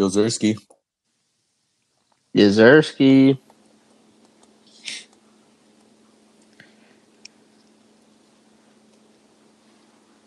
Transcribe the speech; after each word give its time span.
Yozerski. 0.00 0.56
Yazerski. 2.34 3.38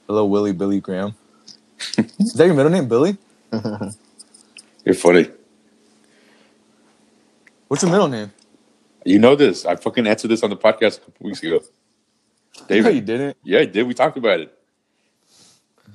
Hello, 0.08 0.26
Willie 0.26 0.54
Billy 0.54 0.80
Graham. 0.80 1.16
Is 2.20 2.34
that 2.34 2.46
your 2.46 2.54
middle 2.56 2.72
name, 2.72 2.88
Billy? 2.88 3.18
You're 4.86 4.96
funny. 4.96 5.30
What's 7.68 7.84
your 7.84 7.92
middle 7.92 8.08
name? 8.08 8.32
You 9.06 9.20
know 9.20 9.36
this. 9.36 9.66
I 9.66 9.76
fucking 9.76 10.06
answered 10.08 10.30
this 10.30 10.44
on 10.44 10.50
the 10.50 10.56
podcast 10.58 10.98
a 10.98 11.02
couple 11.02 11.26
weeks 11.28 11.42
ago. 11.44 11.60
No, 12.60 12.68
David. 12.68 12.94
you 12.96 13.02
didn't. 13.02 13.38
Yeah, 13.44 13.60
I 13.62 13.66
did. 13.66 13.88
We 13.88 13.96
talked 13.96 14.16
about 14.16 14.40
it 14.40 14.56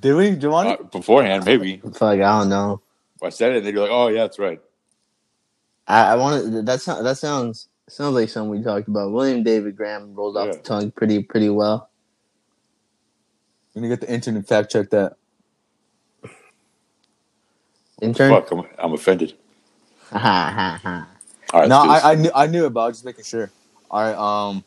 Did 0.01 0.13
we, 0.13 0.35
Giovanni? 0.35 0.71
uh, 0.71 0.83
beforehand, 0.83 1.45
maybe. 1.45 1.77
Fuck, 1.77 2.03
I 2.03 2.17
don't 2.17 2.49
know. 2.49 2.81
I 3.23 3.29
said 3.29 3.53
it, 3.53 3.57
and 3.57 3.65
then 3.65 3.73
you're 3.73 3.83
like, 3.83 3.91
"Oh 3.91 4.07
yeah, 4.07 4.21
that's 4.23 4.39
right." 4.39 4.61
I, 5.87 6.13
I 6.13 6.15
want 6.15 6.43
to. 6.45 6.61
That 6.63 6.81
sounds. 6.81 7.03
That 7.03 7.17
sounds. 7.17 7.69
Sounds 7.89 8.13
like 8.15 8.29
something 8.29 8.51
we 8.51 8.63
talked 8.63 8.87
about. 8.87 9.11
William 9.11 9.43
David 9.43 9.75
Graham 9.75 10.13
rolls 10.13 10.35
off 10.35 10.47
Yeah. 10.47 10.53
the 10.53 10.59
tongue 10.59 10.91
pretty 10.91 11.23
pretty 11.23 11.49
well. 11.49 11.89
We're 13.73 13.81
gonna 13.81 13.95
get 13.95 14.01
the 14.01 14.13
intern 14.13 14.35
to 14.35 14.43
fact 14.43 14.71
check 14.71 14.89
that. 14.91 15.13
Intern. 18.01 18.31
Fuck, 18.31 18.51
I'm, 18.51 18.63
I'm 18.77 18.93
offended. 18.93 19.33
Ha 20.11 20.19
ha 20.19 20.79
ha. 20.83 21.07
All 21.53 21.61
right, 21.61 21.69
no, 21.69 21.83
let's 21.83 21.83
do 21.83 21.89
this. 21.93 22.03
I, 22.03 22.11
I 22.11 22.15
knew 22.15 22.31
I 22.35 22.47
knew 22.47 22.65
about. 22.65 22.89
it, 22.89 22.93
Just 22.93 23.05
making 23.05 23.25
sure. 23.25 23.51
All 23.91 24.01
right. 24.01 24.15
Um. 24.15 24.63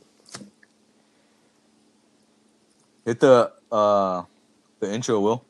Hit 3.04 3.20
the 3.20 3.52
uh 3.70 4.24
the 4.80 4.92
intro, 4.92 5.20
Will. 5.20 5.44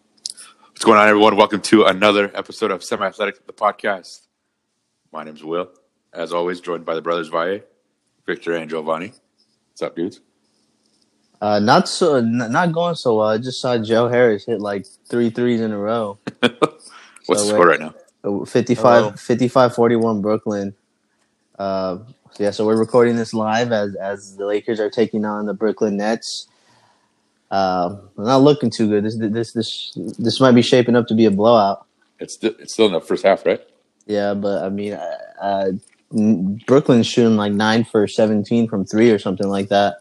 What's 0.83 0.89
going 0.91 0.99
on, 0.99 1.09
everyone? 1.09 1.37
Welcome 1.37 1.61
to 1.61 1.85
another 1.85 2.29
episode 2.37 2.73
of 2.73 2.83
Semi 2.83 3.07
Athletic, 3.07 3.47
the 3.47 3.53
podcast. 3.53 4.23
My 5.13 5.23
name's 5.23 5.45
Will. 5.45 5.71
As 6.13 6.33
always, 6.33 6.61
joined 6.61 6.85
by 6.85 6.97
the 6.97 7.01
brothers 7.01 7.29
Valle, 7.29 7.61
Victor, 8.27 8.57
and 8.57 8.69
Giovanni. 8.69 9.13
What's 9.71 9.83
up, 9.83 9.95
dudes? 9.95 10.19
Uh, 11.41 11.61
not 11.61 11.89
so. 11.89 12.17
N- 12.17 12.49
not 12.51 12.73
going 12.73 12.97
so 12.97 13.19
well. 13.19 13.29
I 13.29 13.39
just 13.39 13.61
saw 13.61 13.79
Joe 13.79 14.09
Harris 14.09 14.45
hit 14.45 14.61
like 14.61 14.85
three 15.09 15.31
threes 15.31 15.61
in 15.61 15.71
a 15.71 15.79
row. 15.79 16.19
What's 16.41 16.91
So, 17.27 17.35
the 17.35 17.45
score 17.45 17.69
right 17.69 17.79
now? 17.79 17.95
Uh, 18.25 18.45
55, 18.45 18.83
Hello. 19.05 19.13
55 19.13 19.77
41 19.77 20.21
Brooklyn. 20.21 20.75
Uh, 21.61 21.99
so 22.33 22.43
yeah, 22.43 22.51
so 22.51 22.67
we're 22.67 22.77
recording 22.77 23.15
this 23.15 23.33
live 23.33 23.71
as 23.71 23.95
as 23.95 24.37
the 24.37 24.47
Lakers 24.47 24.81
are 24.81 24.91
taking 24.91 25.25
on 25.25 25.47
the 25.47 25.55
Brooklyn 25.55 25.97
Nets. 25.97 26.49
Uh, 27.53 27.97
not 28.17 28.39
looking 28.39 28.71
too 28.71 28.89
good. 28.89 29.05
This 29.05 29.19
this 29.19 29.53
this 29.53 29.93
this 30.19 30.41
might 30.41 30.53
be 30.53 30.63
shaping 30.63 30.97
up 30.97 31.07
to 31.09 31.15
be 31.15 31.27
a 31.27 31.31
blowout. 31.31 31.87
It's 32.19 32.33
still, 32.33 32.55
it's 32.59 32.73
still 32.73 32.87
in 32.87 32.93
the 32.93 33.01
first 33.01 33.25
half, 33.25 33.45
right? 33.45 33.61
Yeah, 34.07 34.33
but 34.33 34.65
I 34.65 34.71
mean, 34.71 34.95
uh, 34.95 35.73
Brooklyn's 36.11 37.07
shooting 37.07 37.37
like 37.37 37.53
nine 37.53 37.85
for 37.85 38.09
seventeen 38.09 38.69
from 38.69 38.87
three 38.87 39.11
or 39.11 39.19
something 39.19 39.49
like 39.49 39.69
that, 39.69 39.99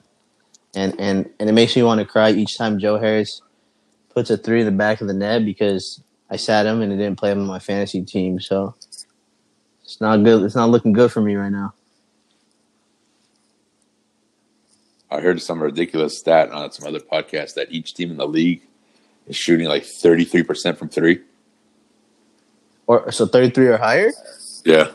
and 0.73 0.95
and 0.97 1.29
and 1.41 1.49
it 1.49 1.53
makes 1.53 1.75
me 1.75 1.83
want 1.83 1.99
to 1.99 2.05
cry 2.05 2.31
each 2.31 2.57
time 2.57 2.79
Joe 2.79 2.97
Harris 2.97 3.41
puts 4.13 4.29
a 4.29 4.37
three 4.37 4.61
in 4.61 4.65
the 4.65 4.71
back 4.71 5.01
of 5.01 5.07
the 5.07 5.13
net 5.13 5.43
because 5.43 6.01
I 6.29 6.37
sat 6.37 6.65
him 6.65 6.81
and 6.81 6.93
it 6.93 6.97
didn't 6.97 7.19
play 7.19 7.31
him 7.31 7.41
on 7.41 7.47
my 7.47 7.59
fantasy 7.59 8.01
team. 8.01 8.39
So 8.39 8.75
it's 9.83 9.99
not 9.99 10.23
good. 10.23 10.43
It's 10.43 10.55
not 10.55 10.69
looking 10.69 10.93
good 10.93 11.11
for 11.11 11.19
me 11.21 11.35
right 11.35 11.51
now. 11.51 11.73
I 15.11 15.19
heard 15.19 15.41
some 15.41 15.61
ridiculous 15.61 16.17
stat 16.17 16.51
on 16.51 16.71
some 16.71 16.87
other 16.87 17.01
podcast 17.01 17.55
that 17.55 17.71
each 17.71 17.93
team 17.93 18.11
in 18.11 18.17
the 18.17 18.27
league 18.27 18.61
is 19.27 19.35
shooting 19.35 19.67
like 19.67 19.83
33% 19.83 20.77
from 20.77 20.87
three. 20.87 21.19
Or 22.87 23.11
so 23.11 23.25
thirty 23.25 23.49
three 23.49 23.67
or 23.67 23.77
higher. 23.77 24.11
Yeah. 24.65 24.91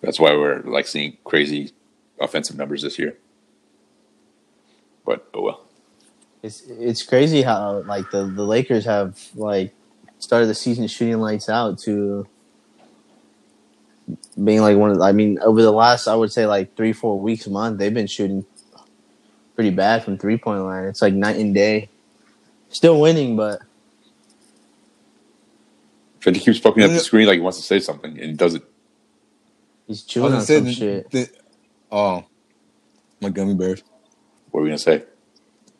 That's 0.00 0.18
why 0.18 0.32
we're 0.32 0.60
like 0.62 0.86
seeing 0.86 1.16
crazy 1.24 1.72
offensive 2.20 2.56
numbers 2.56 2.82
this 2.82 2.98
year. 2.98 3.16
But 5.04 5.28
oh 5.34 5.42
well. 5.42 5.64
It's 6.42 6.62
it's 6.62 7.02
crazy 7.02 7.42
how 7.42 7.82
like 7.82 8.10
the 8.10 8.24
the 8.24 8.44
Lakers 8.44 8.84
have 8.84 9.20
like 9.34 9.74
started 10.18 10.46
the 10.46 10.54
season 10.54 10.86
shooting 10.88 11.18
lights 11.18 11.48
out 11.48 11.78
to 11.80 12.26
being 14.42 14.60
like 14.60 14.76
one 14.76 14.90
of 14.90 14.98
the, 14.98 15.04
I 15.04 15.12
mean 15.12 15.38
over 15.40 15.62
the 15.62 15.72
last 15.72 16.06
I 16.06 16.14
would 16.14 16.32
say 16.32 16.46
like 16.46 16.76
three 16.76 16.92
four 16.92 17.18
weeks 17.18 17.46
a 17.46 17.50
month 17.50 17.78
they've 17.78 17.92
been 17.94 18.06
shooting 18.06 18.44
pretty 19.56 19.70
bad 19.70 20.04
from 20.04 20.18
three 20.18 20.38
point 20.38 20.62
line. 20.62 20.84
It's 20.84 21.02
like 21.02 21.14
night 21.14 21.36
and 21.36 21.54
day. 21.54 21.88
Still 22.68 23.00
winning, 23.00 23.36
but 23.36 23.62
Fenty 26.20 26.40
keeps 26.40 26.58
poking 26.60 26.82
up 26.84 26.90
the 26.90 27.00
screen 27.00 27.26
like 27.26 27.36
he 27.36 27.40
wants 27.40 27.58
to 27.58 27.64
say 27.64 27.80
something 27.80 28.12
and 28.12 28.30
he 28.30 28.32
doesn't. 28.34 28.64
he's 29.86 30.04
I 30.04 30.06
chewing 30.06 30.32
on 30.34 30.40
was 30.40 30.48
gonna 30.48 30.60
some 30.60 30.66
say 30.66 30.72
shit. 30.74 31.10
the, 31.10 31.20
the, 31.24 31.30
oh, 31.90 32.24
my 33.20 33.30
gummy 33.30 33.54
bears. 33.54 33.82
What 34.50 34.60
are 34.60 34.62
we 34.64 34.68
gonna 34.70 34.78
say? 34.78 35.04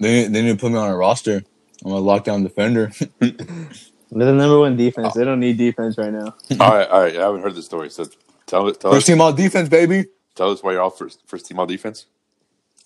They 0.01 0.25
they 0.29 0.43
need 0.43 0.53
to 0.53 0.57
put 0.57 0.73
me 0.73 0.79
on 0.79 0.91
a 0.91 0.97
roster. 0.97 1.43
I'm 1.85 1.93
a 1.93 2.01
lockdown 2.01 2.43
defender. 2.43 2.93
They're 4.11 4.27
the 4.27 4.33
number 4.33 4.59
one 4.59 4.77
defense. 4.77 5.15
They 5.15 5.25
don't 5.25 5.41
need 5.41 5.59
defense 5.59 5.99
right 5.99 6.13
now. 6.13 6.35
all 6.61 6.75
right, 6.75 6.89
all 6.89 7.01
right. 7.01 7.17
I 7.17 7.21
haven't 7.21 7.43
heard 7.43 7.55
the 7.55 7.63
story. 7.63 7.91
So 7.91 8.07
tell 8.47 8.69
it. 8.69 8.81
Tell 8.81 8.93
us. 8.93 8.97
First 8.99 9.07
team 9.09 9.21
all 9.21 9.33
defense, 9.33 9.69
baby. 9.69 10.07
Tell 10.35 10.51
us 10.51 10.63
why 10.63 10.73
you're 10.73 10.83
all 10.83 10.91
first 10.91 11.23
first 11.27 11.47
team 11.47 11.59
all 11.59 11.67
defense. 11.67 12.07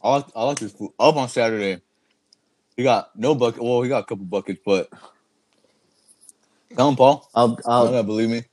I 0.03 0.10
like 0.16 0.26
I 0.34 0.44
like 0.44 0.59
this 0.59 0.72
fool. 0.72 0.94
up 0.98 1.16
on 1.16 1.28
Saturday. 1.28 1.80
He 2.76 2.82
got 2.82 3.10
no 3.16 3.34
bucket. 3.34 3.62
Well, 3.62 3.82
he 3.82 3.88
got 3.88 4.04
a 4.04 4.06
couple 4.06 4.25
buckets, 4.25 4.60
but 4.64 4.88
tell 6.76 6.88
him, 6.88 6.97
Paul. 6.97 7.28
I'll 7.34 7.50
You 7.50 7.56
I'll 7.66 7.84
gotta 7.92 8.03
believe 8.04 8.30
me. 8.30 8.44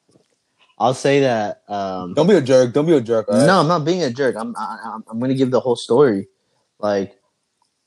I'll 0.80 0.94
say 0.94 1.22
that 1.22 1.64
um 1.70 2.14
Don't 2.14 2.28
be 2.28 2.36
a 2.36 2.42
jerk. 2.42 2.74
Don't 2.74 2.86
be 2.86 2.94
a 2.96 3.02
jerk. 3.02 3.28
all 3.30 3.38
right? 3.38 3.48
No, 3.48 3.60
I'm 3.62 3.68
not 3.68 3.86
being 3.86 4.04
a 4.04 4.12
jerk. 4.12 4.36
I'm 4.38 4.56
I, 4.58 4.78
I'm 4.84 5.04
I'm 5.10 5.20
going 5.20 5.30
to 5.30 5.36
give 5.36 5.52
the 5.52 5.60
whole 5.60 5.76
story. 5.76 6.28
Like, 6.80 7.18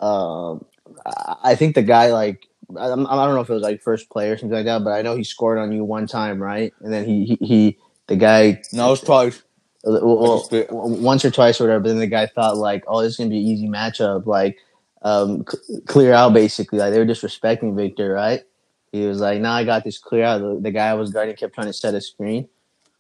um, 0.00 0.64
I 1.06 1.36
I 1.44 1.54
think 1.54 1.74
the 1.74 1.82
guy 1.82 2.12
like 2.12 2.46
I, 2.78 2.88
I'm- 2.88 3.04
don't 3.04 3.34
know 3.34 3.41
if 3.41 3.50
it 3.50 3.54
was 3.54 3.62
like 3.62 3.82
first 3.82 4.10
play 4.10 4.31
or 4.31 4.36
something 4.36 4.56
like 4.56 4.66
that, 4.66 4.84
but 4.84 4.91
I 4.92 5.03
know 5.03 5.16
he 5.16 5.25
scored 5.25 5.58
on 5.58 5.72
you 5.72 5.84
one 5.84 6.06
time, 6.06 6.42
right? 6.42 6.72
And 6.81 6.92
then 6.92 7.04
he 7.04 7.25
he, 7.25 7.47
he 7.47 7.78
the 8.06 8.16
guy 8.16 8.62
no, 8.72 8.88
it 8.88 8.91
was 8.91 9.00
twice. 9.00 9.42
well, 9.84 10.44
once 10.70 11.25
or 11.25 11.31
twice 11.31 11.60
or 11.60 11.64
whatever. 11.64 11.81
But 11.81 11.88
then 11.91 11.98
the 11.98 12.06
guy 12.06 12.26
thought 12.26 12.56
like, 12.56 12.84
oh, 12.86 13.03
this 13.03 13.12
is 13.12 13.16
gonna 13.16 13.31
be 13.31 13.38
an 13.38 13.47
easy 13.47 13.69
matchup, 13.69 14.26
like 14.26 14.58
um, 15.03 15.44
c- 15.48 15.81
clear 15.86 16.12
out 16.12 16.32
basically. 16.32 16.78
Like 16.78 16.92
they 16.92 16.98
were 16.98 17.06
disrespecting 17.06 17.75
Victor, 17.75 18.12
right? 18.12 18.42
He 18.92 19.06
was 19.06 19.20
like, 19.20 19.41
"Nah, 19.41 19.54
I 19.54 19.64
got 19.64 19.84
this 19.84 19.98
clear 19.98 20.25
out." 20.25 20.41
The, 20.41 20.58
the 20.60 20.70
guy 20.70 20.88
I 20.88 20.94
was 20.94 21.10
guarding 21.12 21.37
kept 21.37 21.54
trying 21.54 21.69
to 21.69 21.72
set 21.72 21.94
a 21.94 22.00
screen, 22.00 22.48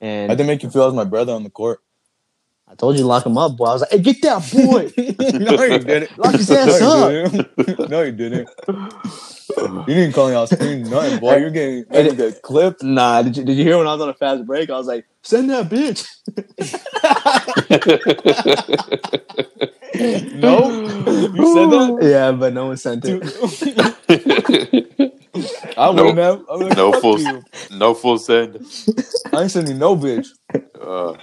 and 0.00 0.30
I 0.30 0.34
didn't 0.34 0.46
make 0.46 0.62
you 0.62 0.70
feel 0.70 0.84
as 0.84 0.94
my 0.94 1.04
brother 1.04 1.32
on 1.32 1.42
the 1.42 1.50
court. 1.50 1.80
I 2.70 2.74
told 2.76 2.96
you 2.96 3.02
to 3.02 3.06
lock 3.08 3.26
him 3.26 3.36
up, 3.38 3.56
boy. 3.56 3.66
I 3.66 3.72
was 3.74 3.80
like, 3.82 3.90
"Hey, 3.90 3.98
get 4.00 4.22
that 4.22 4.50
boy." 4.52 4.92
no, 5.38 5.62
you 5.64 5.78
didn't. 5.80 6.18
Lock 6.18 6.34
his 6.36 6.50
ass 6.50 6.80
no, 6.80 6.80
up. 6.80 7.12
you 7.12 7.28
didn't. 7.64 7.90
no, 7.90 8.02
you 8.02 8.12
didn't. 8.12 8.48
You 9.86 9.94
didn't 9.94 10.14
call 10.14 10.28
me 10.28 10.34
out 10.36 10.48
screen 10.50 10.88
nothing, 10.88 11.18
boy. 11.20 11.36
You're 11.38 11.50
getting, 11.50 11.84
Hey, 11.92 12.04
you're 12.06 12.14
getting 12.14 12.40
clipped. 12.42 12.82
Nah, 12.84 13.22
did 13.22 13.36
you 13.36 13.44
did 13.44 13.56
you 13.58 13.64
hear 13.64 13.78
when 13.78 13.86
I 13.88 13.92
was 13.94 14.00
on 14.02 14.08
a 14.10 14.14
fast 14.14 14.46
break? 14.46 14.70
I 14.70 14.78
was 14.78 14.86
like, 14.86 15.06
send 15.22 15.50
that 15.50 15.68
bitch. 15.68 16.06
No, 20.32 20.70
you 21.34 21.46
said 21.46 21.70
that. 21.70 21.98
Yeah, 22.02 22.32
but 22.32 22.54
no 22.54 22.66
one 22.68 22.76
sent 22.78 23.04
it. 23.06 23.22
I 25.76 25.92
No. 25.92 25.94
wouldn't 26.04 26.18
have. 26.18 26.42
I 26.50 26.56
would've 26.56 26.76
no 26.76 26.92
full, 26.92 27.20
you. 27.20 27.42
no 27.70 27.94
full 27.94 28.18
send. 28.18 28.58
I 29.32 29.42
ain't 29.42 29.50
sending 29.50 29.78
no 29.78 29.96
bitch. 29.96 30.28
Uh, 30.80 31.14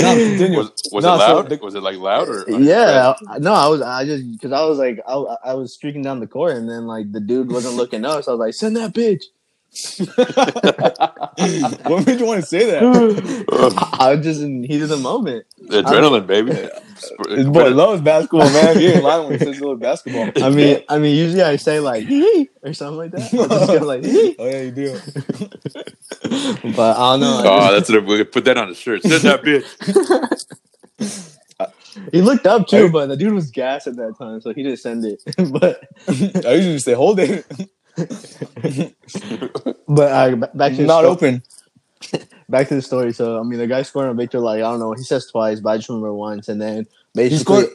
No, 0.00 0.14
continue. 0.14 0.58
was 0.58 0.72
was 0.92 1.04
No, 1.04 1.14
it 1.16 1.18
so 1.26 1.36
loud? 1.36 1.48
the- 1.50 1.56
was 1.62 1.74
it 1.74 1.82
like 1.82 1.98
loud 1.98 2.28
or? 2.28 2.44
Yeah, 2.48 3.14
I- 3.28 3.38
no, 3.38 3.52
I 3.54 3.68
was 3.68 3.82
I 3.82 4.04
just 4.04 4.30
because 4.32 4.52
I 4.52 4.64
was 4.64 4.78
like 4.78 5.00
I, 5.06 5.14
I 5.44 5.54
was 5.54 5.74
streaking 5.74 6.02
down 6.02 6.20
the 6.20 6.26
court 6.26 6.56
and 6.56 6.68
then 6.68 6.86
like 6.86 7.12
the 7.12 7.20
dude 7.20 7.50
wasn't 7.50 7.76
looking 7.76 8.04
up, 8.04 8.24
so 8.24 8.32
I 8.32 8.34
was 8.34 8.40
like, 8.40 8.54
send 8.54 8.76
that 8.76 8.94
bitch. 8.94 9.24
what 10.14 12.06
made 12.06 12.20
you 12.20 12.26
want 12.26 12.40
to 12.40 12.46
say 12.46 12.70
that? 12.70 13.96
I 13.98 14.14
was 14.14 14.24
just 14.24 14.40
in 14.40 14.62
heat 14.62 14.82
of 14.82 14.88
the 14.88 14.96
moment. 14.96 15.46
Adrenaline, 15.66 16.28
baby. 16.28 16.52
This 16.52 17.46
boy 17.48 17.70
loves 17.70 18.00
basketball, 18.00 18.48
man. 18.50 18.78
He 18.78 18.86
ain't 18.86 19.02
lying 19.02 19.28
when 19.28 19.38
he 19.38 19.44
says 19.44 19.58
he 19.58 19.64
loves 19.64 19.80
basketball. 19.80 20.30
I 20.44 20.50
mean, 20.50 20.84
I 20.88 20.98
mean, 20.98 21.16
usually 21.16 21.42
I 21.42 21.56
say 21.56 21.80
like 21.80 22.06
hee 22.06 22.50
or 22.62 22.72
something 22.72 22.98
like 22.98 23.10
that. 23.12 23.22
I 23.22 23.48
just 23.48 23.66
go 23.66 23.84
like 23.84 24.04
hee. 24.04 24.36
Oh 24.38 24.46
yeah, 24.46 24.62
you 24.62 24.70
do. 24.70 25.00
But 26.76 26.96
I 26.96 27.12
don't 27.12 27.20
know. 27.20 27.42
I 27.44 27.68
Oh, 27.68 27.72
that's 27.72 27.90
what 27.90 28.04
we 28.04 28.18
could 28.18 28.30
put 28.30 28.44
that 28.44 28.56
on 28.56 28.68
the 28.68 28.74
shirt. 28.76 29.02
Send 29.02 29.22
that 29.22 29.42
bitch. 29.42 29.66
he 32.12 32.22
looked 32.22 32.46
up 32.46 32.68
too, 32.68 32.90
but 32.90 33.06
the 33.06 33.16
dude 33.16 33.32
was 33.32 33.50
gas 33.50 33.88
at 33.88 33.96
that 33.96 34.16
time, 34.18 34.40
so 34.40 34.54
he 34.54 34.62
didn't 34.62 34.78
send 34.78 35.04
it. 35.04 35.20
but 35.52 35.82
I 36.46 36.54
usually 36.54 36.78
say 36.78 36.92
hold 36.92 37.18
it. 37.18 37.44
But 39.88 40.12
uh, 40.12 40.36
back 40.54 40.72
to 40.76 40.82
the 40.82 40.86
Not 40.86 41.00
sto- 41.02 41.10
open. 41.10 41.42
back 42.48 42.68
to 42.68 42.74
the 42.74 42.82
story. 42.82 43.12
So 43.12 43.40
I 43.40 43.42
mean, 43.42 43.58
the 43.58 43.66
guy 43.66 43.82
scoring 43.82 44.10
on 44.10 44.16
Victor, 44.16 44.40
like 44.40 44.58
I 44.58 44.62
don't 44.70 44.80
know, 44.80 44.92
he 44.92 45.02
says 45.02 45.26
twice, 45.30 45.60
but 45.60 45.70
I 45.70 45.76
just 45.78 45.88
remember 45.88 46.12
once, 46.14 46.48
and 46.48 46.60
then 46.60 46.86
He 47.28 47.30
basically, 47.30 47.62
scored. 47.64 47.66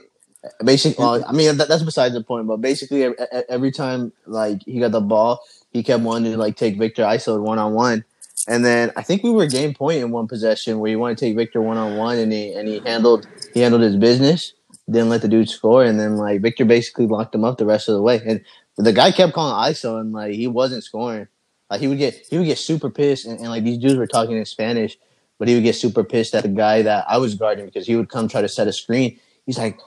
basically, 0.64 1.04
well, 1.04 1.24
I 1.28 1.32
mean 1.32 1.58
that, 1.58 1.68
that's 1.68 1.84
besides 1.84 2.14
the 2.14 2.24
point. 2.24 2.48
But 2.48 2.58
basically, 2.58 3.04
every, 3.04 3.18
every 3.50 3.72
time 3.72 4.12
like 4.26 4.62
he 4.66 4.80
got 4.80 4.92
the 4.92 5.02
ball, 5.02 5.42
he 5.72 5.84
kept 5.84 6.04
wanting 6.04 6.32
to 6.32 6.38
like 6.38 6.56
take 6.58 6.78
Victor 6.78 7.04
ISO 7.04 7.42
one 7.42 7.60
on 7.60 7.74
one, 7.74 8.04
And 8.48 8.64
then 8.66 8.92
I 8.96 9.02
think 9.04 9.24
we 9.24 9.32
were 9.32 9.48
game 9.48 9.74
point 9.74 10.00
in 10.00 10.12
one 10.12 10.28
possession 10.28 10.80
where 10.80 10.90
he 10.90 10.96
wanted 10.96 11.18
to 11.20 11.26
take 11.26 11.36
Victor 11.36 11.62
one 11.62 11.78
on 11.78 11.98
one, 11.98 12.18
and 12.18 12.32
he 12.32 12.54
and 12.54 12.68
he 12.68 12.80
handled 12.86 13.28
he 13.54 13.62
handled 13.62 13.84
his 13.84 13.96
business. 13.98 14.54
Didn't 14.90 15.10
let 15.10 15.22
the 15.22 15.28
dude 15.28 15.50
score, 15.50 15.84
and 15.84 16.00
then 16.00 16.18
like 16.18 16.42
Victor 16.42 16.66
basically 16.66 17.06
locked 17.06 17.36
him 17.36 17.44
up 17.46 17.58
the 17.60 17.66
rest 17.66 17.88
of 17.90 17.96
the 17.96 18.02
way. 18.02 18.22
And 18.26 18.42
the 18.86 18.94
guy 18.94 19.12
kept 19.12 19.34
calling 19.34 19.56
ISO, 19.72 20.00
and 20.00 20.14
like 20.14 20.34
he 20.34 20.48
wasn't 20.48 20.84
scoring. 20.84 21.28
Like 21.70 21.82
he 21.82 21.88
would 21.88 21.98
get 21.98 22.16
he 22.30 22.38
would 22.38 22.48
get 22.48 22.58
super 22.58 22.90
pissed, 22.90 23.26
and, 23.26 23.40
and 23.40 23.50
like 23.50 23.64
these 23.64 23.78
dudes 23.78 23.96
were 23.98 24.08
talking 24.08 24.38
in 24.38 24.46
Spanish, 24.46 24.98
but 25.38 25.48
he 25.48 25.56
would 25.56 25.64
get 25.64 25.76
super 25.76 26.04
pissed 26.04 26.34
at 26.36 26.44
the 26.44 26.50
guy 26.50 26.82
that 26.84 27.06
I 27.08 27.18
was 27.18 27.36
guarding 27.36 27.66
because 27.66 27.88
he 27.88 27.96
would 27.96 28.10
come 28.10 28.28
try 28.28 28.42
to 28.42 28.48
set 28.50 28.68
a 28.68 28.74
screen. 28.74 29.20
He's 29.46 29.58
like, 29.58 29.80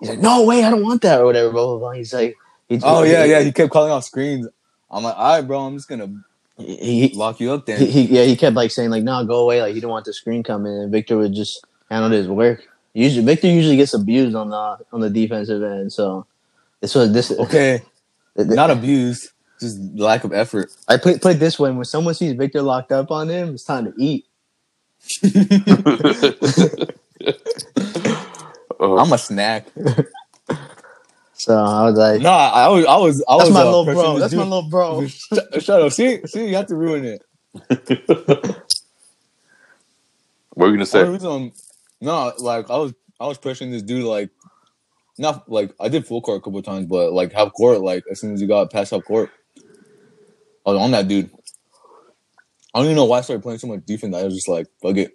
he's 0.00 0.08
like, 0.10 0.18
no 0.18 0.44
way, 0.44 0.64
I 0.64 0.70
don't 0.70 0.82
want 0.82 1.02
that 1.02 1.20
or 1.20 1.26
whatever. 1.26 1.50
Blah 1.50 1.66
blah 1.66 1.78
blah. 1.78 1.92
He's 1.92 2.12
like, 2.12 2.36
he's, 2.68 2.82
Oh 2.84 3.04
yeah, 3.04 3.24
yeah. 3.24 3.40
He 3.42 3.52
kept 3.52 3.70
calling 3.72 3.92
off 3.92 4.04
screens. 4.04 4.48
I'm 4.90 5.04
like, 5.04 5.16
all 5.16 5.36
right, 5.36 5.46
bro. 5.46 5.60
I'm 5.60 5.76
just 5.76 5.88
gonna 5.88 6.12
He, 6.58 7.12
lock 7.14 7.40
you 7.40 7.52
up 7.52 7.66
then. 7.66 7.80
he, 7.86 8.02
yeah 8.02 8.24
he 8.24 8.36
kept 8.36 8.56
like 8.56 8.70
saying 8.70 8.90
like 8.90 9.04
no 9.04 9.24
go 9.24 9.40
away 9.40 9.62
like 9.62 9.70
he 9.74 9.80
didn't 9.80 9.90
want 9.90 10.04
the 10.04 10.12
screen 10.12 10.42
coming 10.42 10.72
and 10.72 10.92
Victor 10.92 11.16
would 11.16 11.32
just 11.34 11.64
handle 11.90 12.10
his 12.10 12.28
work. 12.28 12.62
Usually 12.94 13.24
Victor 13.24 13.46
usually 13.46 13.76
gets 13.76 13.94
abused 13.94 14.34
on 14.36 14.50
the 14.50 14.78
on 14.92 15.00
the 15.00 15.10
defensive 15.10 15.62
end. 15.62 15.92
So 15.92 16.26
this 16.80 16.94
was 16.94 17.12
this 17.12 17.30
okay, 17.30 17.82
not 18.48 18.70
abused, 18.70 19.30
just 19.60 19.78
lack 19.94 20.24
of 20.24 20.32
effort. 20.32 20.70
I 20.88 20.96
put 20.96 21.20
put 21.22 21.36
it 21.36 21.38
this 21.40 21.58
way: 21.58 21.70
when 21.70 21.84
someone 21.84 22.14
sees 22.14 22.32
Victor 22.34 22.62
locked 22.62 22.92
up 22.92 23.10
on 23.10 23.28
him, 23.28 23.54
it's 23.54 23.64
time 23.64 23.84
to 23.86 23.94
eat. 23.98 24.26
Oh, 28.82 28.96
I'm 28.98 29.12
a 29.12 29.18
snack. 29.18 29.66
So 31.34 31.56
I 31.56 31.84
was 31.86 31.96
like, 31.96 32.20
No, 32.20 32.28
I, 32.28 32.64
I 32.64 32.68
was, 32.68 32.84
I 32.84 32.96
was, 32.98 33.24
I 33.26 33.36
"That's 33.38 33.48
was 33.48 33.54
my 33.54 33.62
little 33.64 33.84
bro. 33.86 34.12
this 34.18 34.20
That's 34.20 34.34
my 34.34 34.42
little 34.42 34.68
bro." 34.68 35.06
Shut, 35.06 35.62
shut 35.62 35.80
up. 35.82 35.92
See, 35.92 36.20
see, 36.26 36.48
you 36.50 36.56
have 36.56 36.66
to 36.66 36.76
ruin 36.76 37.04
it. 37.06 37.22
what 40.50 40.66
were 40.66 40.66
you 40.68 40.74
gonna 40.74 40.84
say? 40.84 41.02
reason 41.08 41.30
I'm- 41.30 41.52
no, 42.02 42.32
like 42.40 42.68
I 42.68 42.76
was, 42.76 42.92
I 43.18 43.26
was 43.26 43.38
pressuring 43.38 43.70
this 43.70 43.80
dude 43.82 44.04
like, 44.04 44.28
not 45.18 45.50
like 45.50 45.74
I 45.80 45.88
did 45.88 46.06
full 46.06 46.22
court 46.22 46.38
a 46.38 46.40
couple 46.40 46.58
of 46.58 46.64
times, 46.64 46.86
but 46.86 47.12
like 47.12 47.32
half 47.32 47.52
court. 47.52 47.80
Like 47.80 48.04
as 48.10 48.20
soon 48.20 48.32
as 48.32 48.40
you 48.40 48.48
got 48.48 48.70
past 48.70 48.92
half 48.92 49.04
court, 49.04 49.30
I 50.66 50.70
was 50.70 50.80
on 50.80 50.90
that 50.92 51.08
dude. 51.08 51.30
I 52.74 52.78
don't 52.78 52.86
even 52.86 52.96
know 52.96 53.04
why 53.06 53.18
I 53.18 53.22
started 53.22 53.42
playing 53.42 53.58
so 53.58 53.66
much 53.66 53.84
defense. 53.84 54.14
I 54.14 54.22
was 54.22 54.34
just 54.34 54.48
like, 54.48 54.68
fuck 54.80 54.96
it. 54.96 55.12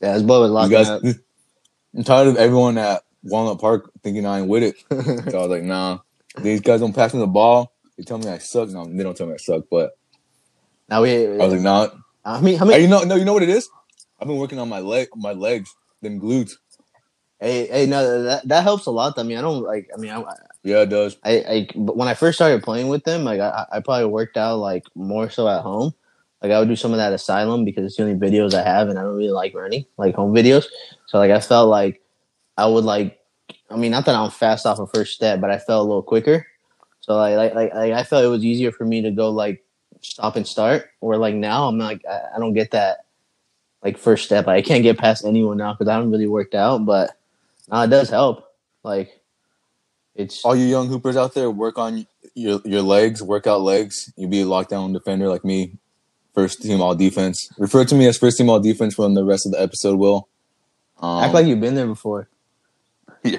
Yeah, 0.00 0.14
was 0.14 0.22
You 0.22 0.28
locking 0.28 0.70
guys, 0.70 0.88
up. 0.88 1.02
I'm 1.96 2.04
tired 2.04 2.28
of 2.28 2.36
everyone 2.36 2.78
at 2.78 3.02
Walnut 3.22 3.60
Park 3.60 3.90
thinking 4.02 4.26
I 4.26 4.40
ain't 4.40 4.48
with 4.48 4.62
it. 4.62 4.76
So 5.30 5.38
I 5.38 5.42
was 5.42 5.50
like, 5.50 5.62
nah. 5.62 6.00
These 6.42 6.60
guys 6.60 6.80
don't 6.80 6.92
pass 6.92 7.14
me 7.14 7.20
the 7.20 7.26
ball. 7.26 7.72
They 7.96 8.04
tell 8.04 8.18
me 8.18 8.28
I 8.28 8.38
suck. 8.38 8.68
No, 8.70 8.84
they 8.84 9.02
don't 9.02 9.16
tell 9.16 9.26
me 9.26 9.34
I 9.34 9.38
suck. 9.38 9.64
But 9.70 9.96
now 10.88 11.02
we. 11.02 11.26
I 11.26 11.46
was 11.46 11.54
like, 11.54 11.62
nah. 11.62 11.88
I 12.24 12.40
mean, 12.40 12.58
how 12.58 12.64
many? 12.64 12.82
you 12.82 12.88
know, 12.88 13.02
no, 13.02 13.16
you 13.16 13.24
know 13.24 13.32
what 13.32 13.42
it 13.42 13.48
is? 13.48 13.68
I've 14.20 14.28
been 14.28 14.36
working 14.36 14.58
on 14.58 14.68
my 14.68 14.80
leg, 14.80 15.08
my 15.16 15.32
legs, 15.32 15.74
them 16.02 16.20
glutes. 16.20 16.52
Hey, 17.40 17.68
hey, 17.68 17.86
no, 17.86 18.24
that 18.24 18.48
that 18.48 18.64
helps 18.64 18.86
a 18.86 18.90
lot. 18.90 19.16
I 19.16 19.22
mean, 19.22 19.38
I 19.38 19.42
don't 19.42 19.62
like. 19.62 19.88
I 19.94 19.96
mean, 20.00 20.10
I, 20.10 20.24
Yeah, 20.64 20.82
it 20.82 20.90
does. 20.90 21.16
I, 21.22 21.32
I 21.38 21.68
but 21.76 21.96
when 21.96 22.08
I 22.08 22.14
first 22.14 22.36
started 22.36 22.64
playing 22.64 22.88
with 22.88 23.04
them, 23.04 23.22
like 23.24 23.40
I, 23.40 23.66
I 23.70 23.80
probably 23.80 24.06
worked 24.06 24.36
out 24.36 24.58
like 24.58 24.84
more 24.96 25.30
so 25.30 25.48
at 25.48 25.62
home. 25.62 25.94
Like 26.42 26.50
I 26.50 26.58
would 26.58 26.68
do 26.68 26.76
some 26.76 26.92
of 26.92 26.98
that 26.98 27.12
asylum 27.12 27.64
because 27.64 27.84
it's 27.84 27.96
the 27.96 28.04
only 28.04 28.16
videos 28.16 28.54
I 28.54 28.64
have, 28.64 28.88
and 28.88 28.98
I 28.98 29.02
don't 29.02 29.16
really 29.16 29.30
like 29.30 29.54
running 29.54 29.84
like 29.96 30.16
home 30.16 30.34
videos. 30.34 30.66
So 31.06 31.18
like 31.18 31.30
I 31.30 31.40
felt 31.40 31.68
like 31.68 32.02
I 32.56 32.66
would 32.66 32.84
like, 32.84 33.20
I 33.70 33.76
mean, 33.76 33.92
not 33.92 34.06
that 34.06 34.16
I'm 34.16 34.30
fast 34.30 34.66
off 34.66 34.80
a 34.80 34.86
first 34.88 35.14
step, 35.14 35.40
but 35.40 35.50
I 35.50 35.58
felt 35.58 35.80
a 35.80 35.88
little 35.88 36.02
quicker. 36.02 36.44
So 37.00 37.16
like 37.16 37.36
like 37.36 37.54
like, 37.54 37.74
like 37.74 37.92
I 37.92 38.02
felt 38.02 38.24
it 38.24 38.28
was 38.28 38.44
easier 38.44 38.72
for 38.72 38.84
me 38.84 39.02
to 39.02 39.12
go 39.12 39.30
like 39.30 39.64
stop 40.00 40.34
and 40.36 40.46
start. 40.46 40.90
Or 41.00 41.16
like 41.16 41.36
now 41.36 41.68
I'm 41.68 41.78
like 41.78 42.02
I, 42.04 42.36
I 42.36 42.38
don't 42.40 42.54
get 42.54 42.72
that 42.72 43.04
like 43.82 43.98
first 43.98 44.24
step. 44.24 44.48
I 44.48 44.62
can't 44.62 44.82
get 44.82 44.98
past 44.98 45.24
anyone 45.24 45.58
now 45.58 45.72
because 45.72 45.88
I 45.88 45.94
haven't 45.94 46.10
really 46.10 46.26
worked 46.28 46.54
out, 46.54 46.84
but 46.84 47.17
no, 47.70 47.82
it 47.82 47.88
does 47.88 48.10
help. 48.10 48.44
Like 48.82 49.20
it's 50.14 50.44
All 50.44 50.56
you 50.56 50.66
young 50.66 50.88
hoopers 50.88 51.16
out 51.16 51.34
there, 51.34 51.50
work 51.50 51.78
on 51.78 52.06
your 52.34 52.60
your 52.64 52.82
legs, 52.82 53.22
work 53.22 53.46
out 53.46 53.60
legs. 53.60 54.12
You'll 54.16 54.30
be 54.30 54.40
a 54.40 54.44
lockdown 54.44 54.92
defender 54.92 55.28
like 55.28 55.44
me. 55.44 55.78
First 56.34 56.62
team 56.62 56.80
all 56.80 56.94
defense. 56.94 57.48
Refer 57.58 57.84
to 57.86 57.94
me 57.94 58.06
as 58.06 58.18
first 58.18 58.38
team 58.38 58.48
all 58.50 58.60
defense 58.60 58.94
from 58.94 59.14
the 59.14 59.24
rest 59.24 59.46
of 59.46 59.52
the 59.52 59.60
episode. 59.60 59.96
Will 59.96 60.28
um, 61.00 61.22
act 61.22 61.34
like 61.34 61.46
you've 61.46 61.60
been 61.60 61.74
there 61.74 61.86
before. 61.86 62.28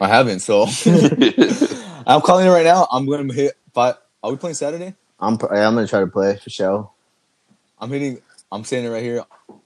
I 0.02 0.08
haven't. 0.08 0.40
So 0.40 0.68
I'm 2.08 2.22
calling 2.22 2.48
it 2.48 2.50
right 2.50 2.66
now. 2.66 2.88
I'm 2.92 3.06
going 3.06 3.28
to 3.28 3.34
hit 3.34 3.54
five. 3.74 3.96
Are 4.24 4.32
we 4.32 4.38
playing 4.38 4.56
Saturday? 4.56 4.96
I'm 5.20 5.34
I'm 5.34 5.76
gonna 5.76 5.88
try 5.88 6.00
to 6.00 6.08
play 6.08 6.38
for 6.38 6.50
show. 6.50 6.92
I'm 7.78 7.90
hitting. 7.90 8.22
I'm 8.52 8.64
saying 8.64 8.86
it 8.86 8.90
right 8.90 9.04
here 9.04 9.24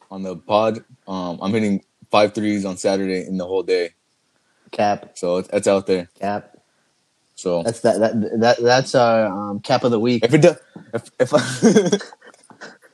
on 0.09 0.23
the 0.23 0.35
pod. 0.35 0.83
Um, 1.07 1.39
I'm 1.41 1.51
hitting 1.51 1.83
five 2.09 2.33
threes 2.33 2.65
on 2.65 2.77
Saturday 2.77 3.25
in 3.25 3.37
the 3.37 3.45
whole 3.45 3.63
day. 3.63 3.93
Cap, 4.73 5.11
So 5.15 5.37
it's, 5.37 5.49
it's 5.53 5.67
out 5.67 5.85
there. 5.87 6.09
cap. 6.19 6.57
So 7.35 7.61
That's 7.63 7.79
that 7.81 7.99
that 7.99 8.39
that 8.41 8.57
that's 8.61 8.95
our 8.95 9.27
um, 9.27 9.59
cap 9.59 9.83
of 9.83 9.91
the 9.91 9.99
week. 9.99 10.25
if 10.25 10.33
it 10.33 10.41
does, 10.41 10.57
if 10.93 11.11
if 11.19 11.33
I, 11.33 11.99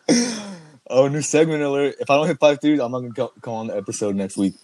oh 0.89 1.07
new 1.07 1.21
segment 1.21 1.63
alert. 1.63 1.95
If 1.99 2.09
I 2.09 2.15
don't 2.17 2.27
hit 2.27 2.39
five 2.39 2.59
threes, 2.61 2.79
I'm 2.79 2.91
not 2.91 2.99
gonna 3.01 3.13
co- 3.13 3.33
come 3.41 3.53
on 3.53 3.67
the 3.67 3.77
episode 3.77 4.15
next 4.15 4.37
week. 4.37 4.55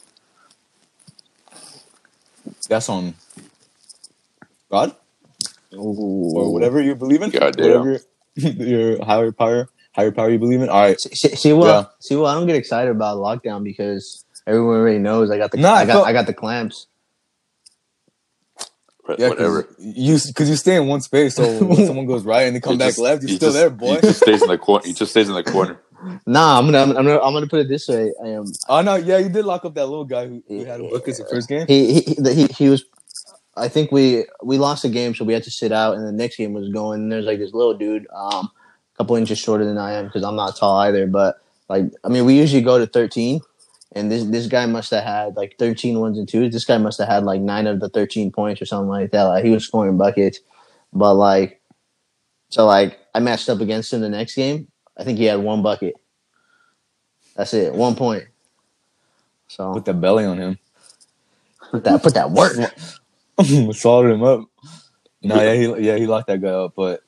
That's 2.70 2.90
on 2.90 3.16
God 4.70 4.96
or 5.72 6.52
whatever 6.52 6.82
you 6.82 6.96
believe 6.96 7.22
in. 7.22 7.30
Goddamn. 7.30 7.64
Whatever 7.64 8.00
your 8.36 9.06
higher 9.06 9.32
power, 9.32 9.70
higher 9.94 10.12
power 10.12 10.30
you 10.30 10.40
believe 10.40 10.62
in. 10.62 10.70
All 10.70 10.82
right. 10.82 11.00
See, 11.00 11.36
see 11.36 11.54
what? 11.54 11.68
Yeah. 11.68 11.86
See 12.00 12.16
what? 12.16 12.28
I 12.30 12.34
don't 12.36 12.48
get 12.48 12.56
excited 12.58 12.92
about 12.92 13.18
lockdown 13.20 13.64
because 13.64 14.26
everyone 14.48 14.76
already 14.78 15.00
knows 15.00 15.32
I 15.32 15.38
got 15.38 15.52
the 15.52 15.58
Nah, 15.58 15.74
I 15.74 15.82
I 15.82 15.86
got 15.86 15.94
felt- 15.94 16.08
I 16.08 16.14
got 16.14 16.28
the 16.28 16.34
clamps. 16.34 16.88
Right, 19.08 19.20
Yeah, 19.20 19.30
Whatever. 19.30 19.64
cause 19.64 19.76
you 19.80 20.18
because 20.28 20.50
you 20.50 20.56
stay 20.56 20.76
in 20.78 20.88
one 20.88 21.02
space. 21.02 21.36
So 21.36 21.64
when 21.64 21.86
someone 21.88 22.06
goes 22.08 22.24
right 22.24 22.44
and 22.44 22.56
they 22.56 22.60
come 22.60 22.74
He 22.74 22.78
back 22.80 22.90
just- 22.90 23.00
left, 23.00 23.22
you're 23.24 23.36
still 23.36 23.50
just- 23.52 23.56
there, 23.60 23.70
boy. 23.70 23.96
He 23.96 24.02
just 24.02 24.22
stays 24.22 24.42
in 24.42 24.48
the 24.48 24.58
corner. 24.58 24.86
He 24.86 24.94
just 25.02 25.12
stays 25.12 25.28
in 25.30 25.36
the 25.36 25.44
corner. 25.44 25.80
Nah, 26.28 26.60
I'm 26.60 26.66
gonna 26.66 26.82
I'm 26.82 26.94
gonna 26.94 27.20
I'm 27.20 27.34
gonna 27.34 27.48
put 27.48 27.60
it 27.62 27.68
this 27.70 27.88
way. 27.88 28.12
I 28.24 28.28
am 28.30 28.46
Oh 28.70 28.82
no, 28.82 28.96
yeah, 28.96 29.18
you 29.18 29.30
did 29.30 29.46
lock 29.46 29.66
up 29.66 29.74
that 29.76 29.86
little 29.88 30.06
guy 30.06 30.28
who, 30.28 30.44
who 30.48 30.64
had 30.66 30.80
a 30.80 30.84
bucket 30.84 31.18
the 31.18 31.26
first 31.30 31.48
game. 31.50 31.66
he 31.68 31.94
he, 31.94 32.02
he 32.02 32.34
he 32.34 32.46
he 32.48 32.70
was. 32.70 32.84
I 33.58 33.70
think 33.70 33.92
we 33.92 34.26
we 34.44 34.58
lost 34.58 34.84
a 34.86 34.90
game, 34.90 35.16
so 35.16 35.24
we 35.24 35.34
had 35.34 35.44
to 35.44 35.52
sit 35.52 35.72
out, 35.72 35.96
and 35.96 36.06
the 36.06 36.12
next 36.12 36.36
game 36.36 36.54
was 36.54 36.70
going. 36.70 37.04
And 37.04 37.12
there's 37.12 37.26
like 37.26 37.40
this 37.40 37.54
little 37.54 37.74
dude, 37.74 38.06
um, 38.14 38.52
a 38.94 38.98
couple 38.98 39.16
inches 39.16 39.40
shorter 39.40 39.64
than 39.66 39.78
I 39.78 39.94
am 39.94 40.06
because 40.06 40.24
I'm 40.24 40.36
not 40.36 40.58
tall 40.58 40.78
either. 40.82 41.08
But 41.08 41.38
like, 41.70 41.86
I 42.04 42.10
mean, 42.10 42.26
we 42.26 42.38
usually 42.38 42.62
go 42.62 42.78
to 42.78 42.86
13, 42.86 43.40
and 43.96 44.12
this 44.12 44.26
this 44.26 44.48
guy 44.48 44.66
must 44.66 44.92
have 44.92 45.04
had 45.04 45.38
like 45.38 45.56
13 45.58 46.00
ones 46.00 46.18
and 46.18 46.28
twos. 46.28 46.52
This 46.52 46.66
guy 46.66 46.78
must 46.78 47.00
have 47.00 47.08
had 47.08 47.24
like 47.24 47.42
nine 47.42 47.66
of 47.66 47.80
the 47.80 47.90
13 47.90 48.32
points 48.32 48.62
or 48.62 48.66
something 48.66 48.90
like 48.90 49.12
that. 49.12 49.24
Like 49.24 49.46
he 49.46 49.52
was 49.52 49.66
scoring 49.66 49.98
buckets, 49.98 50.40
but 50.92 51.16
like, 51.16 51.62
so 52.50 52.66
like 52.66 53.00
I 53.16 53.20
matched 53.20 53.50
up 53.50 53.62
against 53.62 53.94
him 53.94 54.02
the 54.02 54.10
next 54.10 54.36
game. 54.36 54.68
I 54.98 55.04
think 55.06 55.18
he 55.18 55.26
had 55.26 55.40
one 55.40 55.64
bucket. 55.64 55.96
That's 57.36 57.54
it, 57.54 57.74
one 57.74 57.96
point. 57.96 58.26
So 59.48 59.74
Put 59.74 59.86
the 59.86 59.94
belly 59.94 60.26
on 60.26 60.38
him. 60.38 60.60
put 61.72 61.84
that 61.86 62.04
put 62.04 62.14
that 62.16 62.32
work. 62.32 62.56
Soldered 63.74 64.14
him 64.14 64.24
up. 64.24 64.42
No, 65.22 65.42
yeah, 65.42 65.54
he 65.54 65.86
yeah 65.86 65.96
he 65.96 66.06
locked 66.06 66.28
that 66.28 66.42
guy 66.42 66.50
up. 66.50 66.74
But 66.76 67.02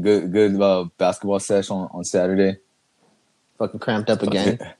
good 0.00 0.32
good 0.32 0.60
uh, 0.60 0.86
basketball 0.98 1.38
session 1.38 1.76
on, 1.76 1.90
on 1.92 2.04
Saturday. 2.04 2.58
Fucking 3.58 3.78
cramped 3.78 4.10
up 4.10 4.22
again. 4.22 4.58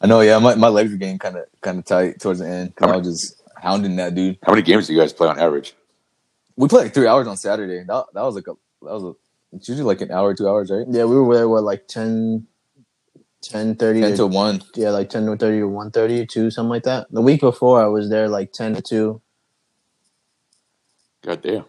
I 0.00 0.06
know. 0.06 0.20
Yeah, 0.20 0.38
my, 0.38 0.54
my 0.54 0.68
legs 0.68 0.90
were 0.90 0.96
getting 0.96 1.18
kind 1.18 1.36
of 1.36 1.46
kind 1.60 1.78
of 1.78 1.84
tight 1.84 2.20
towards 2.20 2.40
the 2.40 2.48
end 2.48 2.74
because 2.74 2.90
I 2.90 2.96
was 2.96 3.06
just 3.06 3.42
hounding 3.56 3.96
that 3.96 4.14
dude. 4.14 4.38
How 4.42 4.52
many 4.52 4.62
games 4.62 4.86
do 4.86 4.94
you 4.94 5.00
guys 5.00 5.12
play 5.12 5.28
on 5.28 5.38
average? 5.38 5.74
We 6.56 6.68
played 6.68 6.84
like 6.84 6.94
three 6.94 7.06
hours 7.06 7.26
on 7.26 7.36
Saturday. 7.36 7.84
That 7.84 8.06
that 8.14 8.22
was 8.22 8.34
like 8.34 8.46
a 8.48 8.54
that 8.82 8.92
was 8.92 9.04
a 9.04 9.12
it's 9.52 9.68
usually 9.68 9.86
like 9.86 10.00
an 10.00 10.10
hour, 10.10 10.34
two 10.34 10.48
hours, 10.48 10.70
right? 10.70 10.86
Yeah, 10.88 11.04
we 11.04 11.18
were 11.20 11.34
there, 11.36 11.48
what, 11.48 11.64
like 11.64 11.88
10, 11.88 12.46
10 13.42 13.76
30 13.76 14.00
Ten 14.00 14.10
to, 14.10 14.16
to 14.18 14.26
one. 14.26 14.62
yeah, 14.74 14.90
like 14.90 15.08
10 15.08 15.24
to 15.26 15.36
30 15.36 15.60
or 15.60 15.68
1 15.68 15.90
30 15.90 16.20
or 16.20 16.26
2, 16.26 16.50
something 16.50 16.68
like 16.68 16.82
that. 16.82 17.06
The 17.10 17.22
week 17.22 17.40
before, 17.40 17.82
I 17.82 17.86
was 17.86 18.10
there 18.10 18.28
like 18.28 18.52
10 18.52 18.74
to 18.74 18.82
2. 18.82 19.22
God 21.24 21.42
damn. 21.42 21.64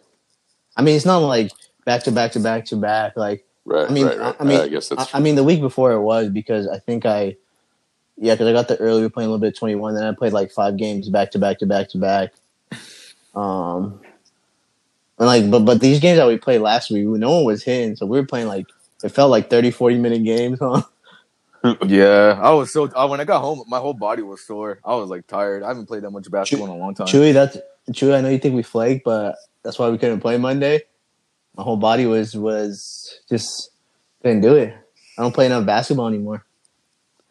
I 0.76 0.82
mean, 0.82 0.96
it's 0.96 1.06
not 1.06 1.20
like 1.20 1.52
back 1.86 2.04
to 2.04 2.12
back 2.12 2.34
to 2.34 2.40
back 2.40 2.66
to 2.66 2.76
back. 2.76 3.16
Like, 3.16 3.46
Right. 3.66 3.88
I 3.90 3.94
mean, 3.94 4.08
right, 4.08 4.18
right. 4.18 4.36
I, 4.40 4.44
I 4.44 4.48
mean, 4.48 4.60
I 4.62 4.68
guess 4.68 4.90
that's. 4.90 5.14
I, 5.14 5.20
I 5.20 5.22
mean, 5.22 5.36
the 5.36 5.44
week 5.44 5.62
before 5.62 5.92
it 5.92 6.02
was 6.02 6.30
because 6.30 6.68
I 6.68 6.80
think 6.80 7.06
I, 7.06 7.36
yeah, 8.20 8.34
because 8.34 8.48
I 8.48 8.54
got 8.54 8.68
the 8.68 8.78
early, 8.78 8.98
we 8.98 9.04
were 9.04 9.10
playing 9.10 9.28
a 9.28 9.32
little 9.32 9.42
bit 9.42 9.54
of 9.54 9.60
21, 9.60 9.96
then 9.96 10.04
I 10.04 10.14
played 10.14 10.34
like 10.34 10.52
five 10.52 10.78
games 10.78 11.10
back 11.10 11.32
to 11.32 11.40
back 11.40 11.60
to 11.60 11.66
back 11.66 11.90
to 11.90 11.98
back. 11.98 12.34
Um, 13.34 14.02
and 15.18 15.28
like, 15.28 15.50
but 15.50 15.60
but 15.60 15.80
these 15.80 16.00
games 16.00 16.18
that 16.18 16.28
we 16.28 16.38
played 16.38 16.60
last 16.60 16.92
week, 16.92 17.06
no 17.06 17.32
one 17.32 17.46
was 17.46 17.64
hitting, 17.64 17.96
so 17.96 18.06
we 18.06 18.20
were 18.20 18.26
playing 18.26 18.48
like 18.48 18.68
it 19.04 19.10
felt 19.10 19.32
like 19.32 19.50
30, 19.50 19.72
40 19.72 19.98
minute 19.98 20.24
games, 20.24 20.60
huh? 20.60 20.82
Yeah, 21.86 22.40
I 22.42 22.52
was 22.52 22.72
so 22.72 22.90
I, 22.96 23.04
when 23.04 23.20
I 23.20 23.26
got 23.26 23.42
home, 23.42 23.66
my 23.68 23.80
whole 23.80 23.94
body 23.94 24.22
was 24.22 24.40
sore. 24.40 24.80
I 24.86 24.96
was 24.96 25.10
like 25.10 25.28
tired. 25.28 25.62
I 25.62 25.68
haven't 25.68 25.88
played 25.88 26.04
that 26.04 26.12
much 26.12 26.32
basketball 26.32 26.68
in 26.68 26.74
a 26.74 26.78
long 26.78 26.96
time. 26.96 27.08
Chewy, 27.08 27.34
that's 27.34 27.58
Chewy. 27.92 28.16
I 28.16 28.22
know 28.22 28.30
you 28.30 28.38
think 28.38 28.56
we 28.56 28.64
flaked, 28.64 29.04
but 29.04 29.36
that's 29.62 29.78
why 29.78 29.90
we 29.90 29.98
couldn't 29.98 30.22
play 30.22 30.38
Monday. 30.38 30.84
My 31.58 31.64
whole 31.64 31.76
body 31.76 32.06
was 32.06 32.34
was 32.34 33.20
just 33.30 33.72
couldn't 34.22 34.40
do 34.40 34.56
it. 34.56 34.74
I 35.18 35.22
don't 35.22 35.34
play 35.34 35.48
enough 35.48 35.66
basketball 35.66 36.08
anymore. 36.08 36.46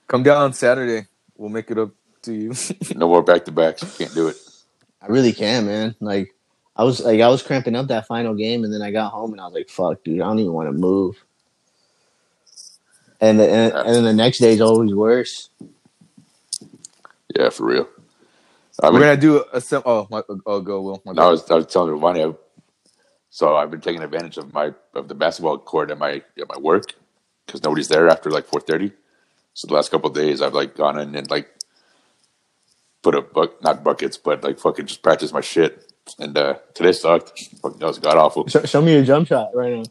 Come 0.09 0.25
down 0.25 0.39
on 0.39 0.55
Saturday. 0.55 1.09
We'll 1.37 1.51
make 1.51 1.71
it 1.71 1.79
up 1.79 1.91
to 2.25 2.35
you. 2.35 2.55
No 2.95 3.09
more 3.09 3.23
back 3.25 3.45
to 3.47 3.53
backs. 3.53 3.85
Can't 3.99 4.15
do 4.15 4.29
it. 4.29 4.37
I 5.03 5.07
really 5.09 5.33
can, 5.33 5.67
man. 5.67 5.97
Like 6.01 6.35
I 6.77 6.85
was 6.85 7.01
like 7.01 7.21
I 7.21 7.29
was 7.29 7.43
cramping 7.43 7.77
up 7.77 7.89
that 7.89 8.07
final 8.07 8.35
game, 8.35 8.65
and 8.65 8.73
then 8.75 8.83
I 8.83 8.91
got 8.93 9.13
home 9.13 9.33
and 9.33 9.41
I 9.41 9.45
was 9.47 9.55
like, 9.55 9.71
"Fuck, 9.71 10.05
dude, 10.05 10.21
I 10.21 10.25
don't 10.27 10.41
even 10.41 10.53
want 10.53 10.69
to 10.69 10.73
move." 10.73 11.25
And 13.21 13.41
the, 13.41 13.51
and, 13.51 13.75
and 13.75 13.97
then 13.97 14.05
the 14.05 14.15
next 14.15 14.39
day 14.39 14.55
is 14.55 14.61
always 14.63 14.95
worse. 14.95 15.51
Yeah, 17.37 17.51
for 17.51 17.67
real. 17.67 17.89
I 18.83 18.91
We're 18.91 19.01
mean, 19.01 19.03
gonna 19.03 19.17
do 19.19 19.45
a 19.53 19.61
sim- 19.61 19.83
oh 19.87 20.09
my 20.11 20.23
oh 20.47 20.61
go 20.61 20.83
Will. 20.83 21.03
My 21.07 21.13
I 21.17 21.29
was 21.29 21.51
I 21.51 21.55
was 21.57 21.67
telling 21.67 22.01
Ronnie, 22.01 22.25
I, 22.25 22.33
so 23.31 23.57
I've 23.57 23.71
been 23.71 23.81
taking 23.83 24.03
advantage 24.03 24.39
of 24.39 24.53
my 24.55 24.73
of 24.95 25.09
the 25.09 25.15
basketball 25.15 25.59
court 25.59 25.91
at 25.91 25.99
my 25.99 26.23
at 26.41 26.49
my 26.49 26.59
work 26.59 26.95
because 27.47 27.63
nobody's 27.65 27.89
there 27.89 28.09
after 28.09 28.31
like 28.31 28.47
four 28.47 28.61
thirty. 28.61 28.93
So 29.59 29.67
the 29.67 29.75
last 29.75 29.91
couple 29.91 30.09
of 30.09 30.15
days, 30.15 30.41
I've 30.41 30.55
like 30.55 30.77
gone 30.77 31.01
in 31.01 31.17
and 31.17 31.29
like 31.29 31.49
put 33.03 33.17
up 33.17 33.33
buck 33.33 33.61
not 33.61 33.83
buckets, 33.83 34.17
but 34.17 34.45
like 34.45 34.61
fucking 34.61 34.87
just 34.87 35.03
practice 35.03 35.33
my 35.33 35.41
shit. 35.41 35.93
And 36.21 36.39
uh 36.39 36.59
today 36.75 36.93
sucked. 36.93 37.37
Fucking 37.61 37.81
that 37.81 37.87
was 37.87 37.99
god 37.99 38.17
awful. 38.19 38.47
Show, 38.47 38.63
show 38.67 38.81
me 38.81 38.93
your 38.93 39.03
jump 39.03 39.27
shot 39.27 39.51
right 39.55 39.73
now. 39.79 39.83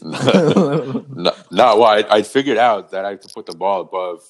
no, 1.04 1.34
no, 1.50 1.76
well, 1.76 1.84
I, 1.84 2.04
I 2.08 2.22
figured 2.22 2.56
out 2.56 2.92
that 2.92 3.04
I 3.04 3.10
have 3.10 3.20
to 3.20 3.28
put 3.28 3.44
the 3.44 3.54
ball 3.54 3.82
above. 3.82 4.22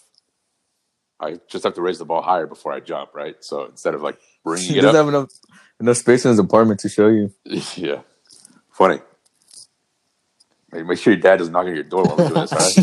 I 1.21 1.39
just 1.49 1.63
have 1.63 1.75
to 1.75 1.81
raise 1.81 2.01
the 2.01 2.05
ball 2.05 2.21
higher 2.21 2.49
before 2.49 2.73
I 2.73 2.81
jump, 2.81 3.15
right? 3.15 3.37
So 3.39 3.67
instead 3.67 3.95
of 3.95 4.03
like 4.03 4.19
bringing 4.43 4.69
He 4.69 4.79
it 4.79 4.81
doesn't 4.81 4.97
up, 4.97 5.07
have 5.07 5.15
enough 5.15 5.31
enough 5.79 5.97
space 5.99 6.25
in 6.25 6.31
his 6.31 6.41
apartment 6.41 6.81
to 6.81 6.89
show 6.89 7.07
you. 7.07 7.33
yeah, 7.77 8.01
funny. 8.73 8.99
Hey, 10.73 10.83
make 10.83 10.99
sure 10.99 11.13
your 11.13 11.23
dad 11.23 11.39
doesn't 11.39 11.53
knock 11.53 11.67
on 11.67 11.75
your 11.75 11.85
door 11.85 12.07
while 12.07 12.17
we're 12.17 12.25
doing 12.25 12.41
this, 12.41 12.55
all 12.55 12.61
right? 12.61 12.77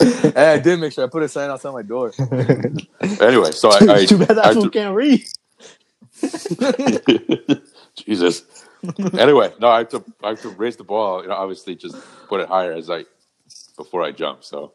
hey, 0.34 0.52
I 0.54 0.58
did 0.58 0.80
make 0.80 0.92
sure 0.92 1.04
I 1.04 1.08
put 1.08 1.22
a 1.22 1.28
sign 1.28 1.50
outside 1.50 1.72
my 1.72 1.82
door. 1.82 2.12
Anyway, 3.20 3.52
so 3.52 3.70
I, 3.70 3.78
I 3.88 4.06
Too 4.06 4.18
bad 4.18 4.38
I 4.42 4.52
that 4.52 4.54
fool 4.54 4.70
can't 4.70 4.94
read. 4.94 5.24
Jesus. 7.96 8.44
Anyway, 9.18 9.52
no, 9.60 9.68
I 9.68 9.78
have 9.78 9.88
to 9.90 10.04
I 10.24 10.30
have 10.30 10.42
to 10.42 10.48
raise 10.50 10.76
the 10.76 10.84
ball. 10.84 11.22
You 11.22 11.28
know, 11.28 11.34
obviously, 11.34 11.76
just 11.76 11.96
put 12.28 12.40
it 12.40 12.48
higher 12.48 12.72
as 12.72 12.90
I 12.90 13.04
before 13.76 14.02
I 14.02 14.10
jump. 14.12 14.44
So 14.44 14.72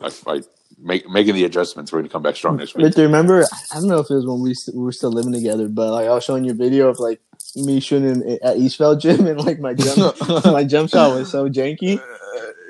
I, 0.00 0.12
I 0.26 0.42
make 0.78 1.08
making 1.08 1.34
the 1.34 1.44
adjustments. 1.44 1.92
We're 1.92 2.00
gonna 2.00 2.10
come 2.10 2.22
back 2.22 2.36
strong 2.36 2.56
next 2.58 2.76
week. 2.76 2.86
Victor, 2.86 3.02
remember? 3.02 3.44
I 3.72 3.76
don't 3.76 3.88
know 3.88 3.98
if 3.98 4.10
it 4.10 4.14
was 4.14 4.26
when 4.26 4.40
we, 4.40 4.54
st- 4.54 4.76
we 4.76 4.84
were 4.84 4.92
still 4.92 5.12
living 5.12 5.32
together, 5.32 5.68
but 5.68 5.92
like 5.92 6.06
I 6.06 6.14
was 6.14 6.24
showing 6.24 6.44
you 6.44 6.52
a 6.52 6.54
video 6.54 6.88
of 6.88 6.98
like 6.98 7.20
me 7.56 7.80
shooting 7.80 8.38
at 8.42 8.56
Eastveld 8.56 9.00
Gym, 9.00 9.26
and 9.26 9.40
like 9.44 9.60
my 9.60 9.74
jump 9.74 10.16
my 10.46 10.64
jump 10.64 10.90
shot 10.90 11.14
was 11.16 11.30
so 11.30 11.48
janky. 11.48 12.00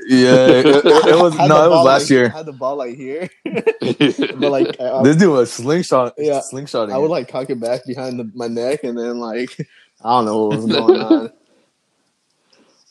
Yeah, 0.07 0.47
it, 0.49 0.67
it- 0.67 0.85
it 0.85 1.17
was 1.23 1.35
no, 1.37 1.65
it 1.65 1.71
was 1.71 1.87
last 1.87 2.03
like, 2.03 2.11
year. 2.11 2.29
Had 2.29 2.45
the 2.47 2.53
ball 2.53 2.77
like 2.77 2.95
here, 2.97 3.31
but 3.45 4.51
like 4.51 4.79
I, 4.81 4.91
I- 4.99 5.03
This 5.03 5.17
dude 5.17 5.31
was 5.31 5.51
slingshot, 5.53 6.15
Yeah. 6.19 6.41
slingshotting. 6.53 6.93
I 6.93 6.99
would 6.99 7.11
like 7.11 7.29
cock 7.29 7.49
it 7.51 7.59
back 7.61 7.87
behind 7.87 8.19
the, 8.21 8.31
my 8.35 8.47
neck, 8.49 8.85
and 8.85 8.99
then 8.99 9.19
like 9.19 9.57
I 10.03 10.11
don't 10.11 10.27
know 10.27 10.47
what 10.47 10.57
was 10.59 10.67
going 10.67 11.01
on. 11.01 11.33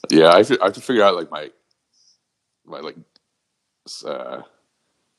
Yeah, 0.10 0.30
I 0.30 0.38
have, 0.38 0.48
to, 0.48 0.62
I 0.62 0.66
have 0.66 0.74
to 0.74 0.82
figure 0.82 1.04
out 1.04 1.16
like 1.16 1.30
my 1.32 1.50
my 2.66 2.80
like 2.80 2.96
uh, 4.06 4.42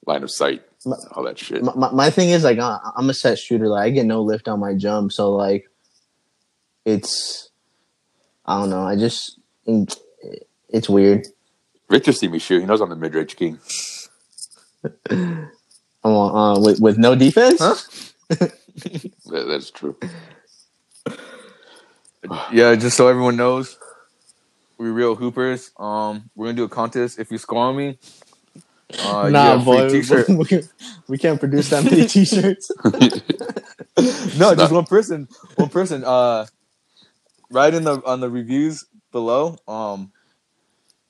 line 0.07 0.23
of 0.23 0.31
sight, 0.31 0.63
My- 0.85 0.97
all 1.13 1.23
that 1.25 1.39
shit. 1.39 1.63
my, 1.63 1.75
my, 1.77 1.91
my 1.93 2.11
thing 2.11 2.31
is 2.31 2.43
like 2.45 2.59
I'm 2.59 3.09
a 3.11 3.15
set 3.15 3.39
shooter. 3.39 3.69
Like 3.69 3.85
I 3.87 3.91
get 3.91 4.07
no 4.07 4.23
lift 4.23 4.49
on 4.49 4.59
my 4.61 4.75
jump, 4.75 5.13
so 5.13 5.33
like 5.33 5.71
it's 6.85 7.51
I 8.47 8.61
don't 8.61 8.71
know. 8.71 8.83
I 8.83 8.97
just 8.97 9.39
it's 10.69 10.89
weird. 10.89 11.27
Victor 11.91 12.13
see 12.13 12.29
me 12.29 12.39
shoot. 12.39 12.61
He 12.61 12.67
knows 12.67 12.81
I'm 12.81 12.91
the 12.91 12.97
mid 12.97 13.15
range 13.15 13.37
king. 13.37 13.59
I'm 14.91 15.49
on, 16.03 16.57
uh, 16.57 16.61
with 16.61 16.81
with 16.81 16.99
no 16.99 17.15
defense. 17.15 17.61
Huh? 17.61 17.77
That, 19.27 19.47
that's 19.49 19.71
true. 19.71 19.97
Yeah, 22.51 22.75
just 22.75 22.97
so 22.97 23.07
everyone 23.09 23.37
knows, 23.37 23.77
we 24.79 24.89
real 24.89 25.15
hoopers. 25.15 25.73
Um, 25.79 26.31
we're 26.35 26.47
gonna 26.47 26.57
do 26.57 26.65
a 26.65 26.69
contest. 26.71 27.19
If 27.19 27.31
you 27.31 27.37
score 27.37 27.67
on 27.67 27.77
me, 27.77 27.99
uh, 28.99 29.29
nah, 29.29 29.57
get 29.57 29.57
a 29.57 29.61
free 29.61 29.65
boy, 29.65 29.89
T-shirt. 29.91 30.29
we, 30.31 30.63
we 31.07 31.19
can't 31.19 31.39
produce 31.39 31.69
that 31.69 31.85
many 31.85 32.07
t-shirts. 32.07 32.71
no, 34.39 34.55
just 34.55 34.73
one 34.73 34.87
person. 34.87 35.29
One 35.57 35.69
person. 35.69 36.03
Uh, 36.03 36.47
right 37.55 37.73
in 37.73 37.85
the 37.85 38.03
on 38.05 38.21
the 38.21 38.29
reviews 38.29 38.85
below. 39.13 39.57
Um, 39.67 40.13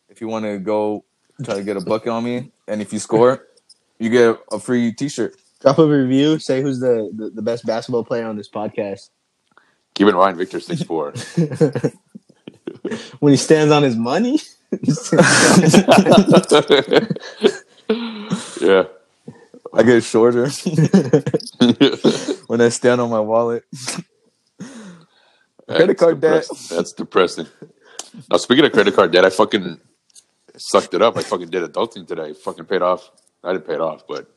if 0.09 0.21
you 0.21 0.29
want 0.29 0.45
to 0.45 0.59
go 0.59 1.05
try 1.43 1.55
to 1.55 1.65
get 1.65 1.77
a 1.77 1.81
bucket 1.81 2.11
on 2.11 2.23
me, 2.23 2.53
and 2.69 2.81
if 2.81 2.93
you 2.93 3.01
score, 3.01 3.49
you 3.99 4.11
get 4.11 4.39
a 4.53 4.61
free 4.61 4.93
T-shirt. 4.93 5.35
Drop 5.61 5.79
a 5.79 5.87
review. 5.87 6.39
Say 6.39 6.63
who's 6.63 6.79
the, 6.79 7.11
the, 7.15 7.31
the 7.31 7.43
best 7.43 7.67
basketball 7.67 8.05
player 8.05 8.27
on 8.27 8.37
this 8.37 8.49
podcast. 8.49 9.11
Keep 9.95 10.09
in 10.09 10.15
mind, 10.15 10.37
Victor 10.37 10.61
six 10.61 10.83
four. 10.83 11.13
when 13.19 13.33
he 13.33 13.37
stands 13.37 13.73
on 13.73 13.83
his 13.83 13.97
money. 13.97 14.39
yeah. 18.61 18.85
I 19.73 19.83
get 19.83 20.05
shorter 20.05 20.49
when 22.47 22.61
I 22.61 22.69
stand 22.69 23.01
on 23.01 23.11
my 23.11 23.21
wallet. 23.21 23.65
Credit 25.69 25.99
card 25.99 26.21
debt. 26.21 26.47
That's 26.71 26.93
depressing. 26.93 27.47
Now, 28.31 28.39
speaking 28.39 28.65
of 28.65 28.73
credit 28.73 28.95
card 28.95 29.13
debt, 29.13 29.25
I 29.25 29.31
fucking 29.31 29.81
sucked 30.57 30.95
it 30.95 31.03
up. 31.03 31.17
I 31.17 31.23
fucking 31.23 31.51
did 31.51 31.63
adulting 31.63 32.07
today. 32.07 32.33
Fucking 32.35 32.67
paid 32.67 32.83
off. 32.83 33.11
I 33.45 33.53
didn't 33.53 33.67
pay 33.67 33.75
it 33.75 33.81
off, 33.81 34.07
but 34.09 34.31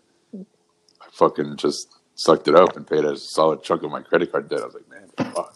I 1.01 1.05
fucking 1.11 1.57
just 1.57 1.89
sucked 2.15 2.47
it 2.47 2.55
up 2.55 2.75
and 2.77 2.87
paid 2.87 3.05
a 3.05 3.17
solid 3.17 3.63
chunk 3.63 3.83
of 3.83 3.91
my 3.91 4.01
credit 4.01 4.31
card 4.31 4.49
debt. 4.49 4.61
I 4.61 4.65
was 4.65 4.75
like, 4.75 4.89
man, 4.89 5.09
fuck, 5.35 5.55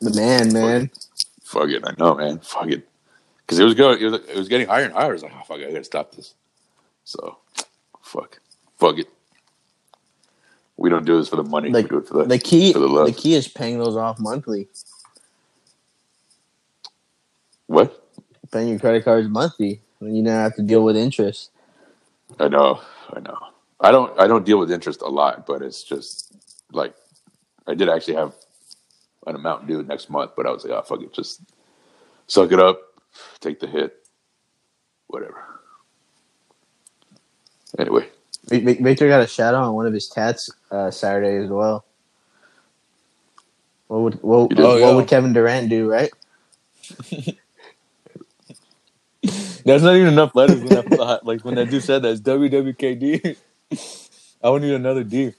the 0.00 0.14
man, 0.14 0.52
man. 0.52 0.90
fuck 1.44 1.68
it. 1.70 1.82
I 1.86 1.94
know, 1.98 2.14
man. 2.14 2.40
Fuck 2.40 2.68
it. 2.68 2.88
Because 3.38 3.58
it 3.58 3.64
was 3.64 3.74
going, 3.74 4.00
it 4.00 4.06
was, 4.06 4.14
it 4.28 4.36
was 4.36 4.48
getting 4.48 4.68
higher 4.68 4.84
and 4.84 4.94
higher. 4.94 5.10
I 5.10 5.12
was 5.12 5.22
like, 5.22 5.32
oh, 5.34 5.42
fuck, 5.46 5.58
I 5.60 5.70
gotta 5.72 5.84
stop 5.84 6.14
this. 6.14 6.34
So, 7.04 7.38
fuck, 8.02 8.40
fuck 8.78 8.98
it. 8.98 9.08
We 10.80 10.90
don't 10.90 11.06
do 11.06 11.18
this 11.18 11.28
for 11.28 11.36
the 11.36 11.44
money. 11.44 11.70
Like, 11.70 11.84
we 11.84 11.90
do 11.90 11.98
it 11.98 12.08
for 12.08 12.14
the, 12.24 12.24
The 12.24 12.38
key, 12.38 12.72
for 12.72 12.80
the 12.80 12.88
love. 12.88 13.06
the 13.08 13.12
key 13.12 13.34
is 13.34 13.48
paying 13.48 13.78
those 13.78 13.96
off 13.96 14.18
monthly. 14.18 14.68
what? 17.66 18.02
Paying 18.52 18.68
your 18.70 18.78
credit 18.80 19.04
cards 19.04 19.28
monthly. 19.28 19.82
You 20.00 20.24
don't 20.24 20.26
have 20.34 20.56
to 20.56 20.62
deal 20.62 20.84
with 20.84 20.96
interest. 20.96 21.50
I 22.40 22.48
know, 22.48 22.80
I 23.12 23.20
know. 23.20 23.38
I 23.80 23.90
don't 23.92 24.18
I 24.18 24.26
don't 24.26 24.44
deal 24.46 24.58
with 24.58 24.72
interest 24.72 25.02
a 25.02 25.08
lot, 25.08 25.46
but 25.46 25.62
it's 25.62 25.82
just 25.84 26.32
like 26.72 26.94
I 27.66 27.74
did 27.74 27.88
actually 27.88 28.14
have 28.14 28.34
an 29.26 29.36
amount 29.36 29.66
due 29.66 29.82
next 29.82 30.10
month, 30.10 30.32
but 30.36 30.46
I 30.46 30.50
was 30.50 30.64
like, 30.64 30.72
oh 30.72 30.82
fuck 30.82 31.02
it, 31.02 31.12
just 31.14 31.42
suck 32.26 32.52
it 32.52 32.60
up, 32.60 32.80
take 33.40 33.60
the 33.60 33.66
hit, 33.66 33.94
whatever. 35.08 35.44
Anyway, 37.78 38.08
Victor 38.48 39.08
got 39.08 39.22
a 39.22 39.26
shout 39.26 39.54
out 39.54 39.64
on 39.64 39.74
one 39.74 39.86
of 39.86 39.92
his 39.94 40.08
tats 40.08 40.50
uh, 40.70 40.90
Saturday 40.90 41.44
as 41.44 41.50
well. 41.50 41.84
What 43.88 44.00
would 44.02 44.14
what, 44.22 44.50
He 44.50 44.56
did. 44.56 44.66
what 44.66 44.70
Oh, 44.70 44.76
yeah. 44.76 44.90
would 44.96 45.08
Kevin 45.08 45.32
Durant 45.32 45.68
do, 45.70 45.88
right? 45.90 46.10
That's 49.64 49.82
not 49.82 49.96
even 49.96 50.08
enough 50.08 50.34
letters 50.34 50.62
when 50.62 50.74
that, 50.74 51.20
like 51.24 51.44
when 51.44 51.54
that 51.56 51.70
dude 51.70 51.84
said 51.84 52.02
that. 52.02 52.10
It's 52.12 52.20
WWKD. 52.22 53.36
I 54.42 54.50
would 54.50 54.62
need 54.62 54.74
another 54.74 55.04
D. 55.04 55.34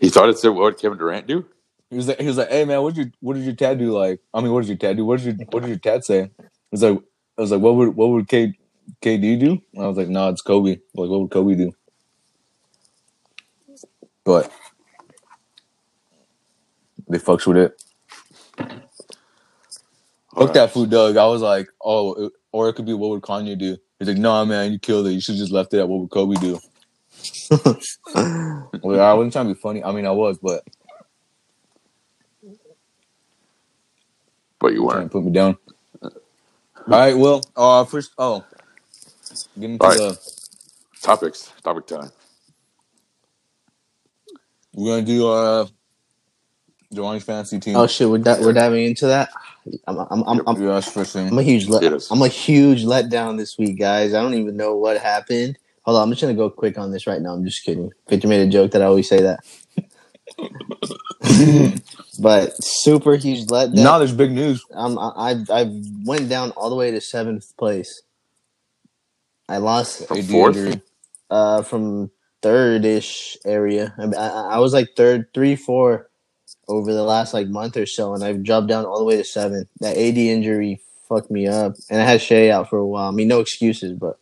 he 0.00 0.08
thought 0.10 0.28
it 0.30 0.38
said 0.38 0.50
what 0.50 0.64
would 0.64 0.78
Kevin 0.78 0.98
Durant 0.98 1.26
do? 1.26 1.46
He 1.90 1.96
was 1.96 2.08
like, 2.08 2.20
he 2.20 2.26
was 2.26 2.38
like, 2.38 2.50
"Hey 2.50 2.64
man, 2.64 2.82
what 2.82 2.94
did 2.94 3.04
your 3.06 3.12
what 3.20 3.34
did 3.34 3.44
your 3.44 3.54
tat 3.54 3.78
do 3.78 3.92
like? 3.96 4.20
I 4.34 4.40
mean, 4.40 4.52
what 4.52 4.62
did 4.62 4.68
your 4.68 4.78
tat 4.78 4.96
do? 4.96 5.04
What 5.04 5.20
did 5.20 5.38
your 5.38 5.46
what 5.50 5.60
did 5.62 5.68
your 5.70 5.78
tat 5.78 6.04
say?" 6.04 6.20
It 6.20 6.32
was 6.72 6.82
like, 6.82 6.98
I 7.38 7.42
was 7.42 7.52
like, 7.52 7.60
"What 7.60 7.76
would 7.76 7.96
what 7.96 8.08
would 8.10 8.28
K, 8.28 8.54
KD 9.02 9.38
do?" 9.38 9.60
I 9.80 9.86
was 9.86 9.96
like, 9.96 10.08
"No, 10.08 10.24
nah, 10.24 10.28
it's 10.30 10.42
Kobe. 10.42 10.78
Like, 10.94 11.10
what 11.10 11.20
would 11.20 11.30
Kobe 11.30 11.54
do?" 11.54 11.72
But 14.24 14.50
they 17.08 17.18
fucks 17.18 17.46
with 17.46 17.56
it. 17.58 17.82
Fuck 20.34 20.52
that 20.54 20.70
food, 20.70 20.90
Doug. 20.90 21.16
I 21.16 21.26
was 21.26 21.40
like, 21.42 21.68
"Oh, 21.82 22.14
it- 22.14 22.32
or 22.52 22.68
it 22.68 22.74
could 22.74 22.86
be 22.86 22.92
what 22.94 23.10
would 23.10 23.22
Kanye 23.22 23.58
do?" 23.58 23.76
He's 23.98 24.08
like, 24.08 24.18
"Nah, 24.18 24.44
man, 24.44 24.72
you 24.72 24.78
killed 24.78 25.06
it. 25.06 25.12
You 25.12 25.20
should 25.20 25.36
just 25.36 25.52
left 25.52 25.72
it 25.74 25.78
at 25.80 25.88
what 25.88 26.00
would 26.00 26.10
Kobe 26.10 26.34
do." 26.36 26.58
I 28.14 29.14
wasn't 29.14 29.32
trying 29.32 29.48
to 29.48 29.54
be 29.54 29.60
funny. 29.60 29.82
I 29.84 29.92
mean, 29.92 30.06
I 30.06 30.10
was, 30.10 30.38
but 30.38 30.62
But 34.58 34.72
you 34.72 34.78
trying 34.88 34.94
to 34.94 35.00
weren't. 35.00 35.12
put 35.12 35.24
me 35.24 35.32
down. 35.32 35.56
All 36.02 36.10
right, 36.86 37.16
well, 37.16 37.42
uh, 37.56 37.84
first, 37.84 38.12
oh, 38.18 38.44
get 39.58 39.70
into 39.70 39.80
All 39.80 39.90
right. 39.90 40.00
the. 40.00 40.18
Topics. 41.02 41.52
Topic 41.64 41.86
time. 41.86 42.10
We're 44.74 44.96
gonna 44.96 45.06
do 45.06 45.28
uh 45.28 45.66
Giovanni's 46.94 47.24
fantasy 47.24 47.60
team. 47.60 47.76
Oh 47.76 47.86
shit, 47.88 48.08
we're 48.10 48.18
di- 48.18 48.40
we're 48.40 48.52
diving 48.54 48.84
into 48.86 49.06
that. 49.08 49.30
I'm 49.86 49.98
I'm 49.98 50.24
I'm, 50.26 50.42
I'm, 50.46 50.62
yeah, 50.62 50.74
that's 50.74 50.86
the 50.86 50.92
first 50.92 51.12
thing. 51.14 51.28
I'm 51.30 51.38
a 51.38 51.42
huge 51.44 51.68
let 51.68 51.84
Hit. 51.84 52.02
I'm 52.10 52.22
a 52.22 52.28
huge 52.28 52.84
letdown 52.84 53.38
this 53.38 53.58
week, 53.58 53.78
guys. 53.78 54.14
I 54.14 54.22
don't 54.22 54.34
even 54.34 54.56
know 54.56 54.76
what 54.76 54.98
happened. 55.00 55.58
Hold 55.84 55.98
on, 55.98 56.04
I'm 56.04 56.10
just 56.10 56.22
gonna 56.22 56.34
go 56.34 56.50
quick 56.50 56.78
on 56.78 56.92
this 56.92 57.06
right 57.06 57.20
now. 57.22 57.30
I'm 57.34 57.44
just 57.44 57.64
kidding. 57.64 57.92
Victor 58.10 58.28
made 58.28 58.46
a 58.46 58.50
joke 58.50 58.72
that 58.72 58.82
I 58.82 58.86
always 58.86 59.08
say 59.08 59.22
that. 59.22 59.40
but 62.20 62.54
super 62.64 63.16
huge 63.16 63.46
letdown. 63.46 63.74
Now 63.74 63.98
there's 63.98 64.14
big 64.14 64.32
news. 64.32 64.64
Um, 64.72 64.98
I 64.98 65.12
I 65.16 65.62
I 65.62 65.82
went 66.04 66.28
down 66.28 66.52
all 66.52 66.70
the 66.70 66.76
way 66.76 66.90
to 66.92 67.00
seventh 67.00 67.56
place. 67.58 68.02
I 69.48 69.58
lost 69.58 70.08
From 70.08 70.18
AD 70.18 70.30
fourth? 70.30 70.56
injury. 70.56 70.82
uh 71.30 71.62
from 71.62 72.10
third 72.42 72.84
ish 72.84 73.36
area. 73.46 73.94
I, 73.98 74.04
I 74.16 74.28
I 74.56 74.58
was 74.60 74.72
like 74.74 74.90
third, 74.96 75.32
three, 75.34 75.56
four 75.56 76.10
over 76.68 76.92
the 76.92 77.02
last 77.04 77.34
like 77.34 77.48
month 77.48 77.76
or 77.76 77.86
so, 77.86 78.14
and 78.14 78.24
I've 78.24 78.42
dropped 78.44 78.68
down 78.68 78.86
all 78.86 78.98
the 78.98 79.04
way 79.04 79.16
to 79.16 79.24
seventh. 79.24 79.68
That 79.80 79.96
AD 79.96 80.18
injury 80.18 80.80
fucked 81.08 81.30
me 81.30 81.46
up, 81.48 81.74
and 81.90 82.00
I 82.02 82.06
had 82.06 82.22
Shai 82.22 82.50
out 82.50 82.70
for 82.70 82.78
a 82.78 82.86
while. 82.86 83.08
I 83.08 83.12
mean, 83.12 83.28
no 83.28 83.40
excuses, 83.40 83.92
but 83.94 84.18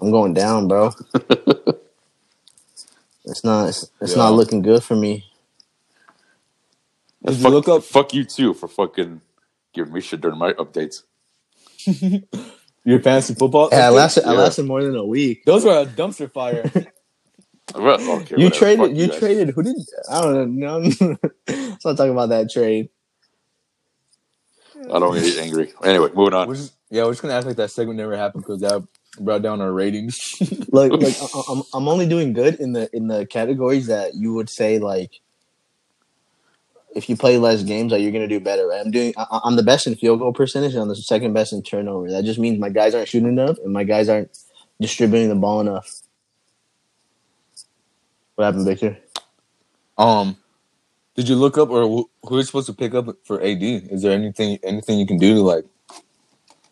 I'm 0.00 0.10
going 0.12 0.34
down, 0.34 0.68
bro. 0.68 0.92
it's 3.24 3.44
not 3.44 3.70
it's, 3.70 3.90
it's 4.00 4.16
Yeah. 4.16 4.16
not 4.16 4.34
looking 4.34 4.62
good 4.62 4.84
for 4.84 4.96
me. 4.96 5.24
Did 7.24 7.38
you 7.38 7.50
look 7.50 7.68
up- 7.68 7.84
Fuck 7.84 8.14
you 8.14 8.24
too 8.24 8.54
for 8.54 8.68
fucking 8.68 9.22
giving 9.74 9.92
me 9.94 10.00
shit 10.02 10.20
during 10.22 10.38
my 10.38 10.54
updates. 10.54 11.02
Your 12.86 13.00
fantasy 13.02 13.34
football. 13.34 13.68
Yeah, 13.72 13.88
I 13.88 13.90
update? 13.90 13.94
lasted 13.96 14.24
I 14.24 14.32
lasted 14.32 14.64
more 14.64 14.82
than 14.82 14.96
a 14.96 15.04
week. 15.04 15.44
Those 15.44 15.64
were 15.64 15.78
a 15.78 15.84
dumpster 15.86 16.32
fire. 16.32 16.70
Okay, 17.74 18.36
You 18.38 18.48
traded. 18.48 18.96
You 18.96 19.08
guys. 19.08 19.18
traded. 19.18 19.50
Who 19.50 19.62
did? 19.64 19.74
I 20.08 20.20
don't 20.20 20.56
know. 20.56 20.78
No, 20.78 21.16
let's 21.48 21.84
not 21.84 21.96
talk 21.96 22.08
about 22.08 22.28
that 22.28 22.48
trade. 22.48 22.90
I 24.84 24.98
don't 25.00 25.14
get 25.14 25.38
angry. 25.38 25.72
Anyway, 25.82 26.10
moving 26.14 26.32
on. 26.32 26.46
we're 26.46 26.54
just, 26.54 26.74
yeah, 26.90 27.02
we're 27.02 27.10
just 27.10 27.22
gonna 27.22 27.34
act 27.34 27.44
like 27.44 27.56
that 27.56 27.72
segment 27.72 27.98
never 27.98 28.16
happened 28.16 28.44
because 28.44 28.60
that 28.60 28.86
brought 29.18 29.42
down 29.42 29.60
our 29.60 29.72
ratings. 29.72 30.16
Look, 30.68 30.92
look. 30.92 31.02
I- 31.02 31.42
I'm 31.52 31.62
I'm 31.74 31.88
only 31.88 32.06
doing 32.06 32.32
good 32.34 32.54
in 32.60 32.72
the 32.72 32.88
in 32.94 33.08
the 33.08 33.26
categories 33.26 33.88
that 33.88 34.14
you 34.14 34.32
would 34.34 34.48
say 34.48 34.78
like. 34.78 35.10
If 36.96 37.08
you 37.10 37.16
play 37.16 37.36
less 37.38 37.62
games, 37.62 37.92
like 37.92 38.02
you're 38.02 38.12
gonna 38.12 38.26
do 38.26 38.40
better. 38.40 38.66
Right? 38.66 38.80
I'm 38.80 38.90
doing. 38.90 39.12
I, 39.16 39.40
I'm 39.44 39.56
the 39.56 39.62
best 39.62 39.86
in 39.86 39.94
field 39.96 40.20
goal 40.20 40.32
percentage, 40.32 40.72
and 40.72 40.82
I'm 40.82 40.88
the 40.88 40.96
second 40.96 41.34
best 41.34 41.52
in 41.52 41.62
turnover. 41.62 42.10
That 42.10 42.24
just 42.24 42.38
means 42.38 42.58
my 42.58 42.70
guys 42.70 42.94
aren't 42.94 43.08
shooting 43.08 43.28
enough, 43.28 43.58
and 43.58 43.72
my 43.72 43.84
guys 43.84 44.08
aren't 44.08 44.36
distributing 44.80 45.28
the 45.28 45.34
ball 45.34 45.60
enough. 45.60 46.00
What 48.34 48.46
happened, 48.46 48.66
Victor? 48.66 48.98
um, 49.98 50.36
did 51.14 51.28
you 51.28 51.36
look 51.36 51.56
up 51.58 51.70
or 51.70 51.82
who, 51.82 52.10
who 52.22 52.38
is 52.38 52.46
supposed 52.46 52.66
to 52.66 52.74
pick 52.74 52.94
up 52.94 53.06
for 53.24 53.42
AD? 53.42 53.62
Is 53.62 54.02
there 54.02 54.12
anything 54.12 54.58
anything 54.62 54.98
you 54.98 55.06
can 55.06 55.18
do 55.18 55.34
to 55.34 55.42
like, 55.42 55.64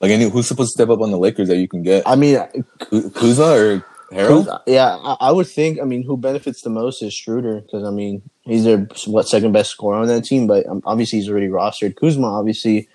like 0.00 0.10
any 0.10 0.28
who's 0.28 0.46
supposed 0.46 0.70
to 0.70 0.82
step 0.82 0.90
up 0.90 1.00
on 1.00 1.10
the 1.10 1.18
Lakers 1.18 1.48
that 1.48 1.56
you 1.56 1.68
can 1.68 1.82
get? 1.82 2.02
I 2.06 2.16
mean, 2.16 2.38
Ku- 2.78 3.10
Kuzma 3.10 3.46
or 3.46 3.86
Harold? 4.14 4.48
Yeah, 4.66 4.96
I, 4.96 5.16
I 5.20 5.32
would 5.32 5.46
think. 5.46 5.80
I 5.80 5.84
mean, 5.84 6.02
who 6.02 6.16
benefits 6.16 6.62
the 6.62 6.70
most 6.70 7.02
is 7.02 7.14
Schroeder 7.14 7.60
because 7.60 7.84
I 7.84 7.90
mean 7.90 8.22
he's 8.42 8.64
their 8.64 8.88
what 9.06 9.28
second 9.28 9.52
best 9.52 9.70
scorer 9.70 9.96
on 9.96 10.06
that 10.08 10.24
team, 10.24 10.46
but 10.46 10.66
um, 10.66 10.82
obviously 10.86 11.18
he's 11.20 11.28
already 11.28 11.48
rostered. 11.48 11.96
Kuzma 11.96 12.26
obviously 12.26 12.88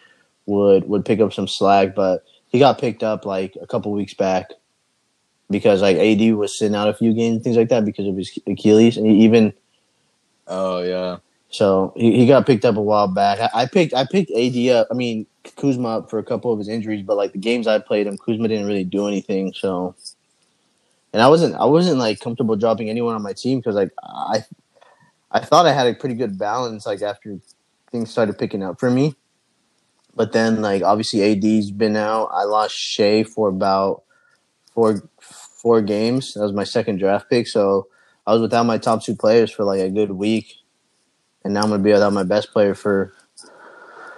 would 0.46 0.88
would 0.90 1.06
pick 1.06 1.20
up 1.20 1.34
some 1.34 1.48
slack, 1.48 1.96
but 1.96 2.24
he 2.48 2.60
got 2.60 2.80
picked 2.80 3.04
up 3.04 3.26
like 3.26 3.56
a 3.62 3.68
couple 3.68 3.92
weeks 3.92 4.14
back 4.14 4.52
because 5.50 5.82
like 5.82 5.98
AD 5.98 6.36
was 6.36 6.58
sitting 6.58 6.76
out 6.76 6.90
a 6.90 6.94
few 6.94 7.14
games 7.14 7.44
things 7.44 7.58
like 7.58 7.70
that 7.70 7.86
because 7.86 8.08
of 8.08 8.16
his 8.18 8.38
Achilles, 8.48 8.98
and 8.98 9.06
he 9.08 9.24
even 9.24 9.54
Oh 10.48 10.82
yeah. 10.82 11.18
so 11.50 11.94
he, 11.96 12.18
he 12.18 12.28
got 12.28 12.46
picked 12.48 12.66
up 12.66 12.78
a 12.78 12.82
while 12.82 13.08
back. 13.08 13.40
I, 13.40 13.64
I 13.64 13.66
picked 13.66 13.94
I 13.94 14.06
picked 14.06 14.32
AD 14.32 14.56
up. 14.70 14.88
I 14.92 14.94
mean 14.94 15.26
Kuzma 15.56 16.00
up 16.00 16.10
for 16.10 16.20
a 16.20 16.24
couple 16.24 16.52
of 16.52 16.60
his 16.60 16.68
injuries, 16.68 17.04
but 17.04 17.18
like 17.18 17.34
the 17.34 17.40
games 17.40 17.68
I 17.68 17.80
played 17.80 18.08
him, 18.08 18.18
Kuzma 18.18 18.48
didn't 18.48 18.68
really 18.68 18.84
do 18.84 19.08
anything. 19.08 19.54
So, 19.54 19.96
and 21.14 21.22
I 21.22 21.28
wasn't 21.28 21.56
I 21.56 21.66
wasn't 21.66 22.00
like 22.00 22.20
comfortable 22.20 22.56
dropping 22.56 22.90
anyone 22.90 23.16
on 23.16 23.22
my 23.22 23.34
team 23.34 23.60
because 23.60 23.76
like 23.76 23.92
I 24.04 24.44
I 25.32 25.40
thought 25.40 25.66
I 25.66 25.74
had 25.74 25.88
a 25.88 25.94
pretty 25.94 26.16
good 26.16 26.38
balance 26.38 26.86
like 26.86 27.02
after 27.02 27.40
things 27.92 28.12
started 28.12 28.38
picking 28.38 28.64
up 28.64 28.80
for 28.80 28.90
me. 28.90 29.16
But 30.16 30.34
then 30.34 30.62
like 30.62 30.84
obviously 30.84 31.24
AD's 31.24 31.72
been 31.72 31.96
out. 31.96 32.30
I 32.34 32.44
lost 32.44 32.76
Shai 32.76 33.24
for 33.24 33.50
about 33.50 34.04
four 34.74 35.10
four 35.20 35.82
games. 35.82 36.34
That 36.34 36.42
was 36.42 36.54
my 36.54 36.64
second 36.64 36.98
draft 36.98 37.30
pick. 37.30 37.48
So 37.48 37.88
I 38.28 38.34
was 38.34 38.42
without 38.42 38.66
my 38.66 38.78
top 38.78 39.04
two 39.04 39.16
players 39.16 39.52
for 39.52 39.64
like 39.64 39.82
a 39.82 39.90
good 39.90 40.12
week 40.12 40.60
and 41.44 41.54
now 41.54 41.62
I'm 41.64 41.70
gonna 41.70 41.84
be 41.84 41.92
without 41.92 42.14
my 42.14 42.24
best 42.24 42.52
player 42.52 42.76
for 42.76 43.14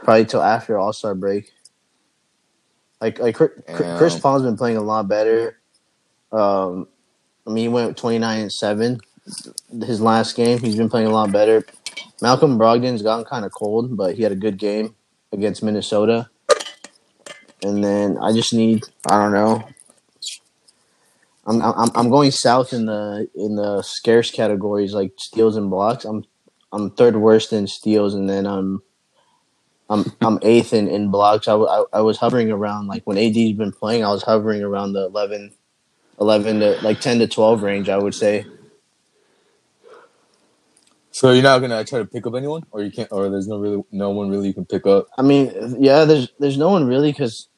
probably 0.03 0.25
till 0.25 0.41
after 0.41 0.77
All 0.77 0.93
Star 0.93 1.15
break. 1.15 1.51
Like 2.99 3.19
like 3.19 3.35
Chris, 3.35 3.51
Chris 3.97 4.19
Paul's 4.19 4.43
been 4.43 4.57
playing 4.57 4.77
a 4.77 4.81
lot 4.81 5.07
better. 5.07 5.60
Um, 6.31 6.87
I 7.45 7.51
mean, 7.51 7.63
he 7.63 7.67
went 7.67 7.97
29 7.97 8.39
and 8.39 8.51
seven 8.51 8.99
his 9.85 10.01
last 10.01 10.35
game. 10.35 10.59
He's 10.59 10.75
been 10.75 10.89
playing 10.89 11.07
a 11.07 11.11
lot 11.11 11.31
better. 11.31 11.65
Malcolm 12.21 12.57
Brogdon's 12.57 13.01
gotten 13.01 13.25
kind 13.25 13.45
of 13.45 13.51
cold, 13.51 13.95
but 13.95 14.15
he 14.15 14.23
had 14.23 14.31
a 14.31 14.35
good 14.35 14.57
game 14.57 14.95
against 15.31 15.63
Minnesota. 15.63 16.29
And 17.63 17.83
then 17.83 18.17
I 18.17 18.31
just 18.31 18.53
need 18.53 18.83
I 19.09 19.21
don't 19.21 19.33
know. 19.33 19.67
I'm 21.45 21.61
I'm 21.61 21.89
I'm 21.95 22.09
going 22.09 22.31
south 22.31 22.73
in 22.73 22.85
the 22.85 23.27
in 23.35 23.55
the 23.55 23.81
scarce 23.81 24.31
categories 24.31 24.93
like 24.93 25.13
steals 25.17 25.55
and 25.55 25.69
blocks. 25.69 26.05
I'm 26.05 26.23
I'm 26.71 26.91
third 26.91 27.17
worst 27.17 27.53
in 27.53 27.67
steals, 27.67 28.13
and 28.13 28.29
then 28.29 28.45
I'm 28.45 28.81
I'm 29.89 30.05
I'm 30.21 30.39
eighth 30.41 30.73
in, 30.73 30.87
in 30.87 31.11
blocks. 31.11 31.47
I, 31.47 31.51
w- 31.51 31.69
I, 31.69 31.83
I 31.93 32.01
was 32.01 32.17
hovering 32.17 32.51
around 32.51 32.87
like 32.87 33.03
when 33.05 33.17
AD's 33.17 33.57
been 33.57 33.71
playing, 33.71 34.03
I 34.03 34.09
was 34.11 34.23
hovering 34.23 34.63
around 34.63 34.93
the 34.93 35.05
11, 35.05 35.51
11 36.21 36.59
to 36.61 36.79
like 36.81 37.01
ten 37.01 37.19
to 37.19 37.27
twelve 37.27 37.63
range. 37.63 37.89
I 37.89 37.97
would 37.97 38.15
say. 38.15 38.45
So 41.13 41.31
you're 41.31 41.43
not 41.43 41.59
gonna 41.59 41.83
try 41.83 41.99
to 41.99 42.05
pick 42.05 42.25
up 42.25 42.35
anyone, 42.35 42.65
or 42.71 42.81
you 42.81 42.91
can't, 42.91 43.11
or 43.11 43.29
there's 43.29 43.47
no 43.47 43.59
really 43.59 43.83
no 43.91 44.11
one 44.11 44.29
really 44.29 44.47
you 44.47 44.53
can 44.53 44.65
pick 44.65 44.87
up. 44.87 45.07
I 45.17 45.23
mean, 45.23 45.51
yeah, 45.79 46.05
there's 46.05 46.29
there's 46.39 46.57
no 46.57 46.69
one 46.69 46.87
really 46.87 47.11
because 47.11 47.49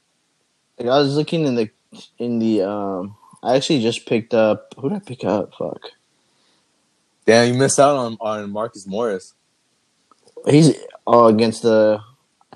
like, 0.79 0.87
I 0.87 0.97
was 0.97 1.15
looking 1.15 1.45
in 1.45 1.55
the 1.55 1.69
in 2.17 2.39
the 2.39 2.63
um. 2.63 3.15
I 3.43 3.57
actually 3.57 3.81
just 3.81 4.05
picked 4.07 4.33
up. 4.33 4.73
Who 4.77 4.89
did 4.89 4.95
I 4.95 4.99
pick 4.99 5.25
up? 5.25 5.53
Fuck. 5.55 5.81
Damn, 7.25 7.51
you 7.53 7.59
missed 7.59 7.79
out 7.79 7.97
on 7.97 8.17
on 8.21 8.49
Marcus 8.49 8.87
Morris. 8.87 9.33
He's 10.49 10.75
oh 11.05 11.27
against 11.27 11.61
the. 11.61 11.99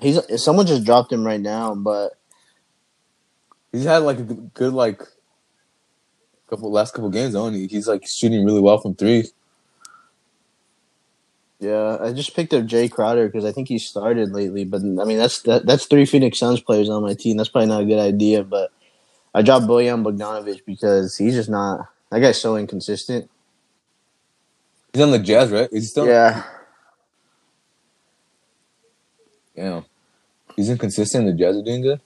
He's 0.00 0.18
someone 0.42 0.66
just 0.66 0.84
dropped 0.84 1.12
him 1.12 1.26
right 1.26 1.40
now, 1.40 1.74
but 1.74 2.18
He's 3.72 3.84
had 3.84 3.98
like 3.98 4.18
a 4.18 4.22
good 4.22 4.72
like 4.72 5.02
couple 6.48 6.70
last 6.70 6.94
couple 6.94 7.10
games 7.10 7.34
on. 7.34 7.54
He, 7.54 7.66
he's 7.66 7.88
like 7.88 8.06
shooting 8.06 8.44
really 8.44 8.60
well 8.60 8.78
from 8.78 8.94
three. 8.94 9.28
Yeah, 11.60 11.98
I 12.00 12.12
just 12.12 12.36
picked 12.36 12.54
up 12.54 12.64
Jae 12.64 12.90
Crowder 12.90 13.26
because 13.26 13.44
I 13.44 13.50
think 13.50 13.68
he 13.68 13.78
started 13.78 14.32
lately. 14.32 14.64
But 14.64 14.82
I 14.82 15.04
mean, 15.04 15.18
that's 15.18 15.42
that, 15.42 15.66
that's 15.66 15.86
three 15.86 16.06
Phoenix 16.06 16.38
Suns 16.38 16.60
players 16.60 16.88
on 16.88 17.02
my 17.02 17.14
team. 17.14 17.36
That's 17.36 17.48
probably 17.48 17.68
not 17.68 17.82
a 17.82 17.86
good 17.86 17.98
idea. 17.98 18.44
But 18.44 18.70
I 19.34 19.42
dropped 19.42 19.66
Bojan 19.66 20.04
Bogdanovic 20.04 20.64
because 20.64 21.16
he's 21.16 21.34
just 21.34 21.50
not. 21.50 21.88
That 22.10 22.20
guy's 22.20 22.40
so 22.40 22.56
inconsistent. 22.56 23.28
He's 24.92 25.02
on 25.02 25.10
the 25.10 25.18
Jazz, 25.18 25.50
right? 25.50 25.68
Is 25.72 25.84
he 25.84 25.88
still? 25.88 26.06
Yeah, 26.06 26.44
Damn. 29.58 29.84
He's 30.54 30.70
inconsistent. 30.70 31.26
The 31.26 31.32
Jazz 31.32 31.56
are 31.56 31.62
doing 31.62 31.82
good. 31.82 32.00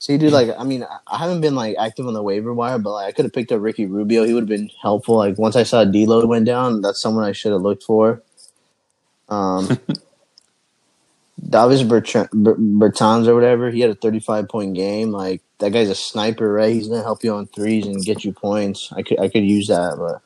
See, 0.00 0.18
dude, 0.18 0.32
like 0.34 0.50
I 0.58 0.64
mean, 0.64 0.84
I- 0.84 1.18
haven't 1.18 1.42
been 1.42 1.56
like 1.56 1.76
active 1.80 2.08
on 2.08 2.14
the 2.14 2.24
waiver 2.24 2.54
wire, 2.54 2.78
but 2.80 2.92
like 2.92 3.08
I 3.08 3.12
could 3.12 3.26
have 3.26 3.34
picked 3.34 3.52
up 3.52 3.62
Ricky 3.62 3.86
Rubio. 3.86 4.24
He 4.24 4.34
would 4.34 4.42
have 4.44 4.50
been 4.50 4.70
helpful. 4.82 5.16
Like 5.16 5.38
once 5.38 5.56
I 5.56 5.64
saw 5.64 5.84
D'Lo 5.84 6.26
went 6.26 6.46
down, 6.46 6.82
that's 6.82 7.02
someone 7.02 7.24
I 7.24 7.32
should 7.32 7.52
have 7.52 7.62
looked 7.62 7.84
for. 7.84 8.22
Um. 9.30 9.68
Davis 11.48 11.82
Bertrand, 11.82 12.30
Ber- 12.32 12.56
Bertans 12.56 13.28
or 13.28 13.34
whatever, 13.34 13.70
he 13.70 13.80
had 13.80 13.90
a 13.90 13.94
35 13.94 14.48
point 14.48 14.74
game. 14.74 15.12
Like 15.12 15.42
that 15.58 15.72
guy's 15.72 15.90
a 15.90 15.94
sniper, 15.94 16.52
right? 16.52 16.72
He's 16.72 16.88
gonna 16.88 17.02
help 17.02 17.24
you 17.24 17.34
on 17.34 17.46
threes 17.48 17.86
and 17.86 18.04
get 18.04 18.24
you 18.24 18.32
points. 18.32 18.92
I 18.92 19.02
could 19.02 19.20
I 19.20 19.28
could 19.28 19.44
use 19.44 19.68
that, 19.68 19.96
but 19.98 20.22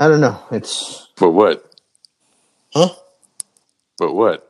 I 0.00 0.08
don't 0.08 0.20
know. 0.20 0.40
It's 0.52 1.08
For 1.16 1.30
what? 1.30 1.64
huh? 2.74 2.90
But 3.98 4.14
what? 4.14 4.45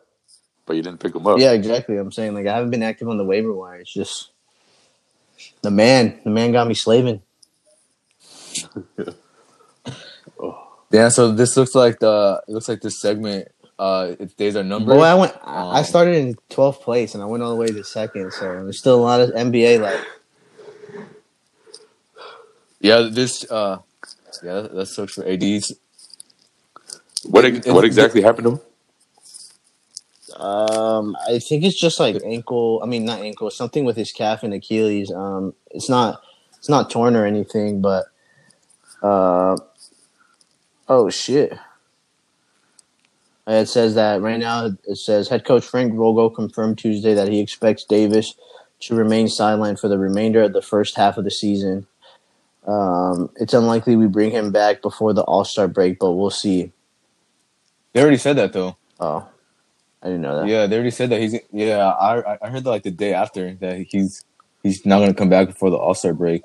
But 0.66 0.76
you 0.76 0.82
didn't 0.82 0.98
pick 1.00 1.14
him 1.14 1.26
up. 1.26 1.38
Yeah, 1.38 1.52
exactly. 1.52 1.96
I'm 1.96 2.10
saying 2.12 2.34
like 2.34 2.46
I 2.46 2.54
haven't 2.54 2.70
been 2.70 2.82
active 2.82 3.08
on 3.08 3.16
the 3.18 3.24
waiver 3.24 3.52
wire. 3.52 3.76
It's 3.80 3.92
just 3.94 4.30
the 5.62 5.70
man. 5.70 6.20
The 6.24 6.30
man 6.30 6.52
got 6.52 6.66
me 6.68 6.74
slaving. 6.74 7.22
Yeah. 10.92 11.08
So 11.08 11.32
this 11.32 11.56
looks 11.56 11.74
like 11.74 11.98
the 11.98 12.42
it 12.46 12.52
looks 12.52 12.68
like 12.68 12.80
this 12.80 13.00
segment. 13.00 13.48
Uh, 13.78 14.14
its 14.20 14.32
days 14.34 14.56
are 14.56 14.62
numbered. 14.64 14.96
Well, 14.96 15.04
I 15.04 15.18
went. 15.20 15.34
I 15.42 15.62
I 15.64 15.78
Um, 15.80 15.84
started 15.84 16.14
in 16.14 16.36
12th 16.48 16.80
place 16.80 17.12
and 17.14 17.22
I 17.22 17.26
went 17.26 17.42
all 17.42 17.50
the 17.50 17.56
way 17.56 17.66
to 17.66 17.84
second. 17.84 18.32
So 18.32 18.62
there's 18.64 18.78
still 18.78 18.94
a 18.94 19.02
lot 19.02 19.20
of 19.20 19.30
NBA 19.30 19.80
left. 19.80 20.06
Yeah, 22.80 23.08
this 23.10 23.44
uh 23.50 23.78
yeah, 24.44 24.60
that 24.72 24.86
sucks 24.86 25.14
for 25.14 25.26
ADs. 25.26 25.72
What 27.24 27.44
It- 27.44 27.66
what 27.66 27.84
it- 27.84 27.88
exactly 27.88 28.22
happened 28.22 28.44
to 28.44 28.50
him? 28.52 28.60
Um, 30.34 31.16
I 31.28 31.38
think 31.38 31.64
it's 31.64 31.80
just 31.80 32.00
like 32.00 32.16
ankle. 32.24 32.80
I 32.82 32.86
mean, 32.86 33.04
not 33.04 33.20
ankle. 33.20 33.50
Something 33.50 33.84
with 33.84 33.96
his 33.96 34.12
calf 34.12 34.42
and 34.42 34.52
Achilles. 34.52 35.12
Um, 35.12 35.54
it's 35.70 35.88
not. 35.88 36.20
It's 36.58 36.68
not 36.68 36.90
torn 36.90 37.16
or 37.16 37.26
anything, 37.26 37.80
but. 37.80 38.06
Uh. 39.02 39.56
Oh 40.88 41.10
shit. 41.10 41.56
It 43.46 43.68
says 43.68 43.94
that 43.94 44.20
right 44.20 44.38
now. 44.38 44.70
It 44.86 44.96
says 44.96 45.28
head 45.28 45.44
coach 45.44 45.64
Frank 45.64 45.94
Vogel 45.94 46.30
confirmed 46.30 46.78
Tuesday 46.78 47.14
that 47.14 47.28
he 47.28 47.40
expects 47.40 47.84
Davis 47.84 48.34
to 48.80 48.94
remain 48.94 49.26
sidelined 49.26 49.80
for 49.80 49.88
the 49.88 49.98
remainder 49.98 50.42
of 50.42 50.52
the 50.52 50.62
first 50.62 50.96
half 50.96 51.16
of 51.16 51.24
the 51.24 51.30
season. 51.30 51.86
Um, 52.66 53.30
it's 53.36 53.54
unlikely 53.54 53.94
we 53.94 54.08
bring 54.08 54.32
him 54.32 54.50
back 54.50 54.82
before 54.82 55.12
the 55.12 55.22
All 55.22 55.44
Star 55.44 55.68
break, 55.68 56.00
but 56.00 56.12
we'll 56.12 56.30
see. 56.30 56.72
They 57.92 58.02
already 58.02 58.16
said 58.16 58.36
that 58.36 58.52
though. 58.52 58.76
Oh, 58.98 59.28
I 60.06 60.10
didn't 60.10 60.22
know 60.22 60.38
that. 60.38 60.46
Yeah, 60.46 60.68
they 60.68 60.76
already 60.76 60.92
said 60.92 61.10
that 61.10 61.20
he's. 61.20 61.34
Yeah, 61.50 61.88
I 61.88 62.38
I 62.40 62.48
heard 62.48 62.62
that 62.62 62.70
like 62.70 62.84
the 62.84 62.92
day 62.92 63.12
after 63.12 63.54
that 63.54 63.86
he's 63.88 64.24
he's 64.62 64.86
not 64.86 65.00
gonna 65.00 65.14
come 65.14 65.28
back 65.28 65.48
before 65.48 65.68
the 65.68 65.76
All 65.76 65.94
Star 65.94 66.12
break. 66.14 66.42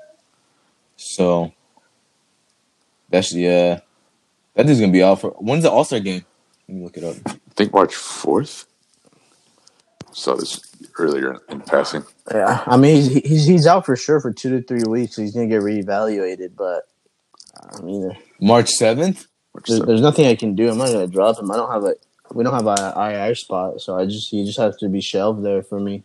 So 0.96 1.52
that's 3.08 3.32
yeah, 3.32 3.78
that 4.54 4.68
is 4.68 4.80
gonna 4.80 4.90
be 4.90 5.04
out 5.04 5.20
for. 5.20 5.30
When's 5.38 5.62
the 5.62 5.70
All 5.70 5.84
Star 5.84 6.00
game? 6.00 6.24
Let 6.66 6.76
me 6.76 6.82
look 6.82 6.96
it 6.96 7.04
up. 7.04 7.14
I 7.24 7.38
think 7.54 7.72
March 7.72 7.94
fourth. 7.94 8.66
Saw 10.10 10.34
this 10.34 10.60
earlier 10.98 11.38
in 11.48 11.60
passing. 11.60 12.02
Yeah, 12.32 12.64
I 12.66 12.76
mean 12.76 12.96
he's 12.96 13.12
he's 13.22 13.46
he's 13.46 13.66
out 13.68 13.86
for 13.86 13.94
sure 13.94 14.20
for 14.20 14.32
two 14.32 14.50
to 14.58 14.66
three 14.66 14.82
weeks. 14.88 15.14
So 15.14 15.22
he's 15.22 15.34
gonna 15.34 15.46
get 15.46 15.60
reevaluated, 15.60 16.56
but 16.56 16.88
I 17.72 17.80
mean 17.80 18.10
March 18.40 18.70
seventh. 18.70 19.28
March 19.54 19.68
there's, 19.68 19.80
there's 19.82 20.00
nothing 20.00 20.26
I 20.26 20.34
can 20.34 20.56
do. 20.56 20.68
I'm 20.68 20.78
not 20.78 20.90
gonna 20.90 21.06
drop 21.06 21.38
him. 21.38 21.52
I 21.52 21.56
don't 21.56 21.70
have 21.70 21.84
a 21.84 21.94
we 22.34 22.44
don't 22.44 22.54
have 22.54 22.66
a 22.66 22.94
IR 22.96 23.34
spot, 23.34 23.80
so 23.80 23.96
I 23.96 24.06
just 24.06 24.30
he 24.30 24.44
just 24.44 24.58
has 24.58 24.76
to 24.76 24.88
be 24.88 25.00
shelved 25.00 25.44
there 25.44 25.62
for 25.62 25.78
me. 25.78 26.02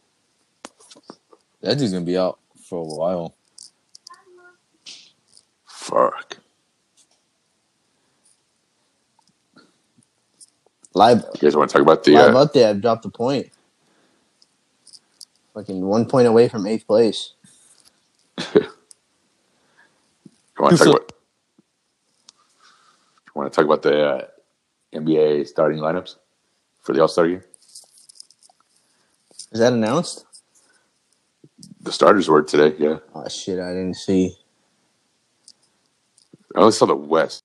That 1.62 1.78
dude's 1.78 1.94
gonna 1.94 2.06
be 2.06 2.18
out 2.18 2.40
for 2.62 2.80
a 2.80 2.84
while. 2.84 3.36
Fuck. 5.66 6.38
Live 10.94 11.24
You 11.36 11.42
guys 11.42 11.56
want 11.56 11.70
to 11.70 11.74
talk 11.74 11.82
about 11.84 12.04
the? 12.04 12.14
live 12.14 12.36
Uh, 12.36 12.40
up 12.40 12.54
there, 12.54 12.70
I've 12.70 12.82
dropped 12.82 13.06
a 13.06 13.10
point. 13.10 13.50
Fucking 15.54 15.86
one 15.86 16.06
point 16.06 16.28
away 16.28 16.50
from 16.50 16.68
eighth 16.68 16.88
place. 16.88 17.34
you 18.54 18.62
want 20.60 20.78
to 20.78 20.84
talk 20.84 20.88
about? 20.88 21.12
You 23.26 23.32
want 23.36 23.52
to 23.52 23.56
talk 23.56 23.66
about 23.66 23.82
the 23.84 24.08
uh, 24.08 24.28
NBA 24.94 25.48
starting 25.48 25.80
lineups 25.80 26.16
for 26.82 26.94
the 26.94 27.02
All 27.02 27.08
Star 27.08 27.28
game? 27.28 27.44
Is 29.52 29.60
that 29.60 29.74
announced? 29.74 30.26
The 31.82 31.92
starters 31.92 32.30
were 32.30 32.44
today. 32.44 32.76
Yeah, 32.78 32.98
Oh 33.16 33.28
shit, 33.28 33.60
I 33.60 33.70
didn't 33.70 33.96
see. 33.96 34.36
I 36.56 36.60
only 36.60 36.72
saw 36.72 36.86
the 36.86 36.96
West. 36.96 37.44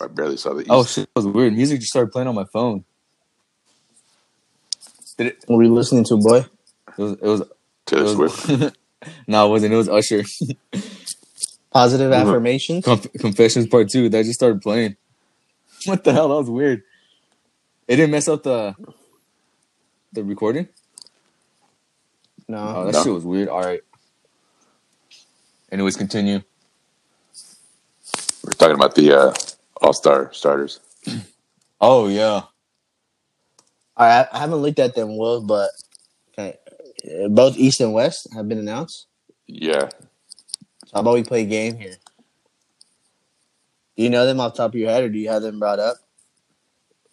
I 0.00 0.06
barely 0.06 0.36
saw 0.36 0.54
the 0.54 0.64
oh, 0.68 0.80
East. 0.82 0.98
Oh 0.98 1.02
shit, 1.02 1.08
that 1.14 1.24
was 1.24 1.26
weird. 1.26 1.54
Music 1.54 1.80
just 1.80 1.90
started 1.90 2.12
playing 2.12 2.28
on 2.28 2.34
my 2.34 2.44
phone. 2.44 2.84
Did 5.18 5.28
it? 5.28 5.44
Were 5.48 5.62
you 5.62 5.74
listening 5.74 6.04
to, 6.04 6.16
boy? 6.16 6.38
It 6.38 6.98
was. 6.98 7.12
It 7.12 7.22
was. 7.22 7.42
Taylor 7.86 8.04
It 8.04 8.30
Swift. 8.30 8.76
no, 9.26 9.46
it 9.46 9.50
wasn't. 9.50 9.74
It 9.74 9.76
was 9.76 9.88
Usher. 9.88 10.22
Positive 11.70 12.12
affirmations. 12.12 12.84
Conf- 12.84 13.12
Confessions 13.14 13.66
Part 13.66 13.88
Two. 13.88 14.08
That 14.08 14.24
just 14.24 14.38
started 14.38 14.60
playing. 14.60 14.96
What 15.86 16.04
the 16.04 16.12
hell? 16.12 16.28
That 16.30 16.36
was 16.36 16.50
weird. 16.50 16.82
It 17.88 17.96
didn't 17.96 18.12
mess 18.12 18.28
up 18.28 18.42
the 18.44 18.76
the 20.12 20.24
recording. 20.24 20.68
No, 22.48 22.58
Oh, 22.74 22.84
that 22.86 22.94
No. 22.94 23.04
shit 23.04 23.12
was 23.12 23.24
weird. 23.24 23.48
All 23.48 23.62
right. 23.62 23.82
Anyways, 25.72 25.96
continue. 25.96 26.42
We're 28.44 28.52
talking 28.52 28.76
about 28.76 28.94
the 28.96 29.12
uh, 29.18 29.34
All 29.82 29.92
Star 29.94 30.32
starters. 30.32 30.80
Oh 31.80 32.08
yeah. 32.08 32.42
I, 33.96 34.26
I 34.32 34.38
haven't 34.40 34.58
looked 34.60 34.80
at 34.80 34.94
them 34.96 35.16
well, 35.16 35.42
but 35.42 35.70
okay. 36.32 36.58
uh, 37.24 37.28
both 37.28 37.58
East 37.58 37.80
and 37.80 37.94
West 37.94 38.28
have 38.34 38.48
been 38.48 38.58
announced. 38.58 39.06
Yeah, 39.48 39.90
So 40.86 40.92
how 40.94 41.00
about 41.02 41.14
we 41.14 41.24
play 41.24 41.42
a 41.42 41.46
game 41.46 41.76
here? 41.78 41.96
Do 44.00 44.04
you 44.04 44.08
know 44.08 44.24
them 44.24 44.40
off 44.40 44.54
the 44.54 44.62
top 44.62 44.70
of 44.70 44.76
your 44.80 44.88
head, 44.88 45.04
or 45.04 45.10
do 45.10 45.18
you 45.18 45.28
have 45.28 45.42
them 45.42 45.58
brought 45.58 45.78
up? 45.78 45.98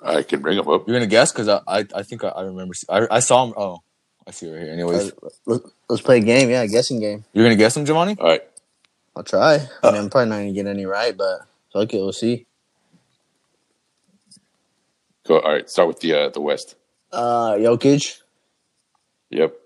I 0.01 0.23
can 0.23 0.39
bring 0.41 0.55
them 0.55 0.69
up. 0.69 0.87
You're 0.87 0.95
gonna 0.95 1.05
guess 1.05 1.33
because 1.33 1.49
I, 1.49 1.59
I 1.67 1.85
I 1.93 2.03
think 2.03 2.23
I, 2.23 2.29
I 2.29 2.43
remember. 2.43 2.73
I, 2.87 3.05
I 3.11 3.19
saw 3.19 3.45
him. 3.45 3.53
Oh, 3.57 3.79
I 4.25 4.31
see 4.31 4.49
right 4.49 4.61
here. 4.63 4.71
Anyways, 4.71 5.11
Uh, 5.11 5.29
let- 5.47 5.61
Let's 5.89 6.01
play 6.01 6.19
a 6.19 6.21
game. 6.21 6.49
Yeah, 6.49 6.61
a 6.61 6.67
guessing 6.69 7.01
game. 7.01 7.25
you're 7.33 7.43
gonna 7.43 7.57
guess 7.57 7.73
them, 7.73 7.83
Giovanni? 7.85 8.15
All 8.17 8.27
right. 8.29 8.41
I'll 9.17 9.23
try. 9.25 9.67
I 9.83 9.91
mean, 9.91 9.99
I'm 10.03 10.09
probably 10.09 10.29
not 10.29 10.37
gonna 10.37 10.53
get 10.53 10.65
any 10.65 10.85
right, 10.85 11.17
but 11.17 11.41
fuck 11.73 11.93
it, 11.93 11.97
we'll 11.97 12.13
see. 12.13 12.45
Go. 15.27 15.39
All 15.41 15.51
right. 15.51 15.69
Start 15.69 15.89
with 15.89 15.99
the 15.99 16.13
uh, 16.13 16.29
the 16.29 16.39
West. 16.39 16.75
Uh, 17.11 17.55
Jokic. 17.55 18.21
Yep. 19.31 19.57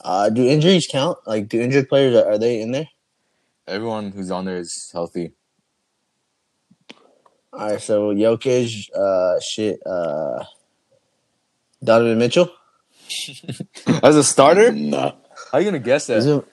Uh, 0.00 0.30
do 0.30 0.46
injuries 0.46 0.86
count? 0.88 1.18
Like, 1.26 1.48
do 1.48 1.60
injured 1.60 1.88
players 1.88 2.14
are, 2.14 2.30
are 2.34 2.38
they 2.38 2.60
in 2.60 2.70
there? 2.70 2.88
Everyone 3.66 4.12
who's 4.12 4.30
on 4.30 4.44
there 4.44 4.58
is 4.58 4.90
healthy. 4.92 5.32
All 7.56 7.70
right, 7.70 7.80
so 7.80 8.14
Jokic. 8.14 8.90
Uh, 8.94 9.40
shit. 9.40 9.80
Uh, 9.86 10.44
Donovan 11.82 12.18
Mitchell. 12.18 12.50
As 14.02 14.16
a 14.16 14.24
starter, 14.24 14.72
Nah. 14.72 15.12
how 15.52 15.58
you 15.58 15.64
gonna 15.64 15.78
guess 15.78 16.06
that? 16.08 16.44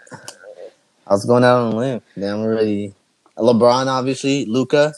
I 1.08 1.13
was 1.13 1.26
going 1.26 1.44
out 1.44 1.58
on 1.60 1.74
a 1.74 1.76
limb. 1.76 2.02
Damn, 2.18 2.39
already. 2.39 2.94
LeBron, 3.38 3.88
obviously. 3.88 4.46
Luka. 4.46 4.94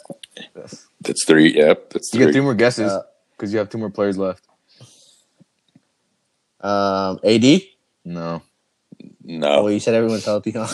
That's 1.02 1.26
three. 1.26 1.56
Yep. 1.56 1.90
That's 1.92 2.12
three. 2.12 2.20
You 2.20 2.26
get 2.26 2.32
three. 2.34 2.34
three 2.34 2.42
more 2.42 2.54
guesses 2.56 2.92
Uh, 2.92 3.04
because 3.36 3.52
you 3.54 3.60
have 3.60 3.70
two 3.70 3.78
more 3.78 3.90
players 3.90 4.18
left. 4.18 4.44
Um, 6.62 7.20
AD. 7.24 7.62
No, 8.04 8.42
No. 9.24 9.48
Oh, 9.48 9.62
No. 9.64 9.68
you 9.70 9.80
said 9.80 9.94
everyone's 9.96 10.26
healthy, 10.26 10.52
huh? 10.52 10.68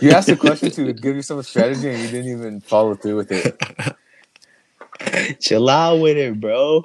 you 0.00 0.10
asked 0.12 0.28
a 0.28 0.36
question 0.36 0.70
to 0.78 0.92
give 0.92 1.16
yourself 1.16 1.40
a 1.40 1.42
strategy 1.44 1.88
and 1.88 1.98
you 1.98 2.08
didn't 2.08 2.30
even 2.30 2.60
follow 2.60 2.94
through 2.94 3.16
with 3.16 3.32
it. 3.32 3.60
Chill 5.40 5.68
out 5.68 6.00
with 6.00 6.16
it, 6.16 6.40
bro. 6.40 6.84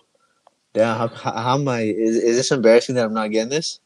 Damn, 0.73 0.97
how, 0.97 1.07
how, 1.07 1.31
how 1.31 1.53
am 1.55 1.67
I? 1.67 1.81
Is, 1.81 2.15
is 2.17 2.35
this 2.37 2.51
embarrassing 2.51 2.95
that 2.95 3.05
I'm 3.05 3.13
not 3.13 3.31
getting 3.31 3.49
this? 3.49 3.79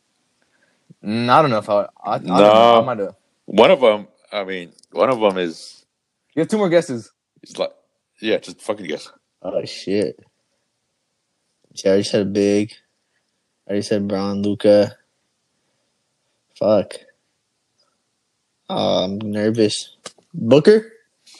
Mm, 1.04 1.30
I 1.30 1.42
don't 1.42 1.52
know 1.52 1.60
if 1.60 1.70
I. 1.70 1.88
I, 2.04 2.16
I 2.16 2.18
don't 2.20 2.28
No. 2.28 2.42
know. 2.42 2.82
I 2.82 2.86
might 2.86 3.00
have. 3.00 3.16
One 3.46 3.72
of 3.72 3.82
them. 3.82 4.08
I 4.32 4.44
mean, 4.44 4.72
one 4.92 5.10
of 5.10 5.20
them 5.20 5.38
is. 5.38 5.86
You 6.36 6.42
have 6.42 6.50
two 6.50 6.58
more 6.58 6.70
guesses. 6.70 7.12
It's 7.44 7.58
like. 7.58 7.72
Yeah. 8.22 8.38
Just 8.40 8.62
fucking 8.62 8.88
guess. 8.88 9.10
Oh 9.42 9.64
shit! 9.66 10.20
See, 11.76 11.88
I 11.88 11.92
already 11.92 12.04
said 12.04 12.34
big. 12.34 12.74
I 13.68 13.72
already 13.72 13.84
said 13.84 14.08
Brown, 14.08 14.42
Luka. 14.42 14.98
Fuck. 16.58 16.96
Oh, 18.70 19.06
I'm 19.06 19.18
nervous. 19.20 19.96
Booker. 20.34 20.92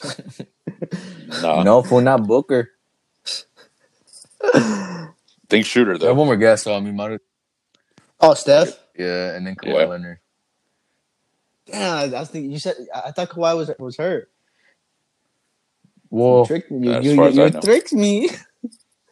No. 1.42 1.62
no, 1.62 1.82
for 1.82 2.02
not 2.02 2.26
Booker. 2.26 2.70
Think 5.48 5.66
shooter 5.66 5.90
I 5.90 5.94
have 5.94 6.00
though. 6.00 6.14
one 6.14 6.26
more 6.26 6.36
guess, 6.36 6.62
so 6.62 6.74
I 6.74 6.80
mean, 6.80 6.96
might 6.96 7.20
Oh, 8.20 8.34
Steph. 8.34 8.78
yeah, 8.96 9.34
and 9.34 9.46
then 9.46 9.56
Kawhi 9.56 9.80
Yeah. 9.80 9.84
Leonard. 9.86 10.18
Damn, 11.66 11.96
I, 12.14 12.16
I 12.16 12.20
was 12.20 12.28
thinking 12.28 12.50
you 12.50 12.58
said 12.58 12.74
I 12.94 13.00
I 13.06 13.10
thought 13.12 13.30
Kawhi 13.30 13.56
was 13.56 13.70
was 13.78 13.96
hurt. 13.96 14.30
Well, 16.10 16.40
you 16.40 16.46
tricked 16.46 16.70
me. 16.70 16.88
You, 16.88 17.00
you, 17.12 17.24
you, 17.30 17.44
you 17.44 17.50
tricked 17.50 17.92
me. 17.92 18.28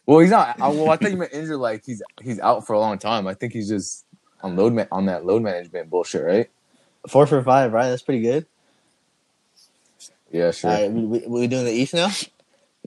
well, 0.07 0.19
he's 0.19 0.31
not. 0.31 0.61
I, 0.61 0.69
well, 0.69 0.91
I 0.91 0.97
thought 0.97 1.11
you 1.13 1.17
meant 1.17 1.33
injured. 1.33 1.57
Like 1.57 1.85
he's 1.87 2.03
he's 2.23 2.41
out 2.41 2.67
for 2.67 2.73
a 2.73 2.81
long 2.81 2.99
time. 2.99 3.27
I 3.27 3.35
think 3.35 3.53
he's 3.53 3.69
just 3.69 4.05
on 4.43 4.57
load 4.57 4.73
ma- 4.75 4.87
on 4.91 5.07
that 5.07 5.25
load 5.25 5.43
management 5.43 5.91
bullshit, 5.91 6.25
right? 6.25 6.51
Four 7.09 7.27
for 7.27 7.43
five, 7.43 7.73
right? 7.73 7.89
That's 7.91 8.03
pretty 8.03 8.23
good. 8.23 8.47
Yeah, 10.33 10.51
sure. 10.51 10.71
All 10.71 10.77
right, 10.77 10.91
we, 10.91 11.05
we, 11.05 11.27
we 11.27 11.47
doing 11.47 11.65
the 11.65 11.73
East 11.73 11.95
now. 11.95 12.11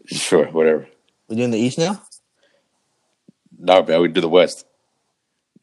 Sure. 0.06 0.45
Whatever. 0.47 0.88
We 1.27 1.36
doing 1.38 1.51
the 1.51 1.58
East 1.58 1.77
now. 1.77 2.01
No, 3.63 3.84
man. 3.84 4.02
We 4.02 4.08
do 4.08 4.21
the 4.21 4.30
West. 4.30 4.65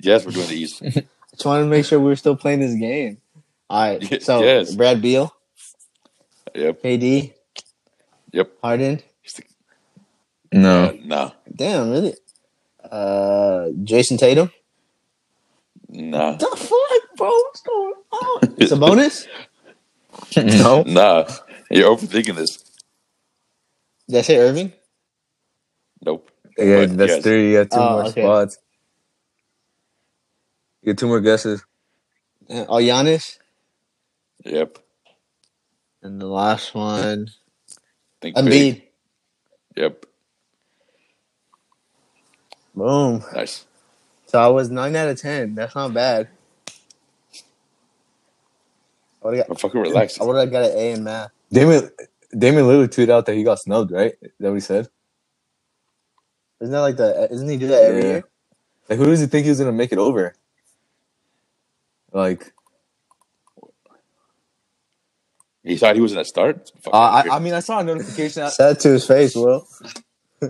Yes, 0.01 0.25
we're 0.25 0.31
doing 0.33 0.47
the 0.49 0.55
East. 0.55 0.81
Just 1.33 1.45
wanted 1.45 1.65
to 1.65 1.69
make 1.71 1.85
sure 1.85 1.99
we 1.99 2.07
were 2.07 2.17
still 2.17 2.37
playing 2.37 2.61
this 2.61 2.75
game. 2.75 3.19
All 3.69 3.81
right, 3.99 4.23
so 4.23 4.43
Yes. 4.43 4.75
Brad 4.75 5.03
Beal, 5.03 5.35
yep. 6.55 6.81
KD, 6.83 7.35
Yep. 8.33 8.51
Harden. 8.63 9.01
No, 10.53 10.85
Uh, 10.85 10.93
no. 11.05 11.33
Damn, 11.55 11.91
really? 11.91 12.15
Uh, 12.83 13.69
Jayson 13.85 14.17
Tatum. 14.17 14.51
Nah. 15.91 16.37
The 16.37 16.47
fuck, 16.57 17.17
bro? 17.17 17.29
What's 17.29 17.61
going 17.63 17.95
on? 18.13 18.41
Sabonis. 18.61 19.27
no. 20.63 20.83
Nah. 20.85 21.29
You're 21.71 21.95
overthinking 21.95 22.37
this. 22.37 22.65
Did 24.09 24.19
I 24.19 24.23
say 24.23 24.37
Irving? 24.39 24.73
Nope. 26.03 26.28
Yeah, 26.59 26.87
But 26.87 26.97
that's 26.97 27.17
yes. 27.17 27.19
three. 27.19 27.53
You 27.53 27.59
got 27.65 27.73
two 27.73 27.85
Oh, 27.85 27.89
more 27.89 28.07
okay. 28.09 28.37
spots. 28.37 28.59
You 30.83 30.93
get 30.93 30.99
two 30.99 31.09
more 31.09 31.21
guesses. 31.21 31.65
Oh, 32.51 32.77
Giannis. 32.77 33.39
Yep. 34.45 34.79
And 36.03 36.21
the 36.21 36.27
last 36.27 36.75
one, 36.75 37.29
Think 38.23 38.43
big. 38.43 38.69
Embiid. 38.69 38.83
Yep. 39.77 40.07
Boom. 42.75 43.25
Nice. 43.35 43.67
So 44.27 44.41
I 44.41 44.49
was 44.49 44.71
nine 44.71 44.97
out 44.97 45.09
of 45.09 45.21
ten. 45.21 45.55
That's 45.55 45.75
not 45.77 45.95
bad. 45.95 46.29
I 49.23 49.29
would 49.29 49.39
have 49.39 49.49
I'm 49.49 49.57
fucking 49.57 49.81
relaxed. 49.81 50.21
I 50.21 50.25
would've 50.25 50.51
got 50.53 50.65
an 50.71 50.79
A 50.79 50.93
in 50.93 51.05
math. 51.05 51.31
Damian 51.53 51.91
Damian 52.37 52.67
Lillard 52.67 52.89
tweeted 52.89 53.11
out 53.11 53.27
that 53.27 53.37
he 53.37 53.45
got 53.45 53.61
snubbed, 53.61 53.93
right? 53.93 54.15
Is 54.23 54.33
that 54.41 54.49
what 54.49 54.55
he 54.55 54.61
said? 54.61 54.89
Isn't 56.61 56.73
that 56.73 56.81
like 56.81 56.97
the? 56.97 57.29
Isn't 57.33 57.49
he 57.49 57.59
do 57.59 57.69
that 57.69 57.85
every 57.85 58.05
Yeah. 58.05 58.09
year? 58.09 58.25
Like, 58.89 58.99
who 58.99 59.07
does 59.07 59.21
he 59.21 59.27
think 59.27 59.45
he 59.45 59.51
was 59.51 59.59
gonna 59.61 59.73
make 59.73 59.93
it 59.93 59.99
over? 59.99 60.35
Like, 62.13 62.53
He 65.65 65.77
thought 65.77 65.97
he 65.97 66.03
was 66.03 66.13
in 66.13 66.19
a 66.19 66.25
start. 66.25 66.71
uh, 66.93 66.97
I, 67.31 67.37
I 67.37 67.39
mean, 67.41 67.55
I 67.55 67.61
saw 67.61 67.81
a 67.81 67.85
notification. 67.85 68.43
That, 68.43 68.53
Said 68.55 68.81
to 68.81 68.91
his 68.91 69.07
face, 69.07 69.37
Will. 69.37 69.67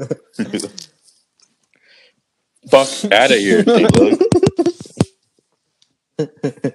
Fuck 2.71 2.97
out 3.13 3.33
of 3.33 3.39
here, 3.39 3.65
Steve 3.69 3.91
Lillard. 3.91 4.21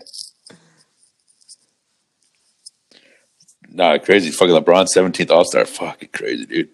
Nah, 3.69 3.97
crazy. 3.99 4.31
Fucking 4.31 4.55
LeBron, 4.55 4.87
17th 4.95 5.31
All 5.31 5.45
Star. 5.45 5.65
Fucking 5.65 6.09
crazy, 6.13 6.45
dude. 6.45 6.69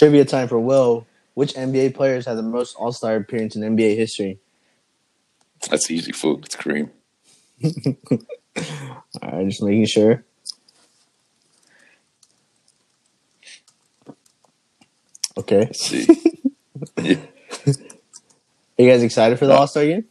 Trivia 0.00 0.24
time 0.24 0.48
for 0.48 0.58
Will. 0.58 1.06
Which 1.34 1.52
NBA 1.52 1.94
players 1.94 2.24
have 2.24 2.38
the 2.38 2.42
most 2.42 2.74
All 2.76 2.90
Star 2.90 3.16
appearance 3.16 3.54
in 3.54 3.60
NBA 3.60 3.96
history? 3.96 4.38
That's 5.68 5.90
easy 5.90 6.12
food. 6.12 6.46
It's 6.46 6.56
Kareem. 6.56 6.88
All 9.22 9.30
right, 9.30 9.46
just 9.46 9.62
making 9.62 9.84
sure. 9.84 10.24
Okay. 15.36 15.58
Let's 15.58 15.86
see. 15.86 16.06
Yeah. 17.02 17.18
Are 17.66 18.82
you 18.82 18.90
guys 18.90 19.02
excited 19.02 19.38
for 19.38 19.44
the 19.44 19.52
uh, 19.52 19.56
No. 19.56 19.60
All 19.60 19.66
Star 19.66 19.84
game? 19.84 20.06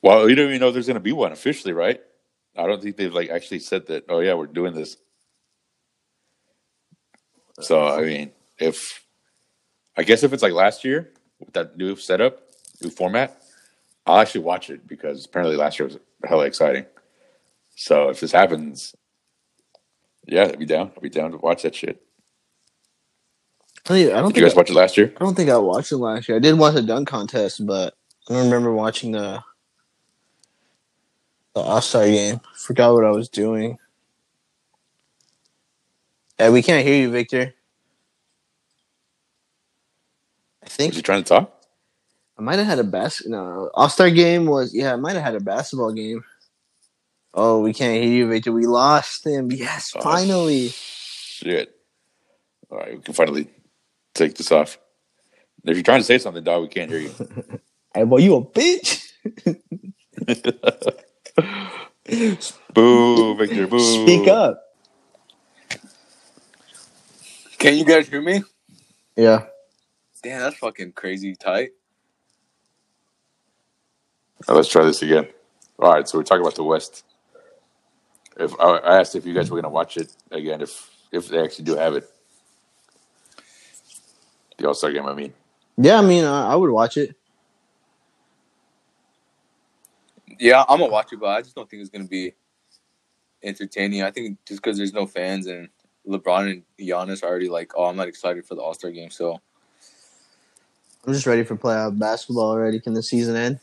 Well, 0.00 0.30
you 0.30 0.34
don't 0.34 0.48
even 0.48 0.60
know 0.60 0.70
there's 0.70 0.86
going 0.86 0.94
to 0.94 1.00
be 1.00 1.12
one 1.12 1.32
officially, 1.32 1.74
right? 1.74 2.00
I 2.56 2.66
don't 2.66 2.82
think 2.82 2.96
they've 2.96 3.12
like 3.12 3.28
actually 3.28 3.58
said 3.58 3.88
that. 3.88 4.06
Oh 4.08 4.20
yeah, 4.20 4.32
we're 4.32 4.46
doing 4.46 4.72
this. 4.72 4.96
So 7.60 7.86
I 7.86 8.02
mean, 8.02 8.32
if 8.58 9.04
I 9.96 10.02
guess 10.02 10.22
if 10.22 10.32
it's 10.32 10.42
like 10.42 10.52
last 10.52 10.84
year 10.84 11.10
with 11.40 11.52
that 11.54 11.76
new 11.76 11.96
setup, 11.96 12.40
new 12.82 12.90
format, 12.90 13.42
I'll 14.06 14.20
actually 14.20 14.42
watch 14.42 14.70
it 14.70 14.86
because 14.86 15.24
apparently 15.24 15.56
last 15.56 15.78
year 15.78 15.88
was 15.88 15.98
hella 16.24 16.44
exciting. 16.44 16.86
So 17.76 18.08
if 18.08 18.20
this 18.20 18.32
happens, 18.32 18.94
yeah, 20.26 20.44
I'd 20.44 20.58
be 20.58 20.66
down. 20.66 20.92
I'd 20.96 21.02
be 21.02 21.10
down 21.10 21.32
to 21.32 21.38
watch 21.38 21.62
that 21.62 21.74
shit. 21.74 22.02
I 23.88 23.92
don't 23.92 24.08
Did 24.08 24.22
think 24.24 24.36
you 24.38 24.42
guys 24.42 24.56
watch 24.56 24.70
it 24.70 24.74
last 24.74 24.96
year? 24.96 25.12
I 25.16 25.20
don't 25.20 25.36
think 25.36 25.48
I 25.48 25.56
watched 25.58 25.92
it 25.92 25.98
last 25.98 26.28
year. 26.28 26.36
I 26.36 26.40
did 26.40 26.58
watch 26.58 26.74
the 26.74 26.82
dunk 26.82 27.06
contest, 27.06 27.64
but 27.64 27.94
I 28.28 28.32
don't 28.32 28.46
remember 28.46 28.72
watching 28.72 29.12
the 29.12 29.42
the 31.54 31.60
All 31.60 31.80
Star 31.80 32.04
game. 32.06 32.40
Forgot 32.56 32.94
what 32.94 33.04
I 33.04 33.10
was 33.10 33.28
doing. 33.28 33.78
Hey, 36.38 36.50
we 36.50 36.62
can't 36.62 36.86
hear 36.86 37.00
you, 37.00 37.10
Victor. 37.10 37.54
I 40.62 40.64
Was 40.64 40.72
think 40.72 40.94
you're 40.94 41.02
trying 41.02 41.22
to 41.22 41.28
talk? 41.28 41.52
I 42.38 42.42
might 42.42 42.58
have 42.58 42.66
had 42.66 42.78
a 42.78 42.84
bas. 42.84 43.22
No, 43.26 43.70
All 43.74 43.88
Star 43.88 44.10
game 44.10 44.46
was 44.46 44.74
yeah. 44.74 44.92
I 44.92 44.96
might 44.96 45.14
have 45.14 45.22
had 45.24 45.34
a 45.36 45.40
basketball 45.40 45.92
game. 45.92 46.22
Oh, 47.32 47.60
we 47.60 47.72
can't 47.72 48.02
hear 48.02 48.12
you, 48.12 48.28
Victor. 48.28 48.52
We 48.52 48.66
lost 48.66 49.26
him. 49.26 49.50
Yes, 49.50 49.92
Oh, 49.96 50.00
finally. 50.00 50.68
Shit. 50.68 51.74
All 52.70 52.78
right, 52.78 52.96
we 52.96 53.02
can 53.02 53.14
finally 53.14 53.48
take 54.14 54.34
this 54.36 54.52
off. 54.52 54.78
If 55.64 55.76
you're 55.76 55.82
trying 55.84 56.00
to 56.00 56.04
say 56.04 56.18
something, 56.18 56.44
dog, 56.44 56.62
we 56.62 56.68
can't 56.68 56.90
hear 56.90 57.00
you. 57.00 57.12
Hey, 57.94 58.04
boy, 58.04 58.18
you 58.18 58.36
a 58.36 58.44
bitch. 58.44 59.02
boo, 62.74 63.36
Victor, 63.36 63.66
boo. 63.70 64.04
Speak 64.04 64.28
up. 64.28 64.62
Can 67.58 67.76
you 67.76 67.84
guys 67.84 68.08
hear 68.08 68.22
me? 68.22 68.42
Yeah. 69.16 69.46
Damn, 70.22 70.40
that's 70.40 70.56
fucking 70.56 70.92
crazy 70.92 71.34
tight. 71.34 71.70
Now, 74.48 74.54
let's 74.54 74.68
try 74.68 74.84
this 74.84 75.02
again. 75.02 75.28
All 75.78 75.92
right, 75.92 76.08
so 76.08 76.18
we're 76.18 76.24
talking 76.24 76.42
about 76.42 76.54
the 76.54 76.64
West. 76.64 77.04
If 78.38 78.58
I 78.60 78.76
I 78.78 79.00
asked 79.00 79.14
if 79.14 79.24
you 79.26 79.34
guys 79.34 79.50
were 79.50 79.56
going 79.56 79.70
to 79.70 79.74
watch 79.74 79.96
it 79.96 80.12
again, 80.30 80.60
if 80.60 80.90
if 81.12 81.28
they 81.28 81.42
actually 81.42 81.64
do 81.64 81.76
have 81.76 81.94
it, 81.94 82.08
the 84.58 84.68
All 84.68 84.74
Star 84.74 84.92
game. 84.92 85.06
I 85.06 85.14
mean, 85.14 85.32
Yeah, 85.76 85.98
I 85.98 86.02
mean, 86.02 86.24
I, 86.24 86.52
I 86.52 86.56
would 86.56 86.70
watch 86.70 86.96
it. 86.96 87.14
Yeah, 90.38 90.64
I'm 90.68 90.78
gonna 90.80 90.92
watch 90.92 91.12
it, 91.12 91.20
but 91.20 91.28
I 91.28 91.40
just 91.42 91.54
don't 91.54 91.68
think 91.68 91.80
it's 91.80 91.90
gonna 91.90 92.04
be 92.04 92.34
entertaining. 93.42 94.02
I 94.02 94.10
think 94.10 94.38
just 94.46 94.62
because 94.62 94.76
there's 94.76 94.92
no 94.92 95.06
fans 95.06 95.46
and 95.46 95.68
LeBron 96.06 96.50
and 96.50 96.62
Giannis 96.78 97.22
are 97.22 97.26
already 97.26 97.48
like, 97.48 97.72
oh, 97.76 97.84
I'm 97.86 97.96
not 97.96 98.08
excited 98.08 98.46
for 98.46 98.54
the 98.54 98.62
All 98.62 98.74
Star 98.74 98.90
game. 98.90 99.10
So 99.10 99.40
I'm 101.06 101.12
just 101.12 101.26
ready 101.26 101.44
for 101.44 101.56
playoff 101.56 101.98
basketball 101.98 102.50
already. 102.50 102.80
Can 102.80 102.94
the 102.94 103.02
season 103.02 103.36
end? 103.36 103.60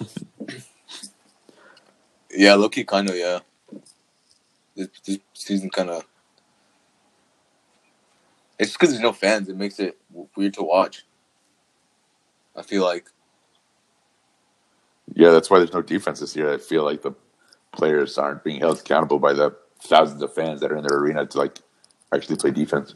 yeah, 2.30 2.54
low 2.54 2.68
key, 2.68 2.84
kind 2.84 3.08
of, 3.08 3.16
yeah. 3.16 3.40
This, 4.74 4.88
this 5.04 5.18
season 5.34 5.70
kind 5.70 5.90
of. 5.90 6.06
It's 8.58 8.70
just 8.70 8.78
because 8.78 8.90
there's 8.92 9.02
no 9.02 9.12
fans. 9.12 9.48
It 9.48 9.56
makes 9.56 9.78
it 9.78 9.98
weird 10.34 10.54
to 10.54 10.62
watch. 10.62 11.04
I 12.54 12.62
feel 12.62 12.82
like. 12.82 13.06
yeah, 15.14 15.30
that's 15.30 15.50
why 15.50 15.58
there's 15.58 15.74
no 15.74 15.82
defense 15.82 16.20
this 16.20 16.34
year. 16.34 16.52
I 16.52 16.58
feel 16.58 16.84
like 16.84 17.02
the 17.02 17.12
players 17.72 18.16
aren't 18.16 18.44
being 18.44 18.60
held 18.60 18.78
accountable 18.78 19.18
by 19.18 19.34
the 19.34 19.54
thousands 19.80 20.22
of 20.22 20.34
fans 20.34 20.60
that 20.60 20.72
are 20.72 20.76
in 20.76 20.84
their 20.84 20.98
arena 20.98 21.26
to 21.26 21.38
like 21.38 21.58
actually 22.14 22.36
play 22.36 22.50
defense. 22.50 22.94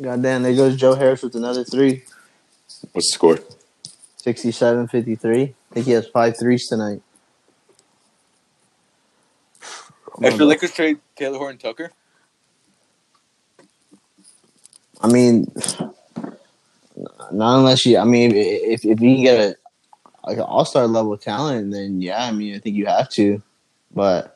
God 0.00 0.22
damn, 0.22 0.42
there 0.42 0.54
goes 0.54 0.76
Joe 0.76 0.94
Harris 0.94 1.22
with 1.22 1.34
another 1.34 1.64
three. 1.64 2.02
What's 2.92 3.08
the 3.08 3.14
score? 3.14 3.38
67 4.18 4.88
53. 4.88 5.42
I 5.42 5.74
think 5.74 5.86
he 5.86 5.92
has 5.92 6.06
five 6.08 6.38
threes 6.38 6.68
tonight. 6.68 7.02
If 10.18 10.38
the 10.38 10.46
Lakers 10.46 10.72
trade 10.72 10.98
Talen 11.14 11.36
Horton 11.36 11.58
Tucker, 11.58 11.90
I 15.02 15.08
mean, 15.08 15.46
not 17.30 17.58
unless 17.58 17.84
you. 17.84 17.98
I 17.98 18.04
mean, 18.04 18.32
if 18.34 18.84
if 18.84 19.00
you 19.00 19.14
can 19.14 19.22
get 19.22 19.38
a 19.38 19.56
like 20.26 20.38
an 20.38 20.44
all 20.44 20.64
star 20.64 20.86
level 20.86 21.16
talent, 21.18 21.70
then 21.72 22.00
yeah. 22.00 22.24
I 22.24 22.32
mean, 22.32 22.54
I 22.54 22.58
think 22.58 22.76
you 22.76 22.86
have 22.86 23.10
to. 23.10 23.42
But 23.94 24.35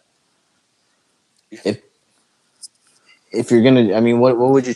if 1.50 1.80
if 3.32 3.50
you're 3.50 3.62
gonna, 3.62 3.94
I 3.94 4.00
mean, 4.00 4.20
what 4.20 4.38
what 4.38 4.52
would 4.52 4.66
you? 4.66 4.74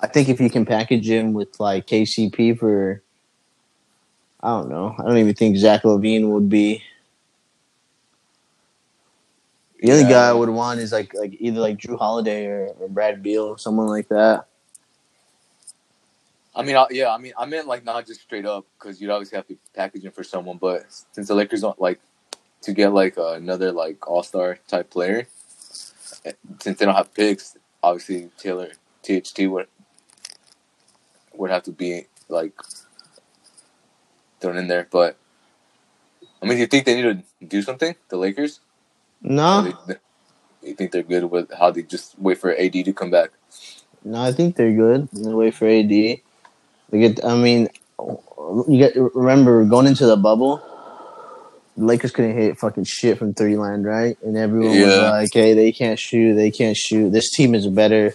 I 0.00 0.06
think 0.08 0.28
if 0.28 0.40
you 0.40 0.50
can 0.50 0.66
package 0.66 1.08
him 1.08 1.32
with 1.34 1.60
like 1.60 1.86
KCP 1.86 2.58
for, 2.58 3.02
I 4.42 4.48
don't 4.50 4.70
know. 4.70 4.94
I 4.98 5.02
don't 5.04 5.18
even 5.18 5.34
think 5.34 5.56
Zach 5.56 5.82
LaVine 5.82 6.30
would 6.30 6.48
be. 6.48 6.82
The 9.80 9.92
only 9.92 10.04
Yeah. 10.04 10.10
guy 10.10 10.28
I 10.28 10.32
would 10.32 10.50
want 10.50 10.80
is 10.80 10.92
like 10.92 11.14
like 11.14 11.36
either 11.40 11.60
like 11.60 11.78
Jrue 11.78 11.98
Holiday 11.98 12.46
or, 12.46 12.68
or 12.80 12.88
Brad 12.88 13.22
Beal, 13.22 13.44
or 13.44 13.58
someone 13.58 13.88
like 13.88 14.08
that. 14.08 14.46
I 16.54 16.62
mean, 16.64 16.76
I, 16.76 16.86
yeah, 16.90 17.12
I 17.14 17.18
mean, 17.18 17.32
I 17.38 17.46
meant 17.46 17.68
like 17.68 17.84
not 17.84 18.06
just 18.06 18.22
straight 18.22 18.46
up 18.46 18.66
because 18.78 19.00
you'd 19.00 19.10
obviously 19.10 19.36
have 19.36 19.48
to 19.48 19.56
package 19.74 20.04
him 20.04 20.12
for 20.12 20.24
someone, 20.24 20.58
but 20.58 20.84
since 21.12 21.28
the 21.28 21.34
Lakers 21.34 21.62
don't 21.62 21.80
like 21.80 22.00
to 22.62 22.72
get 22.72 22.92
like 22.92 23.18
uh, 23.18 23.34
another 23.34 23.72
like 23.72 24.08
All 24.08 24.22
Star 24.22 24.58
type 24.68 24.90
player, 24.90 25.26
since 26.60 26.78
they 26.78 26.84
don't 26.84 26.94
have 26.94 27.14
picks, 27.14 27.56
obviously 27.82 28.30
Talen 28.38 28.72
THT 29.02 29.50
would 29.50 29.66
would 31.34 31.50
have 31.50 31.62
to 31.64 31.72
be 31.72 32.06
like 32.28 32.52
thrown 34.40 34.56
in 34.56 34.68
there. 34.68 34.86
But 34.90 35.16
I 36.42 36.46
mean, 36.46 36.56
do 36.56 36.60
you 36.60 36.66
think 36.66 36.84
they 36.86 37.00
need 37.00 37.24
to 37.40 37.46
do 37.46 37.62
something? 37.62 37.94
The 38.08 38.16
Lakers? 38.16 38.60
No, 39.22 39.72
they, 39.86 39.96
you 40.62 40.74
think 40.74 40.92
they're 40.92 41.02
good 41.02 41.24
with 41.24 41.52
how 41.52 41.70
they 41.70 41.82
just 41.82 42.18
wait 42.18 42.38
for 42.38 42.54
AD 42.56 42.72
to 42.72 42.92
come 42.92 43.10
back? 43.10 43.30
No, 44.04 44.22
I 44.22 44.32
think 44.32 44.56
they're 44.56 44.72
good. 44.72 45.08
They 45.12 45.32
wait 45.32 45.54
for 45.54 45.66
AD. 45.66 45.88
They 45.88 46.22
get. 46.92 47.24
I 47.24 47.36
mean, 47.36 47.68
you 47.98 48.78
get. 48.78 48.94
Remember 48.96 49.64
going 49.64 49.86
into 49.86 50.06
the 50.06 50.16
bubble, 50.16 50.62
Lakers 51.80 52.12
couldn't 52.12 52.36
hit 52.36 52.58
fucking 52.58 52.84
shit 52.84 53.18
from 53.18 53.34
three 53.34 53.56
land, 53.56 53.84
right? 53.84 54.16
And 54.22 54.36
everyone 54.36 54.80
was 54.80 54.98
like, 54.98 55.30
"Hey, 55.32 55.54
they 55.54 55.72
can't 55.72 55.98
shoot. 55.98 56.34
They 56.34 56.50
can't 56.50 56.76
shoot. 56.76 57.10
This 57.12 57.32
team 57.32 57.54
is 57.54 57.66
a 57.66 57.70
better 57.70 58.14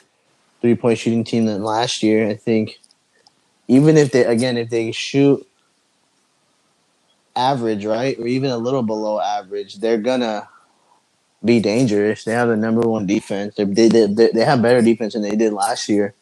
three 0.62 0.76
point 0.76 1.00
shooting 1.00 1.24
team 1.24 1.46
than 1.46 1.64
last 1.64 2.04
year. 2.04 2.28
I 2.30 2.36
think 2.36 2.80
even 3.68 3.98
if 3.98 4.12
they 4.12 4.26
again 4.26 4.58
if 4.58 4.70
they 4.70 4.92
shoot 4.92 5.46
average, 7.36 7.86
right, 7.86 8.18
or 8.20 8.28
even 8.28 8.52
a 8.52 8.58
little 8.58 8.84
below 8.84 9.20
average, 9.20 9.76
they're 9.78 9.98
gonna 9.98 10.50
be 11.44 11.60
dangerous. 11.60 12.24
They 12.24 12.34
have 12.34 12.50
the 12.50 12.58
number 12.58 12.82
one 12.82 13.06
defense. 13.08 13.56
They 13.56 13.66
they 13.66 13.90
they, 13.90 14.30
they 14.34 14.46
have 14.46 14.62
better 14.62 14.82
defense 14.82 15.14
than 15.14 15.24
they 15.24 15.36
did 15.36 15.54
last 15.54 15.90
year. 15.90 16.16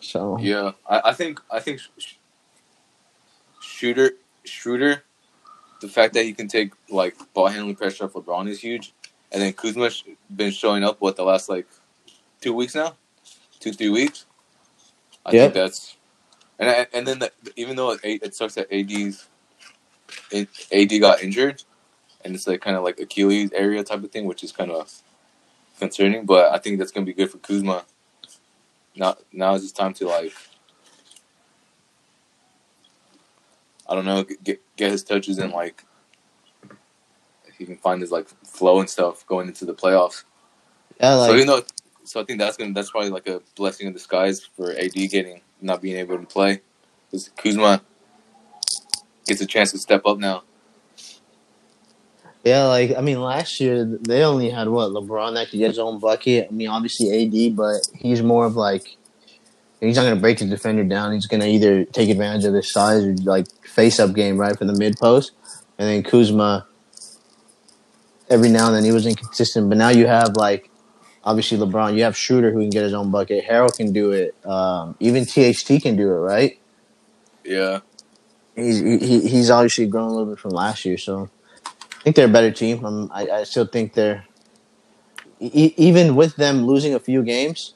So 0.00 0.38
Yeah, 0.40 0.72
I, 0.88 1.02
I 1.06 1.12
think 1.14 1.40
I 1.50 1.60
think 1.60 1.80
Sh- 1.80 1.88
Sh- 1.98 2.14
Shooter 3.60 4.12
Schroeder, 4.46 5.04
the 5.80 5.88
fact 5.88 6.14
that 6.14 6.24
he 6.24 6.34
can 6.34 6.48
take 6.48 6.72
like 6.90 7.16
ball 7.34 7.48
handling 7.48 7.76
pressure 7.76 8.04
off 8.04 8.14
LeBron 8.14 8.48
is 8.48 8.60
huge, 8.60 8.94
and 9.32 9.42
then 9.42 9.52
Kuzma's 9.54 10.04
been 10.34 10.52
showing 10.52 10.84
up 10.84 11.00
what 11.00 11.16
the 11.16 11.24
last 11.24 11.48
like 11.48 11.68
two 12.40 12.54
weeks 12.54 12.74
now, 12.74 12.96
two 13.60 13.72
three 13.72 13.90
weeks. 13.90 14.26
I 15.26 15.32
Yep. 15.32 15.42
think 15.42 15.54
that's 15.54 15.96
and 16.58 16.70
I, 16.70 16.86
and 16.94 17.06
then 17.06 17.20
the, 17.20 17.32
even 17.56 17.76
though 17.76 17.92
it, 17.92 18.00
it 18.04 18.34
sucks 18.36 18.54
that 18.56 18.72
AD's 18.74 19.28
it, 20.32 20.48
AD 20.72 21.00
got 21.00 21.22
injured, 21.22 21.64
and 22.24 22.34
it's 22.34 22.46
like 22.46 22.60
kind 22.62 22.76
of 22.76 22.84
like 22.84 23.00
Achilles 23.00 23.52
area 23.54 23.84
type 23.84 24.04
of 24.04 24.12
thing, 24.12 24.26
which 24.26 24.44
is 24.44 24.52
kind 24.52 24.70
of 24.72 24.92
concerning. 25.78 26.26
But 26.26 26.52
I 26.52 26.58
think 26.58 26.78
that's 26.78 26.92
gonna 26.92 27.06
be 27.06 27.14
good 27.14 27.30
for 27.30 27.38
Kuzma. 27.38 27.84
Now, 28.96 29.16
now 29.32 29.54
is 29.54 29.62
his 29.62 29.72
time 29.72 29.94
to 29.94 30.08
like, 30.08 30.34
I 33.88 33.94
don't 33.94 34.04
know, 34.04 34.24
get 34.42 34.60
get 34.76 34.92
his 34.92 35.02
touches 35.02 35.38
and 35.38 35.52
like, 35.52 35.84
he 37.56 37.64
can 37.64 37.76
find 37.76 38.00
his 38.00 38.10
like 38.10 38.28
flow 38.44 38.80
and 38.80 38.90
stuff 38.90 39.26
going 39.26 39.48
into 39.48 39.64
the 39.64 39.74
playoffs. 39.74 40.24
yeah, 41.00 41.14
like, 41.14 41.30
so 41.30 41.36
you 41.36 41.46
know, 41.46 41.62
so 42.04 42.20
I 42.20 42.24
think 42.24 42.38
that's 42.38 42.56
gonna 42.56 42.72
that's 42.72 42.90
probably 42.90 43.10
like 43.10 43.28
a 43.28 43.42
blessing 43.54 43.86
in 43.86 43.92
disguise 43.92 44.44
for 44.44 44.72
AD 44.72 44.92
getting 44.92 45.40
not 45.60 45.82
being 45.82 45.96
able 45.96 46.18
to 46.18 46.26
play 46.26 46.60
because 47.10 47.30
Kuzma 47.36 47.82
gets 49.26 49.40
a 49.40 49.46
chance 49.46 49.72
to 49.72 49.78
step 49.78 50.06
up 50.06 50.18
now. 50.18 50.42
yeah, 52.44 52.66
like 52.66 52.96
I 52.96 53.00
mean, 53.00 53.20
last 53.20 53.60
year 53.60 53.84
they 53.84 54.22
only 54.22 54.50
had 54.50 54.68
what 54.68 54.90
LeBron 54.90 55.34
that 55.34 55.50
could 55.50 55.58
get 55.58 55.68
his 55.68 55.78
own 55.78 55.98
bucket. 55.98 56.48
I 56.48 56.52
mean, 56.52 56.68
obviously 56.68 57.24
AD, 57.24 57.56
but 57.56 57.86
he's 57.94 58.22
more 58.22 58.46
of 58.46 58.56
like 58.56 58.96
he's 59.80 59.96
not 59.96 60.04
gonna 60.04 60.20
break 60.20 60.38
the 60.38 60.46
defender 60.46 60.84
down. 60.84 61.12
He's 61.12 61.26
gonna 61.26 61.46
either 61.46 61.84
take 61.84 62.08
advantage 62.08 62.44
of 62.44 62.54
his 62.54 62.72
size 62.72 63.04
or 63.04 63.14
like 63.24 63.46
face 63.64 64.00
up 64.00 64.14
game 64.14 64.38
right 64.38 64.56
for 64.56 64.64
the 64.64 64.72
mid 64.72 64.96
post, 64.98 65.32
and 65.78 65.88
then 65.88 66.02
Kuzma. 66.02 66.66
Every 68.28 68.48
now 68.48 68.66
and 68.66 68.74
then 68.74 68.84
he 68.84 68.90
was 68.90 69.06
inconsistent, 69.06 69.68
but 69.68 69.78
now 69.78 69.90
you 69.90 70.08
have 70.08 70.36
like 70.36 70.68
obviously 71.22 71.58
LeBron. 71.58 71.96
You 71.96 72.02
have 72.02 72.16
Schroeder 72.16 72.50
who 72.50 72.60
can 72.60 72.70
get 72.70 72.82
his 72.82 72.92
own 72.92 73.12
bucket. 73.12 73.44
Harrell 73.44 73.74
can 73.74 73.92
do 73.92 74.10
it. 74.10 74.34
Um, 74.44 74.96
even 74.98 75.24
THT 75.24 75.80
can 75.80 75.94
do 75.96 76.10
it, 76.10 76.18
right? 76.18 76.58
Yeah, 77.44 77.80
he's 78.56 78.80
he, 78.80 79.28
he's 79.28 79.48
obviously 79.48 79.86
grown 79.86 80.08
a 80.08 80.10
little 80.10 80.26
bit 80.26 80.40
from 80.40 80.50
last 80.50 80.84
year, 80.84 80.98
so 80.98 81.30
I 81.64 82.02
think 82.02 82.16
they're 82.16 82.26
a 82.26 82.32
better 82.32 82.50
team. 82.50 82.84
Um, 82.84 83.10
I, 83.14 83.28
I 83.28 83.44
still 83.44 83.66
think 83.66 83.94
they're 83.94 84.26
e- 85.38 85.74
even 85.76 86.16
with 86.16 86.34
them 86.36 86.66
losing 86.66 86.94
a 86.94 87.00
few 87.00 87.22
games. 87.22 87.74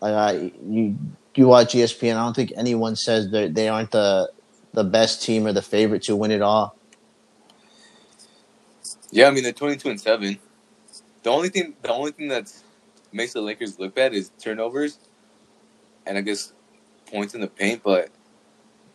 Like 0.00 0.14
I, 0.14 0.52
you 0.66 0.98
you 1.34 1.48
watch 1.48 1.74
ESPN, 1.74 2.16
I 2.16 2.24
don't 2.24 2.36
think 2.36 2.52
anyone 2.56 2.96
says 2.96 3.30
they 3.30 3.48
they 3.48 3.68
aren't 3.68 3.90
the 3.92 4.30
the 4.72 4.84
best 4.84 5.22
team 5.22 5.46
or 5.46 5.52
the 5.52 5.62
favorite 5.62 6.02
to 6.04 6.16
win 6.16 6.30
it 6.30 6.42
all. 6.42 6.76
yeah. 9.10 9.28
I 9.28 9.30
mean, 9.30 9.44
they're 9.44 9.52
twenty 9.52 9.76
two 9.76 9.90
and 9.90 10.00
seven. 10.00 10.38
The 11.22 11.30
only 11.30 11.50
thing, 11.50 11.74
the 11.82 11.92
only 11.92 12.12
thing 12.12 12.28
that 12.28 12.52
makes 13.12 13.34
the 13.34 13.42
Lakers 13.42 13.78
look 13.78 13.94
bad 13.94 14.14
is 14.14 14.30
turnovers, 14.40 14.98
and 16.06 16.18
I 16.18 16.22
guess 16.22 16.52
points 17.06 17.34
in 17.34 17.40
the 17.40 17.48
paint. 17.48 17.82
But 17.84 18.10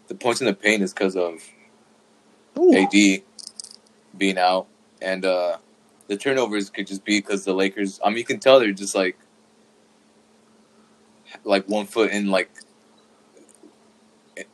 the 0.08 0.16
points 0.16 0.42
in 0.42 0.48
the 0.48 0.54
paint 0.54 0.84
is 0.84 0.94
because 0.94 1.16
of 1.18 1.42
AD 2.74 2.94
being 4.18 4.38
out, 4.38 4.68
and 5.02 5.26
uh, 5.26 5.58
the 6.08 6.18
turnovers 6.18 6.70
could 6.70 6.88
just 6.88 7.06
be 7.06 7.20
because 7.20 7.46
the 7.46 7.54
Lakers. 7.54 8.00
I 8.04 8.10
mean, 8.10 8.18
you 8.20 8.26
can 8.26 8.40
tell 8.40 8.60
they're 8.60 8.74
just 8.74 8.96
like 8.96 9.18
like 11.44 11.68
one 11.68 11.86
foot 11.86 12.12
in, 12.12 12.30
like 12.30 12.50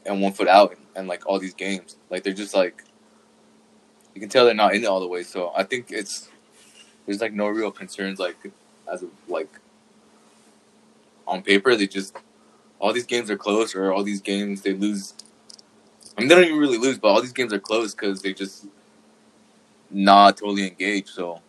and 0.05 0.21
one 0.21 0.33
foot 0.33 0.47
out, 0.47 0.77
and 0.95 1.07
like 1.07 1.25
all 1.27 1.39
these 1.39 1.53
games. 1.53 1.95
Like 2.09 2.23
they're 2.23 2.33
just 2.33 2.53
like 2.55 2.83
you 4.13 4.21
can 4.21 4.29
tell 4.29 4.45
they're 4.45 4.53
not 4.53 4.75
in 4.75 4.83
it 4.83 4.87
all 4.87 4.99
the 4.99 5.07
way. 5.07 5.23
So 5.23 5.51
I 5.55 5.63
think 5.63 5.91
it's 5.91 6.29
there's 7.05 7.21
like 7.21 7.33
no 7.33 7.47
real 7.47 7.71
concerns 7.71 8.19
like 8.19 8.37
as 8.91 9.03
of 9.03 9.09
like 9.27 9.49
on 11.27 11.41
paper 11.41 11.75
they 11.75 11.87
just 11.87 12.15
all 12.79 12.93
these 12.93 13.05
games 13.05 13.29
are 13.29 13.37
close 13.37 13.75
or 13.75 13.91
all 13.91 14.03
these 14.03 14.21
games 14.21 14.61
they 14.61 14.73
lose. 14.73 15.13
I 16.17 16.21
mean 16.21 16.29
they 16.29 16.35
don't 16.35 16.45
even 16.45 16.59
really 16.59 16.77
lose, 16.77 16.97
but 16.97 17.09
all 17.09 17.21
these 17.21 17.33
games 17.33 17.53
are 17.53 17.59
close 17.59 17.93
because 17.93 18.21
they 18.21 18.33
just 18.33 18.67
not 19.89 20.37
totally 20.37 20.67
engaged. 20.67 21.09
So 21.09 21.41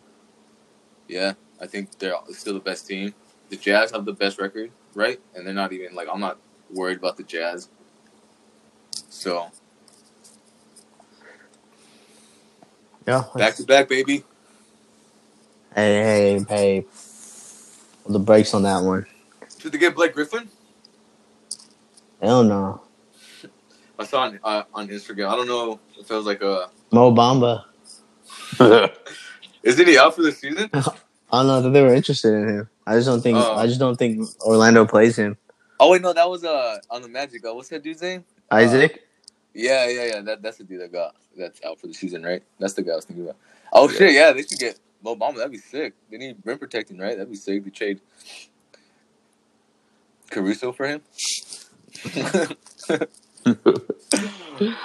yeah, 1.09 1.35
I 1.61 1.66
think 1.66 1.99
they're 1.99 2.14
still 2.31 2.55
the 2.55 2.61
best 2.61 2.87
team. 2.87 3.14
The 3.51 3.57
Jazz 3.57 3.90
have 3.90 4.05
the 4.05 4.12
best 4.12 4.40
record, 4.40 4.71
right? 4.94 5.20
And 5.35 5.46
they're 5.46 5.55
not 5.55 5.72
even 5.72 5.94
like 5.94 6.09
I'm 6.12 6.20
not 6.20 6.38
worried 6.70 6.98
about 6.98 7.16
the 7.16 7.22
Jazz. 7.24 7.68
So 9.09 9.50
Yeah, 13.07 13.24
back 13.37 13.57
to 13.57 13.64
back, 13.64 13.88
baby. 13.88 14.24
hey 15.74 16.02
hey 16.02 16.44
hey, 16.48 16.87
the 18.09 18.18
brakes 18.18 18.55
on 18.55 18.62
that 18.64 18.83
one. 18.83 19.07
Should 19.59 19.72
they 19.72 19.78
get 19.78 19.94
Blake 19.94 20.14
Griffin? 20.14 20.48
Hell 22.20 22.44
no, 22.44 22.83
I 23.98 24.05
saw 24.05 24.22
on 24.22 24.40
uh, 24.44 24.62
on 24.74 24.88
Instagram. 24.88 25.28
I 25.28 25.37
don't 25.37 25.48
know 25.48 25.81
if 25.98 26.11
it 26.11 26.14
was 26.14 26.26
like 26.26 26.42
a. 26.42 26.70
Mo 26.92 27.12
Bamba. 27.12 27.64
Isn't 29.62 29.87
he 29.88 29.98
out 29.98 30.14
for 30.14 30.22
the 30.22 30.33
season? 30.33 30.70
I 30.72 30.83
don't 31.38 31.46
know 31.46 31.62
that 31.62 31.70
they 31.70 31.83
were 31.83 31.94
interested 31.94 32.35
in 32.35 32.48
him. 32.48 32.68
I 32.87 32.95
just 32.97 33.07
don't 33.07 33.21
think 33.21 33.38
Oh. 33.38 33.55
I 33.55 33.66
just 33.66 33.79
don't 33.81 33.97
think 33.97 34.27
Orlando 34.42 34.85
plays 34.87 35.16
him. 35.16 35.37
Oh 35.81 35.90
wait, 35.90 36.03
no, 36.03 36.12
that 36.12 36.29
was 36.29 36.45
uh 36.45 36.79
on 36.90 37.03
the 37.03 37.09
Magic. 37.09 37.45
Uh, 37.47 37.55
what's 37.55 37.68
that 37.71 37.83
dude's 37.83 38.03
name? 38.03 38.25
Isaac. 38.51 39.03
Yeah, 39.55 39.88
yeah, 39.88 40.05
yeah. 40.07 40.21
That 40.23 40.42
that's 40.42 40.59
the 40.59 40.64
dude 40.64 40.81
that 40.81 40.92
got 40.92 41.14
that's 41.37 41.61
out 41.64 41.81
for 41.81 41.87
the 41.87 41.95
season, 41.95 42.23
right? 42.23 42.42
That's 42.59 42.75
the 42.75 42.83
guy 42.83 42.92
I 42.92 42.97
was 42.97 43.05
thinking 43.05 43.25
about. 43.25 43.37
Oh 43.73 43.88
Yeah. 43.88 43.97
shit, 43.99 44.12
yeah, 44.12 44.33
they 44.33 44.42
should 44.42 44.59
get 44.59 44.79
Mo 45.03 45.16
Bamba. 45.16 45.37
That'd 45.37 45.53
be 45.53 45.59
sick. 45.59 45.95
They 46.11 46.18
need 46.18 46.37
rim 46.45 46.59
protecting, 46.59 46.99
right? 46.99 47.16
That'd 47.16 47.31
be 47.31 47.37
sick. 47.37 47.64
They 47.64 47.71
trade 47.71 48.01
Caruso 50.31 50.73
for 50.73 50.87
him. 50.87 51.03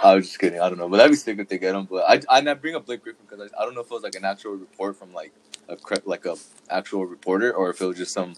I 0.04 0.16
was 0.16 0.26
just 0.28 0.40
kidding. 0.40 0.60
I 0.60 0.70
don't 0.70 0.78
know, 0.78 0.90
but 0.90 0.98
that'd 0.98 1.12
be 1.12 1.16
sick 1.18 1.38
if 1.40 1.48
they 1.48 1.58
get 1.58 1.76
him. 1.76 1.86
But 1.86 2.06
I 2.08 2.22
I 2.30 2.54
bring 2.54 2.76
up 2.76 2.86
Blake 2.86 3.04
Griffin 3.04 3.26
because 3.30 3.52
I, 3.52 3.62
I 3.62 3.66
don't 3.66 3.76
know 3.76 3.82
if 3.82 3.88
it 3.88 3.94
was 3.94 4.04
like 4.04 4.16
an 4.16 4.26
actual 4.26 4.54
report 4.54 4.98
from 4.98 5.14
like 5.14 5.32
a 5.70 5.76
cre- 5.76 5.96
like 6.06 6.26
a 6.26 6.36
actual 6.70 7.06
reporter 7.06 7.54
or 7.54 7.70
if 7.70 7.82
it 7.82 7.86
was 7.86 7.98
just 7.98 8.14
some 8.14 8.36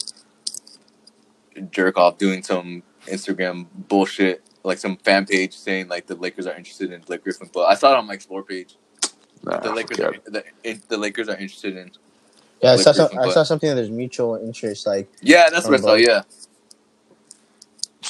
jerk 1.72 1.98
off 1.98 2.18
doing 2.18 2.44
some 2.44 2.84
Instagram 3.08 3.68
bullshit, 3.74 4.44
like 4.64 4.78
some 4.78 4.98
fan 4.98 5.26
page 5.26 5.56
saying 5.58 5.88
like 5.88 6.08
the 6.08 6.16
Lakers 6.16 6.48
are 6.48 6.56
interested 6.56 6.92
in 6.92 7.02
Blake 7.02 7.24
Griffin. 7.24 7.50
But 7.54 7.66
I 7.66 7.76
saw 7.76 7.94
it 7.94 7.98
on 7.98 8.08
my 8.08 8.14
explore 8.14 8.44
page. 8.44 8.78
Nah, 9.44 9.60
The 9.60 9.74
Lakers 9.74 10.00
are 10.00 10.14
the, 10.26 10.44
the 10.90 10.98
Lakers 10.98 11.30
are 11.30 11.38
interested 11.38 11.78
in. 11.78 11.92
Yeah, 12.62 12.72
I 12.72 12.76
Blake 12.76 12.84
saw, 12.84 12.92
some, 12.92 13.20
I 13.20 13.30
saw 13.30 13.44
something 13.44 13.70
that 13.70 13.76
there's 13.76 13.90
mutual 13.90 14.36
interest. 14.36 14.86
Like, 14.86 15.10
Yeah, 15.22 15.50
that's 15.50 15.66
what 15.66 15.76
I 15.76 15.82
saw. 15.82 15.94
Yeah, 15.94 16.24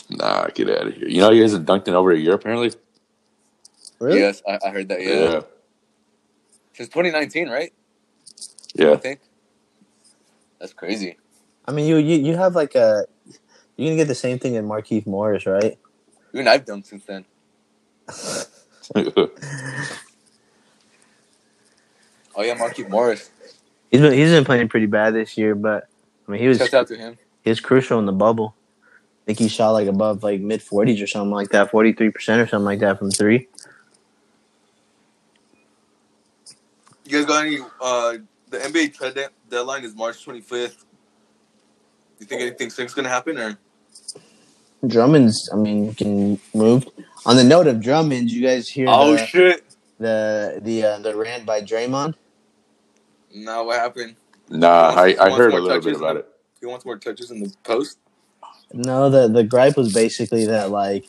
Nah, 0.10 0.48
get 0.48 0.70
out 0.70 0.88
of 0.88 0.94
here. 0.96 1.08
You 1.08 1.22
know 1.22 1.32
he 1.32 1.40
hasn't 1.40 1.68
dunked 1.68 1.88
in 1.88 1.94
over 1.94 2.12
a 2.12 2.18
year 2.18 2.34
apparently. 2.34 2.72
really? 4.00 4.20
yes, 4.20 4.42
I, 4.48 4.60
I 4.66 4.70
heard 4.70 4.90
that. 4.90 5.02
Yeah. 5.02 5.14
Yeah. 5.14 5.42
since 6.74 6.90
2019, 6.90 7.50
right? 7.50 7.72
I 8.78 8.84
Yeah. 8.84 8.96
think 8.98 9.22
that's 10.60 10.74
crazy. 10.74 11.18
I 11.66 11.72
mean, 11.72 11.88
you, 11.88 11.98
you 11.98 12.18
you 12.18 12.38
have 12.38 12.56
like 12.56 12.76
a 12.76 13.06
you're 13.78 13.90
gonna 13.90 13.98
get 13.98 14.08
the 14.08 14.16
same 14.16 14.40
thing 14.40 14.56
in 14.56 14.68
Markieff 14.68 15.08
Morris, 15.08 15.46
right? 15.46 15.78
Even 16.34 16.48
I've 16.48 16.66
dunked 16.66 16.86
since 16.88 17.06
then. 17.06 17.26
Oh 22.36 22.44
yeah, 22.44 22.56
Markieff 22.56 22.90
Morris. 22.90 23.32
He's 23.92 24.02
been 24.02 24.14
he's 24.14 24.30
been 24.32 24.46
playing 24.46 24.70
pretty 24.70 24.86
bad 24.86 25.14
this 25.14 25.38
year, 25.38 25.56
but 25.56 25.88
I 26.28 26.32
mean, 26.32 26.42
he 26.42 26.48
was 26.48 26.60
Shout 26.60 26.74
out 26.74 26.88
to 26.88 26.96
him. 26.98 27.18
he 27.44 27.50
was 27.50 27.60
crucial 27.60 28.00
in 28.00 28.06
the 28.06 28.12
bubble. 28.14 28.56
I 29.14 29.26
think 29.28 29.40
he 29.40 29.48
shot 29.48 29.72
like 29.72 29.88
above 29.88 30.24
like 30.24 30.42
mid 30.42 30.62
forties 30.64 31.02
or 31.02 31.08
something 31.08 31.32
like 31.32 31.50
that, 31.50 31.72
forty 31.72 31.94
three 31.94 32.12
percent 32.12 32.42
or 32.42 32.48
something 32.48 32.66
like 32.66 32.80
that 32.80 33.00
from 33.00 33.12
three. 33.12 33.48
You 37.06 37.12
guys 37.18 37.26
got 37.26 37.46
any? 37.46 37.60
Uh, 37.82 38.18
the 38.50 38.58
NBA 38.58 38.94
trade 38.96 39.16
de- 39.16 39.30
deadline 39.50 39.84
is 39.84 39.96
March 39.96 40.26
25th. 40.26 40.50
Do 40.78 40.86
You 42.20 42.26
think 42.26 42.42
anything 42.42 42.70
sick's 42.70 42.94
gonna 42.94 43.10
happen, 43.10 43.38
or 43.38 43.58
Drummond's, 44.86 45.50
I 45.54 45.58
mean, 45.58 45.94
can 45.94 46.40
move. 46.54 46.88
On 47.26 47.36
the 47.36 47.44
note 47.44 47.68
of 47.68 47.82
Drummond, 47.82 48.32
you 48.32 48.42
guys 48.46 48.70
hear 48.70 48.88
oh 48.90 49.12
the 49.12 49.26
shit? 49.26 49.64
the 50.00 50.60
the, 50.62 50.84
uh, 50.84 51.00
the 51.00 51.16
rant 51.16 51.46
by 51.46 51.62
Draymond? 51.62 52.16
No, 53.34 53.66
what 53.66 53.80
happened? 53.80 54.16
nah, 54.50 54.90
I, 54.96 55.14
I 55.20 55.30
Wants 55.30 55.38
heard 55.38 55.54
a 55.54 55.60
little 55.60 55.70
bit 55.70 55.84
touches. 55.84 55.98
about 56.00 56.18
it. 56.18 56.28
He 56.60 56.66
wants 56.66 56.86
more 56.86 56.98
touches 56.98 57.32
in 57.32 57.42
the 57.42 57.54
post. 57.64 58.00
No, 58.74 59.10
the 59.10 59.28
the 59.28 59.44
gripe 59.44 59.78
was 59.78 59.94
basically 59.94 60.46
that 60.46 60.72
like, 60.72 61.06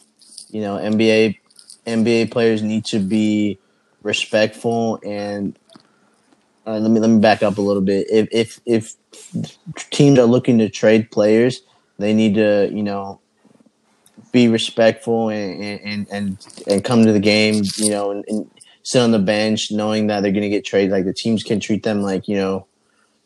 you 0.51 0.61
know, 0.61 0.77
NBA 0.77 1.39
NBA 1.87 2.31
players 2.31 2.63
need 2.63 2.85
to 2.87 2.99
be 2.99 3.59
respectful 4.03 4.99
and 5.05 5.59
uh, 6.67 6.79
let 6.79 6.91
me 6.91 7.01
let 7.01 7.11
me 7.11 7.21
back 7.21 7.43
up 7.43 7.59
a 7.59 7.63
little 7.63 7.83
bit. 7.83 8.07
If 8.11 8.29
if 8.33 8.61
if 8.67 8.95
teams 9.91 10.19
are 10.19 10.27
looking 10.27 10.59
to 10.59 10.69
trade 10.69 11.11
players, 11.11 11.63
they 11.99 12.13
need 12.13 12.35
to 12.35 12.71
you 12.73 12.83
know 12.83 13.21
be 14.33 14.49
respectful 14.49 15.31
and 15.31 15.81
and 15.83 16.07
and, 16.11 16.47
and 16.67 16.85
come 16.85 17.05
to 17.05 17.13
the 17.13 17.21
game. 17.21 17.63
You 17.77 17.91
know, 17.91 18.11
and, 18.11 18.25
and 18.29 18.51
sit 18.83 19.01
on 19.01 19.11
the 19.11 19.19
bench 19.19 19.71
knowing 19.71 20.07
that 20.09 20.23
they're 20.23 20.33
going 20.33 20.43
to 20.43 20.49
get 20.49 20.65
traded. 20.65 20.91
Like 20.91 21.05
the 21.05 21.15
teams 21.15 21.43
can 21.43 21.61
treat 21.61 21.83
them 21.83 22.03
like 22.03 22.29
you 22.29 22.37
know, 22.37 22.67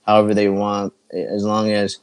however 0.07 0.35
they 0.35 0.49
want, 0.49 0.93
as 1.13 1.45
long 1.45 1.71
as 1.73 1.99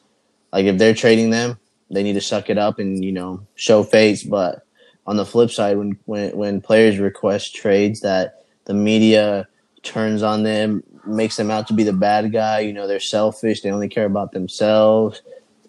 like 0.51 0.65
if 0.65 0.77
they're 0.77 0.93
trading 0.93 1.29
them, 1.29 1.57
they 1.89 2.03
need 2.03 2.13
to 2.13 2.21
suck 2.21 2.49
it 2.49 2.57
up 2.57 2.79
and 2.79 3.03
you 3.03 3.11
know 3.11 3.45
show 3.55 3.83
face. 3.83 4.23
But 4.23 4.65
on 5.07 5.17
the 5.17 5.25
flip 5.25 5.51
side, 5.51 5.77
when 5.77 5.97
when 6.05 6.35
when 6.35 6.61
players 6.61 6.99
request 6.99 7.55
trades, 7.55 8.01
that 8.01 8.43
the 8.65 8.73
media 8.73 9.47
turns 9.83 10.23
on 10.23 10.43
them, 10.43 10.83
makes 11.05 11.35
them 11.37 11.51
out 11.51 11.67
to 11.67 11.73
be 11.73 11.83
the 11.83 11.93
bad 11.93 12.31
guy. 12.31 12.59
You 12.59 12.73
know, 12.73 12.87
they're 12.87 12.99
selfish. 12.99 13.61
They 13.61 13.71
only 13.71 13.89
care 13.89 14.05
about 14.05 14.31
themselves. 14.31 15.21